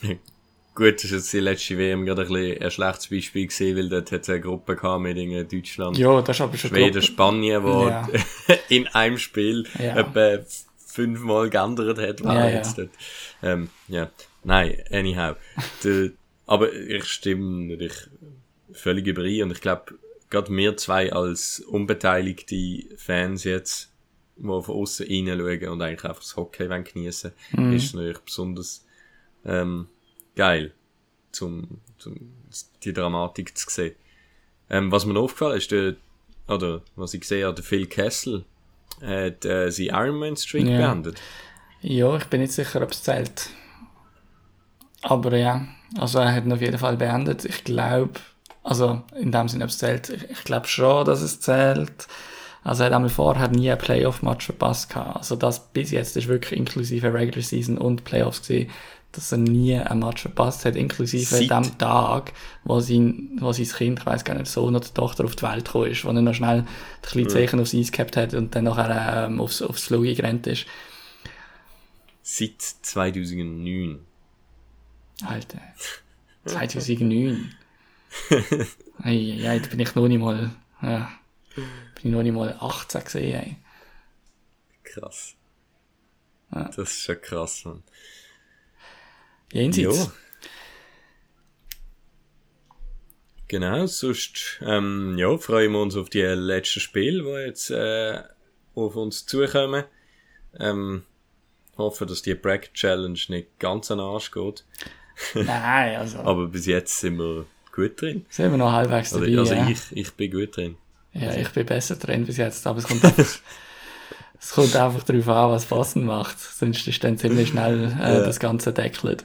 Gut, 0.75 0.95
das 0.95 1.03
ist 1.05 1.11
jetzt 1.11 1.33
die 1.33 1.39
letzte 1.39 1.77
WM 1.77 2.03
gerade 2.05 2.23
ein, 2.23 2.27
bisschen 2.29 2.61
ein 2.63 2.71
schlechtes 2.71 3.07
Beispiel 3.07 3.47
gesehen, 3.47 3.77
weil 3.77 3.89
dort 3.89 4.11
hat 4.11 4.21
es 4.21 4.29
eine 4.29 4.41
Gruppe 4.41 4.75
gehabt 4.75 5.01
mit 5.03 5.17
irgendwie 5.17 5.57
Deutschland, 5.61 5.97
Ja, 5.97 6.19
das 6.21 6.35
ist 6.37 6.41
aber 6.41 6.57
schon 6.57 6.69
Schweden, 6.71 6.93
Gruppe- 6.93 7.01
Spanien, 7.05 7.63
wo 7.63 7.87
Ja. 7.89 8.07
in 8.69 8.87
einem 8.87 9.17
Spiel 9.19 9.65
Ja. 9.77 9.97
etwa 9.97 10.39
fünfmal 10.87 11.49
geändert 11.51 11.99
hat, 11.99 12.23
war 12.23 12.49
Ja, 12.49 12.57
jetzt 12.57 12.77
ja. 12.77 12.85
dort. 12.85 12.95
Ähm, 13.43 13.69
ja. 13.87 14.09
Nein, 14.43 14.75
anyhow. 14.91 15.35
Der, 15.83 16.09
aber 16.47 16.73
ich 16.73 17.05
stimme 17.05 17.67
natürlich 17.67 17.97
völlig 18.71 19.05
überein 19.07 19.43
und 19.43 19.51
ich 19.51 19.61
glaube, 19.61 19.93
gerade 20.29 20.51
wir 20.55 20.75
zwei 20.77 21.13
als 21.13 21.59
unbeteiligte 21.59 22.83
Fans 22.97 23.43
jetzt, 23.43 23.91
die 24.37 24.41
von 24.41 24.63
außen 24.75 25.05
reinschauen 25.07 25.69
und 25.69 25.81
eigentlich 25.83 26.03
einfach 26.03 26.21
das 26.23 26.35
Hockey 26.35 26.67
wollen 26.69 26.83
geniessen 26.83 27.31
Mhm. 27.55 27.73
ist 27.73 27.93
natürlich 27.93 28.19
besonders 28.19 28.85
ähm, 29.45 29.87
geil, 30.35 30.73
zum, 31.31 31.79
zum, 31.97 32.15
die 32.83 32.93
Dramatik 32.93 33.57
zu 33.57 33.69
sehen. 33.69 33.95
Ähm, 34.69 34.91
was 34.91 35.05
mir 35.05 35.13
noch 35.13 35.23
aufgefallen 35.23 35.57
ist, 35.57 35.71
der, 35.71 35.95
oder 36.47 36.81
was 36.95 37.13
ich 37.13 37.21
gesehen 37.21 37.45
habe, 37.45 37.55
der 37.55 37.63
Phil 37.63 37.85
Kessel 37.87 38.45
hat 39.01 39.45
äh, 39.45 39.69
seinen 39.71 39.89
Ironman-Streak 39.89 40.67
Ja. 40.67 40.77
beendet. 40.77 41.21
Ja, 41.81 42.15
ich 42.15 42.25
bin 42.25 42.41
nicht 42.41 42.53
sicher, 42.53 42.81
ob 42.81 42.91
es 42.91 43.03
zählt. 43.03 43.49
Aber 45.01 45.35
ja, 45.35 45.67
also 45.97 46.19
er 46.19 46.33
hat 46.33 46.45
ihn 46.45 46.53
auf 46.53 46.61
jeden 46.61 46.77
Fall 46.77 46.95
beendet. 46.97 47.43
Ich 47.45 47.63
glaube, 47.63 48.13
also 48.63 49.01
in 49.19 49.31
dem 49.31 49.49
Sinne, 49.49 49.65
ob 49.65 49.69
es 49.69 49.77
zählt, 49.79 50.09
ich, 50.09 50.29
ich 50.29 50.43
glaube 50.45 50.67
schon, 50.67 51.05
dass 51.05 51.21
es 51.21 51.41
zählt. 51.41 52.07
Also 52.63 52.83
er 52.83 52.85
hat 52.87 52.93
einmal 52.93 53.09
vorher 53.09 53.49
nie 53.49 53.69
ein 53.69 53.77
Playoff-Match 53.77 54.45
verpasst 54.45 54.89
gehabt. 54.89 55.17
Also 55.17 55.35
das 55.35 55.67
bis 55.73 55.91
jetzt 55.91 56.15
ist 56.15 56.29
wirklich 56.29 56.57
inklusive 56.57 57.13
Regular 57.13 57.41
Season 57.41 57.77
und 57.77 58.05
Playoffs 58.05 58.39
gesehen, 58.39 58.71
dass 59.13 59.31
er 59.31 59.37
nie 59.37 59.75
ein 59.77 59.99
Match 59.99 60.23
verpasst 60.23 60.65
hat, 60.65 60.75
inklusive 60.75 61.23
Seit- 61.25 61.49
dem 61.49 61.77
Tag, 61.77 62.33
wo 62.65 62.79
sein, 62.81 63.37
wo 63.39 63.53
sein 63.53 63.67
Kind, 63.67 63.99
ich 63.99 64.05
weiß 64.05 64.23
gar 64.25 64.33
nicht, 64.35 64.47
Sohn 64.51 64.75
oder 64.75 64.93
Tochter 64.93 65.23
auf 65.23 65.35
die 65.35 65.43
Welt 65.43 65.65
gekommen 65.65 65.91
ist, 65.91 66.03
wo 66.03 66.09
er 66.09 66.21
noch 66.21 66.33
schnell 66.33 66.59
ein 66.59 66.67
kleines 67.01 67.33
Zeichen 67.33 67.59
aufs 67.59 67.73
Eis 67.73 67.91
gehabt 67.91 68.17
hat 68.17 68.33
und 68.33 68.53
dann 68.55 68.65
nachher 68.65 69.27
ähm, 69.27 69.39
aufs, 69.39 69.61
aufs 69.61 69.83
Flug 69.85 70.03
gerannt 70.03 70.47
ist. 70.47 70.65
Seit 72.21 72.61
2009. 72.61 73.99
Alter. 75.25 75.59
2009. 76.45 77.53
Ei, 79.03 79.39
ei, 79.47 79.59
da 79.59 79.67
bin 79.69 79.79
ich 79.79 79.95
noch 79.95 80.07
nicht 80.07 80.19
mal, 80.19 80.51
ja, 80.81 81.09
bin 81.55 81.65
ich 82.03 82.11
noch 82.11 82.21
nicht 82.21 82.33
mal 82.33 82.55
18 82.59 83.03
gesehen, 83.03 83.33
ey. 83.41 83.55
Krass. 84.83 85.33
Ja. 86.53 86.65
Das 86.65 86.77
ist 86.77 87.01
schon 87.01 87.19
krass, 87.21 87.65
man. 87.65 87.83
Jenseits. 89.53 89.97
Ja. 90.05 90.11
Genau, 93.47 93.85
sonst 93.85 94.59
ähm, 94.65 95.15
ja, 95.17 95.37
freuen 95.37 95.71
wir 95.73 95.81
uns 95.81 95.95
auf 95.95 96.09
die 96.09 96.21
letzten 96.21 96.79
Spiele, 96.79 97.23
die 97.23 97.47
jetzt 97.47 97.69
äh, 97.69 98.21
auf 98.73 98.95
uns 98.95 99.25
zukommen. 99.27 99.83
Ähm, 100.59 101.03
hoffe, 101.77 102.05
dass 102.05 102.21
die 102.23 102.33
Bracket 102.33 102.73
Challenge 102.73 103.19
nicht 103.27 103.59
ganz 103.59 103.91
an 103.91 103.99
den 103.99 104.07
Arsch 104.07 104.31
geht. 104.31 104.65
Nein, 105.35 105.97
also, 105.97 106.19
Aber 106.19 106.47
bis 106.47 106.65
jetzt 106.65 106.99
sind 106.99 107.17
wir 107.17 107.45
gut 107.71 108.01
drin. 108.01 108.25
sind 108.29 108.51
wir 108.51 108.57
noch 108.57 108.71
halbwegs 108.71 109.13
Also, 109.13 109.25
dabei. 109.25 109.39
also 109.39 109.53
ja. 109.53 109.69
ich, 109.69 109.79
ich 109.91 110.11
bin 110.13 110.31
gut 110.31 110.55
drin. 110.57 110.77
ja, 111.13 111.35
ich 111.35 111.49
bin 111.49 111.65
besser 111.65 111.95
drin 111.95 112.25
bis 112.25 112.37
jetzt, 112.37 112.65
aber 112.65 112.79
es 112.79 112.87
kommt 112.87 113.03
Es 114.43 114.51
kommt 114.51 114.75
einfach 114.75 115.03
darauf 115.03 115.27
an, 115.29 115.51
was 115.51 115.65
passend 115.65 116.05
macht. 116.05 116.37
Sonst 116.37 116.85
ist 116.85 117.01
dann 117.03 117.17
ziemlich 117.17 117.49
schnell 117.49 117.85
äh, 117.97 118.13
Ja. 118.15 118.19
das 118.19 118.39
Ganze 118.41 118.73
deckelt. 118.73 119.23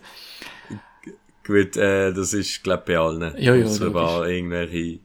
Gut, 1.44 1.76
äh, 1.76 2.12
das 2.12 2.34
ist, 2.34 2.62
glaub 2.62 2.86
bei 2.86 2.96
allen. 2.98 3.34
Ja, 3.36 3.54
ja, 3.54 3.66
Sogar 3.66 4.28
irgendwelche 4.28 5.00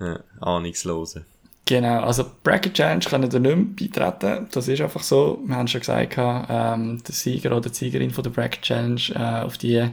ja, 0.00 0.20
Ahnungslosen. 0.40 1.26
Genau, 1.66 2.00
also 2.00 2.24
Bracket 2.42 2.74
Challenge 2.74 3.04
können 3.04 3.30
ihr 3.30 3.38
nicht 3.38 3.56
mehr 3.56 3.88
beitreten. 3.88 4.48
Das 4.50 4.66
ist 4.66 4.80
einfach 4.80 5.02
so. 5.02 5.38
Wir 5.44 5.56
haben 5.56 5.68
schon 5.68 5.80
gesagt, 5.80 6.14
ähm, 6.18 7.02
der 7.06 7.14
Sieger 7.14 7.54
oder 7.56 7.68
die 7.68 7.74
Siegerin 7.76 8.10
von 8.10 8.24
der 8.24 8.30
Bracket 8.30 8.62
Challenge 8.62 9.00
äh, 9.14 9.42
auf 9.44 9.58
die 9.58 9.88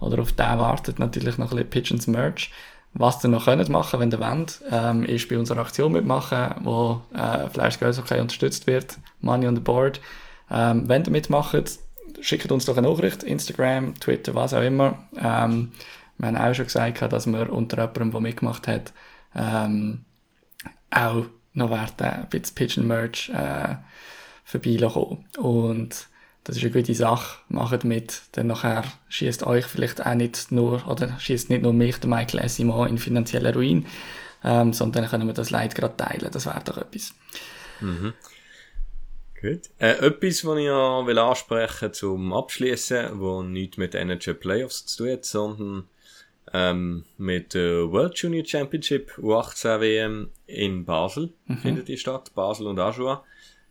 oder 0.00 0.20
auf 0.20 0.32
den 0.32 0.58
wartet 0.58 0.98
natürlich 0.98 1.36
noch 1.38 1.52
ein 1.52 1.56
bisschen 1.58 1.70
Pigeons 1.70 2.06
Merch. 2.06 2.50
Was 2.94 3.24
ihr 3.24 3.28
noch 3.28 3.46
könnt 3.46 3.68
machen, 3.70 4.00
wenn 4.00 4.10
ihr 4.10 4.20
wollt, 4.20 4.60
ähm, 4.70 5.04
ist 5.04 5.28
bei 5.28 5.38
unserer 5.38 5.60
Aktion 5.60 5.92
mitmachen, 5.92 6.54
wo 6.62 7.00
äh, 7.14 7.48
Fleisch 7.48 7.78
okay 7.98 8.20
unterstützt 8.20 8.66
wird. 8.66 8.98
Money 9.20 9.46
on 9.46 9.54
the 9.54 9.62
board. 9.62 10.00
Ähm, 10.50 10.88
wenn 10.88 11.04
ihr 11.04 11.10
mitmacht, 11.10 11.78
schickt 12.20 12.52
uns 12.52 12.66
doch 12.66 12.76
eine 12.76 12.88
Nachricht, 12.88 13.22
Instagram, 13.22 13.98
Twitter, 13.98 14.34
was 14.34 14.52
auch 14.52 14.62
immer. 14.62 14.98
Ähm, 15.16 15.72
wir 16.18 16.28
haben 16.28 16.36
auch 16.36 16.54
schon 16.54 16.66
gesagt, 16.66 17.00
dass 17.12 17.26
wir 17.26 17.52
unter 17.52 17.78
jemandem, 17.78 18.10
der 18.10 18.20
mitgemacht 18.20 18.68
hat, 18.68 18.92
ähm, 19.34 20.04
auch 20.90 21.24
noch 21.54 21.70
werden 21.70 21.92
ein 21.98 22.28
bisschen 22.28 22.54
Pigeon 22.54 22.86
Merch 22.86 23.30
äh, 23.30 23.76
vorbeikommen. 24.44 25.24
Und 25.38 26.08
das 26.44 26.56
ist 26.56 26.62
eine 26.62 26.72
gute 26.72 26.94
Sache. 26.94 27.38
Macht 27.48 27.84
mit, 27.84 28.22
denn 28.36 28.48
nachher 28.48 28.84
schießt 29.08 29.46
euch 29.46 29.66
vielleicht 29.66 30.04
auch 30.04 30.14
nicht 30.14 30.50
nur, 30.50 30.86
oder 30.88 31.18
schießt 31.18 31.50
nicht 31.50 31.62
nur 31.62 31.72
mich, 31.72 31.98
der 31.98 32.10
Michael 32.10 32.44
Essimo, 32.44 32.84
in 32.84 32.98
finanziellen 32.98 33.54
Ruin, 33.54 33.86
ähm, 34.44 34.72
sondern 34.72 35.08
können 35.08 35.26
wir 35.26 35.34
das 35.34 35.50
Leid 35.50 35.74
gerade 35.74 35.96
teilen. 35.96 36.30
Das 36.32 36.46
wäre 36.46 36.62
doch 36.64 36.78
etwas. 36.78 37.14
Gut. 39.40 39.70
Äh, 39.78 40.06
etwas, 40.06 40.44
was 40.44 40.58
ich 40.58 40.66
ja 40.66 41.06
will 41.06 41.18
ansprechen 41.18 41.92
zum 41.92 42.32
Abschließen, 42.32 43.20
wo 43.20 43.42
nichts 43.42 43.76
mit 43.76 43.94
NHL 43.94 44.34
Playoffs 44.34 44.86
zu 44.86 45.04
tun 45.04 45.12
hat, 45.12 45.24
sondern 45.24 45.88
ähm, 46.52 47.04
mit 47.18 47.54
der 47.54 47.90
World 47.90 48.16
Junior 48.18 48.44
Championship 48.44 49.18
U18 49.18 49.80
WM 49.80 50.30
in 50.46 50.84
Basel 50.84 51.32
findet 51.60 51.88
die 51.88 51.96
statt. 51.96 52.32
Basel 52.34 52.66
und 52.66 52.78
Ajoa. 52.78 53.24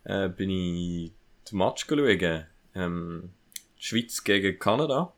Äh, 0.04 0.28
bin 0.28 0.50
ich 0.50 1.12
den 1.50 1.58
Match 1.58 1.86
schauen. 1.86 2.46
Ähm, 2.74 3.30
Schweiz 3.78 4.24
gegen 4.24 4.58
Kanada. 4.58 5.12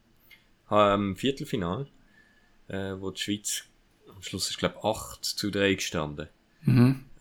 Ähm, 0.70 1.16
Viertelfinal. 1.16 1.86
Äh, 2.68 2.94
wo 2.98 3.10
die 3.10 3.20
Schweiz 3.20 3.64
am 4.08 4.22
Schluss 4.22 4.48
ist, 4.50 4.58
glaube 4.58 4.82
8 4.82 5.24
zu 5.24 5.50
3 5.50 5.74
gestanden. 5.74 6.28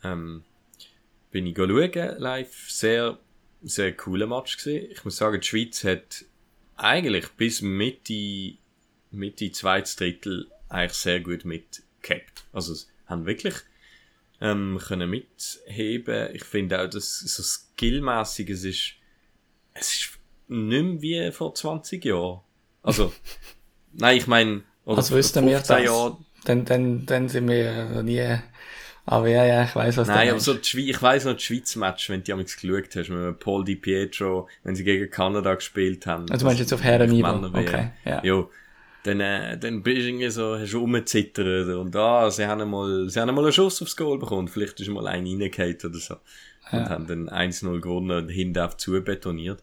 Ähm, 0.03 0.43
bin 1.31 1.47
ich 1.47 1.57
schauen, 1.57 2.17
live. 2.19 2.69
Sehr, 2.69 3.19
sehr 3.61 3.93
cooler 3.95 4.27
Match 4.27 4.57
gesehen. 4.57 4.89
Ich 4.91 5.03
muss 5.03 5.17
sagen, 5.17 5.41
die 5.41 5.47
Schweiz 5.47 5.83
hat 5.83 6.25
eigentlich 6.75 7.27
bis 7.29 7.61
Mitte, 7.61 8.57
Mitte 9.11 9.51
zweites 9.51 9.95
Drittel 9.95 10.49
eigentlich 10.69 10.93
sehr 10.93 11.19
gut 11.19 11.45
mitgehabt. 11.45 12.45
Also, 12.51 12.73
sie 12.73 12.85
haben 13.07 13.25
wirklich, 13.25 13.55
ähm, 14.41 14.79
können 14.85 15.09
mitheben. 15.09 16.35
Ich 16.35 16.43
finde 16.43 16.81
auch, 16.81 16.89
dass 16.89 17.19
so 17.19 17.43
skillmäßig 17.43 18.49
es 18.49 18.63
ist, 18.63 18.93
es 19.73 19.93
ist 19.93 20.12
nicht 20.47 20.83
mehr 20.83 21.01
wie 21.01 21.31
vor 21.31 21.53
20 21.53 22.03
Jahren. 22.05 22.41
Also, 22.81 23.11
nein, 23.93 24.17
ich 24.17 24.27
meine, 24.27 24.63
oder 24.85 24.97
Also 24.97 25.15
wüssten 25.15 25.45
wir 25.45 25.57
15 25.57 25.85
das. 25.85 26.11
Dann, 26.45 26.65
dann, 26.65 27.05
dann 27.05 27.29
sind 27.29 27.47
wir 27.47 27.85
noch 27.85 28.03
nie, 28.03 28.37
aber 29.05 29.27
ja, 29.27 29.45
ja, 29.45 29.63
ich 29.65 29.75
weiß 29.75 29.97
was 29.97 30.07
Nein, 30.07 30.29
aber 30.29 30.39
so 30.39 30.53
die 30.53 30.89
ich 30.89 31.01
weiss 31.01 31.25
noch, 31.25 31.35
die 31.35 31.43
Schweiz-Match, 31.43 32.09
wenn 32.09 32.19
du 32.19 32.23
die 32.23 32.33
amigs 32.33 32.55
geschaut 32.55 32.95
hast, 32.95 33.09
mit 33.09 33.39
Paul 33.39 33.65
Di 33.65 33.75
Pietro, 33.75 34.47
wenn 34.63 34.75
sie 34.75 34.83
gegen 34.85 35.09
Kanada 35.09 35.55
gespielt 35.55 36.05
haben. 36.05 36.29
Also 36.29 36.39
du 36.39 36.45
meinst 36.45 36.61
jetzt 36.61 36.73
auf 36.73 36.83
Herrenniveau? 36.83 37.33
Männer-WM. 37.33 37.67
Okay, 37.67 37.89
ja. 38.05 38.23
Jo. 38.23 38.49
Dann, 39.03 39.19
äh, 39.19 39.57
dann 39.57 39.83
bist 39.83 39.97
du 39.97 40.07
irgendwie 40.07 40.29
so, 40.29 40.57
hast 40.57 40.71
du 40.71 40.79
rumgezittert 40.79 41.67
und 41.67 41.93
ah, 41.97 42.31
sie 42.31 42.45
haben 42.45 42.61
einmal, 42.61 43.09
sie 43.09 43.19
haben 43.19 43.27
einmal 43.27 43.43
einen 43.43 43.51
Schuss 43.51 43.81
aufs 43.81 43.97
Goal 43.97 44.17
bekommen, 44.17 44.47
vielleicht 44.47 44.79
ist 44.79 44.87
mal 44.87 45.07
ein 45.07 45.25
reingefallen 45.27 45.77
oder 45.83 45.99
so. 45.99 46.15
Und 46.71 46.89
haben 46.89 47.07
dann 47.07 47.29
1-0 47.29 47.81
gewonnen 47.81 48.23
und 48.23 48.29
hinten 48.29 48.59
auf 48.59 48.77
zu 48.77 48.91
betoniert. 49.03 49.61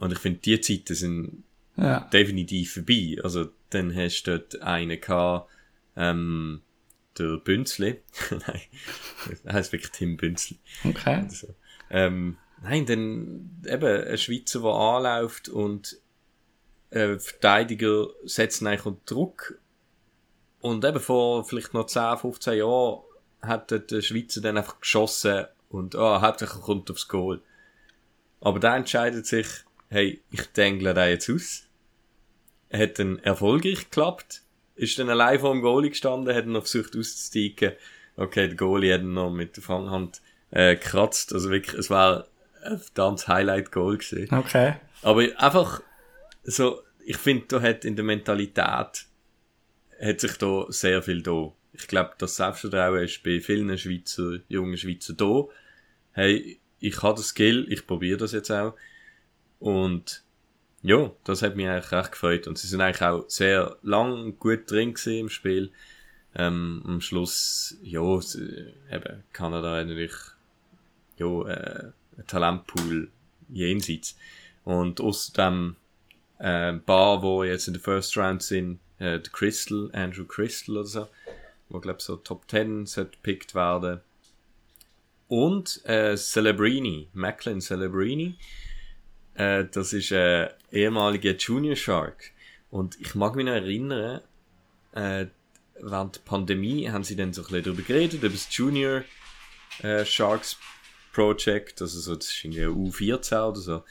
Und 0.00 0.12
ich 0.12 0.18
finde, 0.18 0.40
die 0.40 0.60
Zeiten 0.60 0.94
sind 0.94 1.44
Ja, 1.76 2.00
definitiv 2.12 2.74
vorbei. 2.74 3.18
Also, 3.22 3.50
dann 3.70 3.94
hast 3.94 4.24
du 4.24 4.38
dort 4.38 4.60
einen 4.62 5.00
gehabt, 5.00 5.48
ähm, 5.96 6.62
der 7.16 7.36
Bünzli. 7.36 8.00
Nein, 8.30 8.60
er 9.44 9.52
heißt 9.52 9.72
wirklich 9.72 9.92
Tim 9.92 10.16
Bünzli. 10.16 10.58
okay. 10.84 11.22
Also, 11.22 11.54
ähm, 11.90 12.36
nein, 12.62 12.86
dann 12.86 13.62
eben 13.66 14.04
ein 14.06 14.18
Schweizer, 14.18 14.60
der 14.60 14.70
anläuft 14.70 15.48
und 15.48 15.98
äh, 16.90 17.18
Verteidiger 17.18 18.08
setzen 18.24 18.66
eigentlich 18.66 18.86
unter 18.86 19.14
Druck. 19.14 19.58
Und 20.60 20.84
eben 20.84 21.00
vor 21.00 21.44
vielleicht 21.44 21.74
noch 21.74 21.86
10, 21.86 22.18
15 22.18 22.58
Jahren 22.58 23.02
hat 23.42 23.70
der 23.70 24.02
Schweizer 24.02 24.40
dann 24.40 24.58
einfach 24.58 24.80
geschossen 24.80 25.46
und 25.70 25.94
ah, 25.96 26.20
hauptsächlich 26.20 26.60
kommt 26.60 26.90
aufs 26.90 27.08
Goal. 27.08 27.40
Aber 28.40 28.60
da 28.60 28.76
entscheidet 28.76 29.26
sich, 29.26 29.46
hey, 29.90 30.22
ich 30.30 30.46
dengle 30.52 30.94
da 30.94 31.06
jetzt 31.06 31.28
aus. 31.28 31.66
Er 32.68 32.84
hat 32.84 32.98
dann 32.98 33.18
erfolgreich 33.18 33.90
geklappt, 33.90 34.42
ist 34.76 34.98
dann 34.98 35.10
allein 35.10 35.40
vor 35.40 35.52
dem 35.52 35.60
Goalie 35.60 35.90
gestanden, 35.90 36.34
hat 36.34 36.44
dann 36.44 36.52
noch 36.52 36.66
versucht 36.66 36.96
auszusticken. 36.96 37.72
Okay, 38.16 38.48
der 38.48 38.56
Goalie 38.56 38.94
hat 38.94 39.02
ihn 39.02 39.12
noch 39.12 39.30
mit 39.30 39.56
der 39.56 39.62
Fanghand 39.62 40.22
äh, 40.50 40.76
gekratzt. 40.76 41.34
Also 41.34 41.50
wirklich, 41.50 41.78
es 41.78 41.90
war 41.90 42.28
ein 42.62 42.78
verdammtes 42.78 43.28
Highlight-Goal 43.28 43.98
gewesen. 43.98 44.32
Okay. 44.32 44.74
Aber 45.02 45.22
einfach 45.36 45.82
so, 46.44 46.82
ich 47.04 47.16
finde, 47.16 47.46
da 47.48 47.60
hat 47.60 47.84
in 47.84 47.96
der 47.96 48.04
Mentalität 48.04 49.06
hat 50.00 50.20
sich 50.20 50.36
da 50.38 50.66
sehr 50.68 51.02
viel 51.02 51.22
da. 51.22 51.52
Ich 51.72 51.86
glaube, 51.88 52.12
das 52.18 52.36
Selbstvertrauen 52.36 53.02
ist 53.02 53.22
bei 53.22 53.40
vielen 53.40 53.76
Schweizer, 53.76 54.38
jungen 54.48 54.76
Schweizer 54.76 55.14
da. 55.14 55.44
Hey, 56.12 56.60
ich 56.78 57.02
habe 57.02 57.16
das 57.16 57.28
Skill, 57.28 57.66
ich 57.70 57.86
probiere 57.86 58.18
das 58.18 58.32
jetzt 58.32 58.50
auch. 58.50 58.74
Und 59.60 60.24
ja, 60.82 61.12
das 61.24 61.42
hat 61.42 61.56
mich 61.56 61.68
eigentlich 61.68 61.92
recht 61.92 62.12
gefreut. 62.12 62.48
Und 62.48 62.58
sie 62.58 62.66
sind 62.66 62.80
eigentlich 62.80 63.02
auch 63.02 63.28
sehr 63.28 63.76
lang 63.82 64.38
gut 64.38 64.70
drin 64.70 64.94
im 65.06 65.28
Spiel. 65.28 65.70
Ähm, 66.34 66.82
am 66.86 67.00
Schluss, 67.00 67.76
ja, 67.82 68.20
sie, 68.20 68.72
eben, 68.90 69.24
Kanada 69.32 69.76
hat 69.76 69.86
natürlich, 69.86 70.14
ja, 71.18 71.48
äh, 71.48 71.92
ein 72.16 72.26
Talentpool 72.26 73.10
jenseits. 73.48 74.16
Und 74.64 75.00
aus 75.00 75.32
dem 75.32 75.76
äh, 76.38 76.72
Bar, 76.72 77.22
wo 77.22 77.44
jetzt 77.44 77.66
in 77.66 77.74
der 77.74 77.82
First 77.82 78.16
Round 78.16 78.42
sind, 78.42 78.80
äh, 78.98 79.18
der 79.18 79.32
Crystal, 79.32 79.90
Andrew 79.92 80.24
Crystal 80.24 80.76
oder 80.76 80.86
so, 80.86 81.08
wo 81.68 81.80
glaube 81.80 82.00
so 82.00 82.16
Top 82.16 82.48
10 82.48 82.86
sollte 82.86 83.12
gepickt 83.12 83.54
werden. 83.54 84.00
Und 85.28 85.84
äh, 85.84 86.16
Celebrini, 86.16 87.08
Macklin 87.12 87.60
Celebrini, 87.60 88.36
äh, 89.34 89.64
das 89.70 89.92
ist 89.92 90.12
ein 90.12 90.50
ehemaliger 90.72 91.34
Junior 91.36 91.76
Shark. 91.76 92.32
Und 92.70 93.00
ich 93.00 93.14
mag 93.14 93.34
mich 93.34 93.46
noch 93.46 93.52
erinnern, 93.52 94.20
äh, 94.92 95.26
während 95.80 96.16
der 96.16 96.20
Pandemie 96.22 96.88
haben 96.88 97.04
sie 97.04 97.16
dann 97.16 97.32
so 97.32 97.42
ein 97.42 97.44
bisschen 97.46 97.64
darüber 97.64 97.82
geredet, 97.82 98.14
über 98.14 98.28
das 98.28 98.54
Junior 98.54 99.02
äh, 99.82 100.04
Sharks 100.04 100.58
Project, 101.12 101.82
also 101.82 101.98
so, 101.98 102.14
das 102.14 102.26
ist 102.26 102.44
irgendwie 102.44 102.66
U14 102.66 103.48
oder 103.48 103.60
so, 103.60 103.84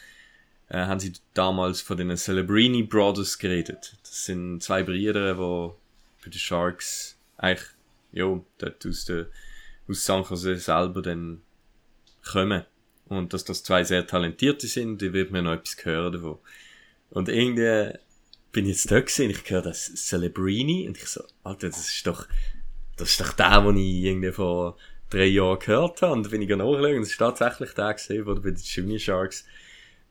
äh, 0.69 0.77
haben 0.77 0.99
sie 0.99 1.13
damals 1.33 1.81
von 1.81 1.97
den 1.97 2.15
Celebrini 2.15 2.83
Brothers 2.83 3.37
geredet. 3.37 3.97
Das 4.03 4.25
sind 4.25 4.61
zwei 4.61 4.83
Brüder, 4.83 5.33
die 5.33 5.73
bei 6.23 6.29
den 6.29 6.39
Sharks 6.39 7.17
eigentlich, 7.37 7.67
jo, 8.11 8.45
dort 8.57 8.85
aus 8.85 9.05
der, 9.05 9.27
aus 9.87 10.05
San 10.05 10.23
Jose 10.23 10.55
selber 10.57 11.01
dann 11.01 11.41
kommen. 12.31 12.65
Und 13.09 13.33
dass 13.33 13.43
das 13.43 13.63
zwei 13.63 13.83
sehr 13.83 14.07
talentierte 14.07 14.67
sind, 14.67 15.01
die 15.01 15.13
wird 15.13 15.31
mir 15.31 15.41
noch 15.41 15.53
etwas 15.53 15.83
hören 15.83 16.13
davon. 16.13 16.37
Und 17.09 17.27
irgendwie 17.27 17.97
bin 18.51 18.65
ich 18.65 18.71
jetzt 18.71 18.91
da 18.91 18.99
gewesen, 18.99 19.31
ich 19.31 19.49
höre 19.49 19.61
das 19.61 19.93
Celebrini 19.95 20.87
und 20.87 20.97
ich 20.97 21.05
so, 21.05 21.23
Alter, 21.43 21.69
das 21.69 21.89
ist 21.89 22.05
doch, 22.05 22.27
das 22.97 23.09
ist 23.09 23.21
doch 23.21 23.33
der, 23.33 23.61
den 23.61 23.77
ich 23.77 24.03
irgendwie 24.03 24.31
vor 24.31 24.77
drei 25.09 25.25
Jahren 25.25 25.59
gehört 25.59 26.01
habe. 26.01 26.13
Und 26.13 26.25
da 26.25 26.29
bin 26.29 26.41
ich 26.41 26.49
nachschauen 26.49 26.97
und 26.97 27.01
es 27.01 27.11
ist 27.11 27.17
tatsächlich 27.17 27.73
der 27.73 27.93
gesehen, 27.93 28.25
der 28.25 28.35
bei 28.35 28.51
den 28.51 28.57
Junior 28.57 28.99
Sharks. 28.99 29.45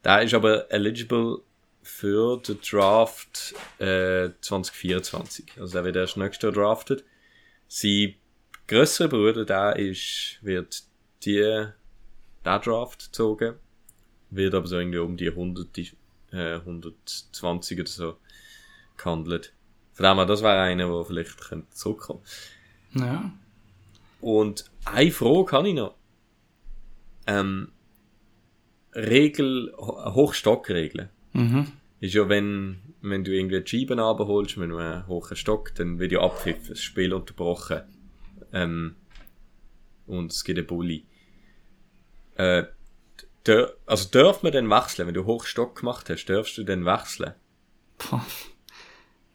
Der 0.04 0.22
ist 0.22 0.34
aber 0.34 0.70
eligible 0.70 1.38
für 1.82 2.38
den 2.38 2.60
Draft 2.60 3.54
äh, 3.78 4.30
2024. 4.40 5.52
Also 5.58 5.72
der 5.72 5.84
wird 5.84 5.96
erst 5.96 6.16
nächstes 6.16 6.42
Jahr 6.42 6.52
drafted. 6.52 7.04
Sein 7.68 8.14
grösserer 8.66 9.08
Bruder, 9.08 9.44
der 9.44 9.76
ist, 9.76 10.38
wird 10.42 10.82
die, 11.24 11.66
der 12.48 12.58
Draft 12.60 13.06
gezogen. 13.06 13.54
Wird 14.30 14.54
aber 14.54 14.66
so 14.66 14.78
irgendwie 14.78 14.98
um 14.98 15.16
die 15.16 15.28
100, 15.30 15.78
äh, 16.32 16.54
120 16.56 17.80
oder 17.80 17.88
so 17.88 18.16
gehandelt. 18.96 19.52
Von 19.94 20.04
dem 20.04 20.16
her, 20.16 20.26
das 20.26 20.42
wäre 20.42 20.60
einer, 20.60 20.86
der 20.88 21.04
vielleicht 21.04 21.40
könnte 21.40 21.68
zurückkommen 21.74 22.20
Ja. 22.94 23.30
Und 24.20 24.64
eine 24.84 25.10
Frage 25.10 25.52
habe 25.52 25.68
ich 25.68 25.74
noch. 25.74 25.94
ähm, 27.26 27.72
Regel, 28.94 29.72
Ho- 29.76 30.14
Hochstockregel. 30.14 31.10
Mhm. 31.32 31.66
Ist 32.00 32.14
ja, 32.14 32.28
wenn, 32.28 32.78
wenn 33.02 33.24
du 33.24 33.32
irgendwie 33.32 33.60
die 33.60 33.68
Scheiben 33.68 33.98
runterholst, 33.98 34.56
mit 34.56 34.72
einem 34.72 35.06
hohen 35.06 35.36
Stock, 35.36 35.74
dann 35.74 35.98
wird 35.98 36.12
ja 36.12 36.20
abpfiffen, 36.20 36.68
das 36.70 36.80
Spiel 36.82 37.12
unterbrochen. 37.12 37.82
Ähm, 38.52 38.94
und 40.06 40.32
es 40.32 40.42
gibt 40.44 40.58
einen 40.58 40.66
Bulli. 40.66 41.04
Äh, 42.38 42.64
dür 43.46 43.76
also 43.86 44.08
darf 44.10 44.42
man 44.42 44.52
dann 44.52 44.70
wechseln, 44.70 45.06
wenn 45.06 45.14
du 45.14 45.26
hoch 45.26 45.44
Stock 45.44 45.76
gemacht 45.80 46.08
hast, 46.10 46.26
darfst 46.26 46.56
du 46.58 46.64
dann 46.64 46.84
wechseln? 46.84 47.34
Puh. 47.98 48.20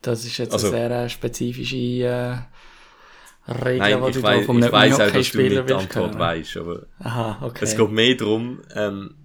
Das 0.01 0.26
ist 0.26 0.38
jetzt 0.38 0.51
Also- 0.54 0.68
eine 0.68 0.76
sehr 0.78 0.91
äh, 1.06 1.10
spezifische 1.10 1.78
äh, 1.78 2.38
Regel, 3.47 3.80
Nein, 3.80 4.06
die 4.06 4.12
du 4.14 4.22
da 4.22 4.28
wei 4.30 4.43
vom 4.43 4.64
ich 4.64 4.72
weiss 4.72 4.93
auch, 4.95 5.12
dass 5.12 5.32
du 5.32 5.41
nicht 5.41 5.70
die 5.70 5.74
Antwort 5.74 6.18
weißt, 6.18 6.58
aber 6.58 6.86
Aha, 6.99 7.45
okay. 7.45 7.60
es 7.66 7.76
geht 7.76 7.91
mehr 7.91 8.16
darum, 8.16 8.62
ähm, 8.74 9.16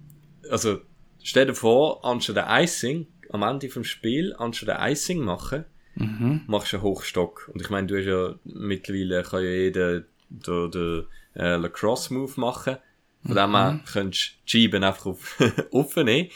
also 0.49 0.79
stell 1.23 1.45
dir 1.47 1.55
vor, 1.55 2.03
anstatt 2.03 2.35
der 2.35 2.47
Icing, 2.49 3.07
am 3.31 3.43
Ende 3.43 3.69
vom 3.69 3.83
Spiel, 3.85 4.33
anstatt 4.37 4.67
der 4.69 4.89
Icing 4.91 5.19
machen, 5.19 5.65
Mhm. 5.95 6.41
machst 6.47 6.71
du 6.73 6.77
einen 6.77 6.83
Hochstock. 6.83 7.49
Und 7.53 7.61
ich 7.61 7.69
meine, 7.69 7.87
du 7.87 7.97
hast 7.97 8.05
ja 8.05 8.35
mittlerweile 8.45 9.23
kann 9.23 9.43
ja 9.43 9.49
jeder 9.49 10.01
den, 10.29 10.71
den 10.71 11.05
äh, 11.35 11.55
Lacrosse-Move 11.57 12.39
machen. 12.39 12.77
Von 13.25 13.35
dem 13.35 13.49
Mhm. 13.49 13.55
her 13.55 13.79
könntest 13.91 14.31
du 14.31 14.35
die 14.57 14.63
Scheiben 14.63 14.83
einfach 14.83 15.05
auf, 15.07 15.37
aufnehmen 15.71 16.29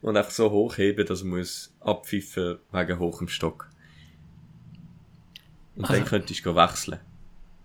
und 0.00 0.16
einfach 0.16 0.30
so 0.30 0.50
hochheben, 0.50 1.06
dass 1.06 1.20
er 1.22 1.26
muss 1.26 1.72
abpfiffen 1.80 2.58
wegen 2.72 2.98
hochem 2.98 3.28
Stock. 3.28 3.68
Und 5.76 5.88
dann 5.88 5.96
Also- 6.00 6.10
könntest 6.10 6.44
du 6.44 6.54
wechseln. 6.54 7.00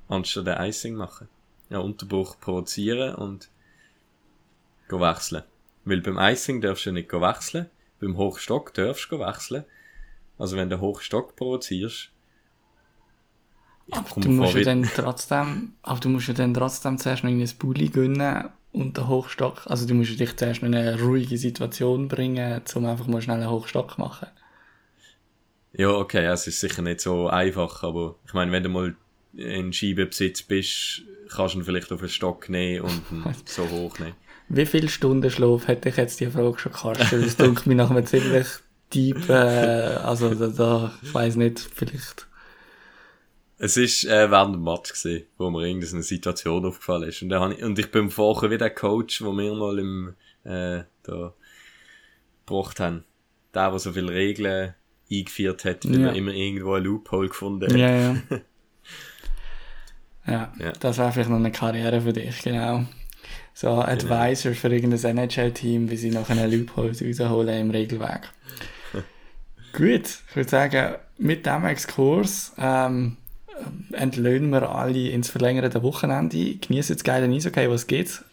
Anstatt 0.10 0.48
den 0.48 0.58
Icing 0.62 0.96
machen. 0.96 1.28
Ja, 1.70 1.80
Unterbruch 1.80 2.40
provozieren 2.40 3.16
und 3.16 3.50
wechseln. 4.90 5.44
Weil 5.84 6.02
beim 6.02 6.18
Icing 6.18 6.62
darfst 6.62 6.86
du 6.86 6.92
nicht 6.94 7.12
wechseln. 7.12 7.70
Beim 8.00 8.16
Hochstock 8.16 8.74
darfst 8.74 9.12
du 9.12 9.20
wechseln. 9.20 9.66
Also 10.38 10.56
wenn 10.56 10.70
du 10.70 10.80
Hochstock 10.80 11.36
provozierst, 11.36 12.10
Aber 13.92 14.22
du 14.22 14.30
musst 14.30 14.54
ja 14.56 14.64
dann 14.64 14.84
trotzdem, 14.84 15.74
aber 15.82 16.00
du 16.00 16.10
musst 16.10 16.28
ja 16.28 16.34
dann 16.34 16.54
trotzdem 16.54 16.98
zuerst 16.98 17.24
noch 17.24 17.32
in 17.32 17.42
ein 17.42 17.50
Bulli 17.58 17.88
gönnen 17.90 18.50
und 18.72 18.98
den 18.98 19.08
Hochstock, 19.08 19.62
also 19.66 19.88
du 19.88 19.94
musst 19.94 20.12
ja 20.12 20.18
dich 20.18 20.36
zuerst 20.36 20.62
in 20.62 20.76
eine 20.76 21.00
ruhige 21.00 21.38
Situation 21.38 22.08
bringen, 22.08 22.62
um 22.76 22.86
einfach 22.86 23.08
mal 23.08 23.22
schnell 23.22 23.38
einen 23.38 23.50
Hochstock 23.50 23.98
machen. 23.98 24.28
ja 25.74 25.90
okay, 25.90 26.26
es 26.26 26.48
ist 26.48 26.60
sicher 26.60 26.82
nicht 26.82 27.02
so 27.02 27.28
einfach, 27.28 27.84
aber 27.84 28.16
ich 28.26 28.34
meine, 28.34 28.52
wenn 28.52 28.64
du 28.64 28.70
mal 28.70 28.96
in 29.36 29.74
Scheibenbesitz 29.74 30.44
bist, 30.44 31.04
kannst 31.30 31.56
du 31.56 31.60
ihn 31.60 31.66
vielleicht 31.66 31.92
auf 31.92 32.00
den 32.00 32.10
Stock 32.10 32.50
nehmen 32.50 32.86
und 32.86 33.02
so 33.46 33.70
hoch 33.70 34.00
nehmen. 34.00 34.16
Wie 34.50 34.66
viele 34.66 34.88
Stunden 34.88 35.30
Schlaf 35.30 35.68
hätte 35.68 35.90
ich 35.90 35.98
jetzt 35.98 36.20
die 36.20 36.28
Frage 36.28 36.58
schon 36.58 36.72
gekostet? 36.72 37.26
Das 37.26 37.36
dunkelt 37.36 37.68
mir 37.68 37.76
nach 37.76 37.90
einem 37.90 38.06
ziemlich 38.06 38.48
deep, 38.94 39.30
äh, 39.30 39.34
also 39.34 40.34
da, 40.34 40.48
da, 40.48 40.94
ich 41.02 41.14
weiss 41.14 41.36
nicht, 41.36 41.60
vielleicht. 41.60 42.28
Es 43.60 43.76
ist 43.78 44.06
äh, 44.06 44.30
während 44.30 44.56
dem 44.56 44.64
Match 44.64 44.92
gesehen, 44.92 45.26
wo 45.38 45.50
mir 45.50 45.66
irgendeine 45.68 46.04
Situation 46.04 46.64
aufgefallen 46.66 47.10
ist. 47.10 47.22
Und, 47.24 47.34
hab 47.34 47.52
ich, 47.52 47.64
und 47.64 47.80
ich 47.80 47.90
bin 47.92 48.12
vorher 48.12 48.52
wie 48.52 48.58
der 48.58 48.70
Coach, 48.70 49.22
wo 49.24 49.32
wir 49.34 49.54
mal 49.56 49.80
im 49.80 50.14
äh, 50.44 50.84
da 51.04 51.34
gebracht 52.46 52.80
haben. 52.80 53.04
Der, 53.54 53.70
der 53.72 53.80
so 53.80 53.92
viele 53.94 54.12
Regeln 54.12 54.76
eingeführt 55.12 55.66
hat, 55.66 55.86
weil 55.90 56.00
Ja. 56.02 56.08
er 56.10 56.16
immer 56.16 56.32
irgendwo 56.34 56.74
ein 56.74 56.84
Loophole 56.84 57.30
gefunden 57.30 57.72
hat. 57.72 57.78
Ja, 57.80 57.90
ja. 57.96 58.18
Ja, 60.28 60.54
Ja. 60.60 60.72
das 60.74 60.98
wäre 60.98 61.12
vielleicht 61.14 61.30
noch 61.30 61.38
eine 61.38 61.52
Karriere 61.54 62.02
für 62.02 62.12
dich, 62.14 62.42
genau. 62.42 62.86
So 63.54 63.70
Advisor 63.70 64.54
für 64.54 64.68
irgendein 64.68 65.18
NHL-Team, 65.18 65.90
wie 65.90 65.96
sie 65.98 66.12
noch 66.12 66.30
einen 66.30 66.52
Loophole 66.52 66.90
rausholen 66.92 67.58
im 67.62 67.72
Regelwerk. 67.72 68.32
Gut, 69.74 70.20
ich 70.30 70.36
würde 70.36 70.50
sagen, 70.50 70.96
mit 71.18 71.46
diesem 71.46 71.66
Exkurs 71.66 72.54
ähm, 72.58 73.16
entlöhnen 73.92 74.50
wir 74.52 74.70
alle 74.70 75.10
ins 75.10 75.30
verlängerte 75.30 75.82
Wochenende. 75.84 76.56
Genießen 76.56 76.96
das 76.96 77.04
geile 77.04 77.28
Eishockey, 77.28 77.70
was. 77.70 77.86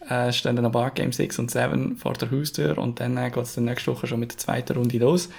Äh, 0.09 0.29
es 0.29 0.37
stehen 0.37 0.55
dann 0.55 0.65
ein 0.65 0.71
paar 0.71 0.91
Game 0.91 1.11
6 1.11 1.39
und 1.39 1.51
7 1.51 1.97
vor 1.97 2.13
der 2.13 2.31
Haustür 2.31 2.77
und 2.77 2.99
dann 2.99 3.17
äh, 3.17 3.29
geht 3.29 3.43
es 3.43 3.57
nächste 3.57 3.91
Woche 3.91 4.07
schon 4.07 4.19
mit 4.19 4.31
der 4.31 4.37
zweiten 4.37 4.77
Runde 4.77 4.97
los. 4.97 5.29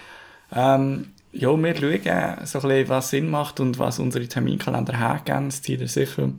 Ähm, 0.54 1.12
ja, 1.32 1.56
wir 1.56 1.76
schauen 1.76 2.46
so 2.46 2.58
ein 2.60 2.68
bisschen, 2.68 2.88
was 2.88 3.10
Sinn 3.10 3.30
macht 3.30 3.60
und 3.60 3.78
was 3.78 3.98
unsere 3.98 4.26
Terminkalender 4.26 4.98
hergeben. 4.98 5.46
Das 5.46 5.62
Ziel 5.62 5.82
ist 5.82 5.94
sicher, 5.94 6.30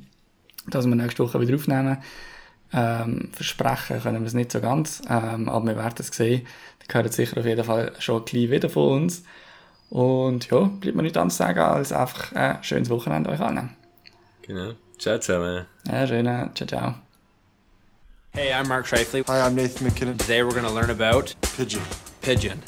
dass 0.68 0.88
wir 0.88 0.96
nächste 0.96 1.24
Woche 1.24 1.40
wieder 1.40 1.56
aufnehmen. 1.56 1.98
Ähm, 2.74 3.30
versprechen 3.32 4.02
können 4.02 4.22
wir 4.22 4.28
es 4.28 4.34
nicht 4.34 4.52
so 4.52 4.60
ganz, 4.60 5.02
ähm, 5.10 5.48
aber 5.48 5.68
wir 5.68 5.78
werden 5.78 5.96
es 6.00 6.08
sehen. 6.08 6.46
Da 6.80 6.86
gehört 6.88 7.14
sicher 7.14 7.38
auf 7.38 7.46
jeden 7.46 7.64
Fall 7.64 7.94
schon 8.00 8.26
gleich 8.26 8.50
wieder 8.50 8.70
von 8.70 9.04
uns. 9.04 9.24
Und 9.90 10.50
ja, 10.50 10.60
bleibt 10.60 10.96
mir 10.96 11.04
nichts 11.04 11.18
anderes 11.18 11.38
zu 11.38 11.44
sagen, 11.44 11.60
als 11.60 11.92
einfach 11.92 12.34
ein 12.34 12.64
schönes 12.64 12.90
Wochenende 12.90 13.30
euch 13.30 13.40
allen. 13.40 13.76
Genau. 14.42 14.74
Ciao 14.98 15.20
zusammen. 15.20 15.66
Ja, 15.88 16.08
schöne, 16.08 16.50
ciao, 16.56 16.68
ciao. 16.68 16.96
Hey, 18.34 18.52
I'm 18.54 18.68
Mark 18.68 18.86
Shifley. 18.86 19.24
Hi, 19.28 19.48
I'm 19.48 19.56
Nathan 19.56 19.88
McKinnon. 19.88 20.18
Today 20.18 20.44
we're 20.44 20.52
going 20.52 20.64
to 20.64 20.72
learn 20.72 20.90
about 20.90 21.36
Pigeon. 21.56 21.82
Pigeon. 22.28 22.62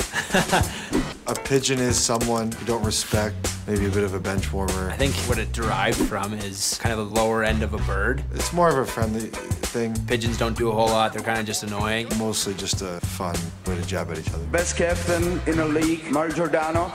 A 1.28 1.36
pigeon 1.36 1.80
is 1.80 2.00
someone 2.00 2.50
you 2.62 2.66
don't 2.66 2.82
respect, 2.82 3.36
maybe 3.68 3.88
a 3.88 3.90
bit 3.90 4.06
of 4.06 4.14
a 4.14 4.20
bench 4.20 4.54
warmer. 4.54 4.90
I 4.90 4.96
think 4.96 5.14
what 5.28 5.38
it 5.38 5.52
derived 5.52 5.98
from 5.98 6.34
is 6.34 6.80
kind 6.82 6.98
of 6.98 7.10
the 7.10 7.14
lower 7.14 7.44
end 7.44 7.62
of 7.62 7.74
a 7.74 7.78
bird. 7.80 8.24
It's 8.34 8.54
more 8.54 8.70
of 8.70 8.78
a 8.78 8.86
friendly 8.86 9.28
thing, 9.28 9.94
Pigeons 10.08 10.38
don't 10.38 10.58
do 10.58 10.70
a 10.70 10.72
whole 10.72 10.88
lot. 10.88 11.12
They're 11.12 11.22
kind 11.22 11.42
of 11.42 11.46
just 11.46 11.64
annoying. 11.64 12.08
mostly 12.18 12.54
just 12.54 12.82
a 12.82 13.02
fun 13.02 13.36
way 13.68 13.76
to 13.76 13.86
jab 13.86 14.10
at 14.12 14.20
each 14.20 14.30
other. 14.34 14.46
Best 14.46 14.78
captain 14.78 15.42
in 15.46 15.58
the 15.58 15.66
league, 15.66 16.10
Mario 16.10 16.34
Giordano. 16.34 16.94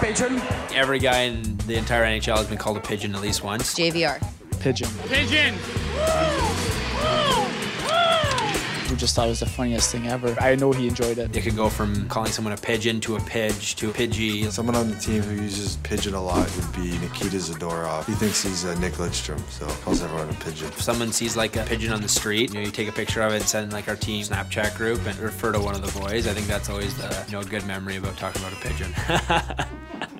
Pigeon. 0.00 0.40
Every 0.72 1.00
guy 1.00 1.22
in 1.22 1.56
the 1.66 1.74
entire 1.74 2.04
NHL 2.04 2.36
has 2.36 2.46
been 2.46 2.58
called 2.58 2.76
a 2.76 2.80
pigeon 2.80 3.12
at 3.16 3.20
least 3.20 3.42
once. 3.42 3.74
JVR. 3.74 4.22
pigeon. 4.60 4.88
We 5.10 6.67
just 8.98 9.14
thought 9.14 9.26
it 9.26 9.30
was 9.30 9.40
the 9.40 9.46
funniest 9.46 9.92
thing 9.92 10.08
ever. 10.08 10.36
I 10.40 10.56
know 10.56 10.72
he 10.72 10.88
enjoyed 10.88 11.18
it. 11.18 11.34
It 11.34 11.42
could 11.42 11.56
go 11.56 11.70
from 11.70 12.08
calling 12.08 12.32
someone 12.32 12.52
a 12.52 12.56
pigeon 12.56 13.00
to 13.02 13.16
a 13.16 13.20
pidge 13.20 13.76
to 13.76 13.90
a 13.90 13.92
pidgey. 13.92 14.50
Someone 14.50 14.74
on 14.74 14.90
the 14.90 14.96
team 14.96 15.22
who 15.22 15.40
uses 15.40 15.76
pigeon 15.76 16.14
a 16.14 16.22
lot 16.22 16.50
would 16.56 16.72
be 16.72 16.98
Nikita 16.98 17.36
Zadorov. 17.36 18.06
He 18.06 18.14
thinks 18.14 18.42
he's 18.42 18.64
uh, 18.64 18.78
Nick 18.80 18.94
Lidstrom, 18.94 19.40
so 19.50 19.66
calls 19.82 20.02
everyone 20.02 20.28
a 20.28 20.34
pigeon. 20.34 20.68
If 20.68 20.82
someone 20.82 21.12
sees 21.12 21.36
like 21.36 21.56
a 21.56 21.64
pigeon 21.64 21.92
on 21.92 22.02
the 22.02 22.08
street, 22.08 22.50
you 22.50 22.56
know, 22.56 22.66
you 22.66 22.72
take 22.72 22.88
a 22.88 22.92
picture 22.92 23.22
of 23.22 23.32
it 23.32 23.36
and 23.36 23.44
send 23.44 23.72
like 23.72 23.88
our 23.88 23.96
team 23.96 24.22
Snapchat 24.24 24.76
group 24.76 25.06
and 25.06 25.16
refer 25.18 25.52
to 25.52 25.60
one 25.60 25.74
of 25.74 25.82
the 25.82 26.00
boys. 26.00 26.26
I 26.26 26.32
think 26.32 26.46
that's 26.46 26.68
always 26.68 26.96
the 26.96 27.24
you 27.28 27.32
know 27.32 27.44
good 27.44 27.66
memory 27.66 27.96
about 27.96 28.16
talking 28.16 28.42
about 28.42 28.52
a 28.52 28.56
pigeon. 28.56 28.92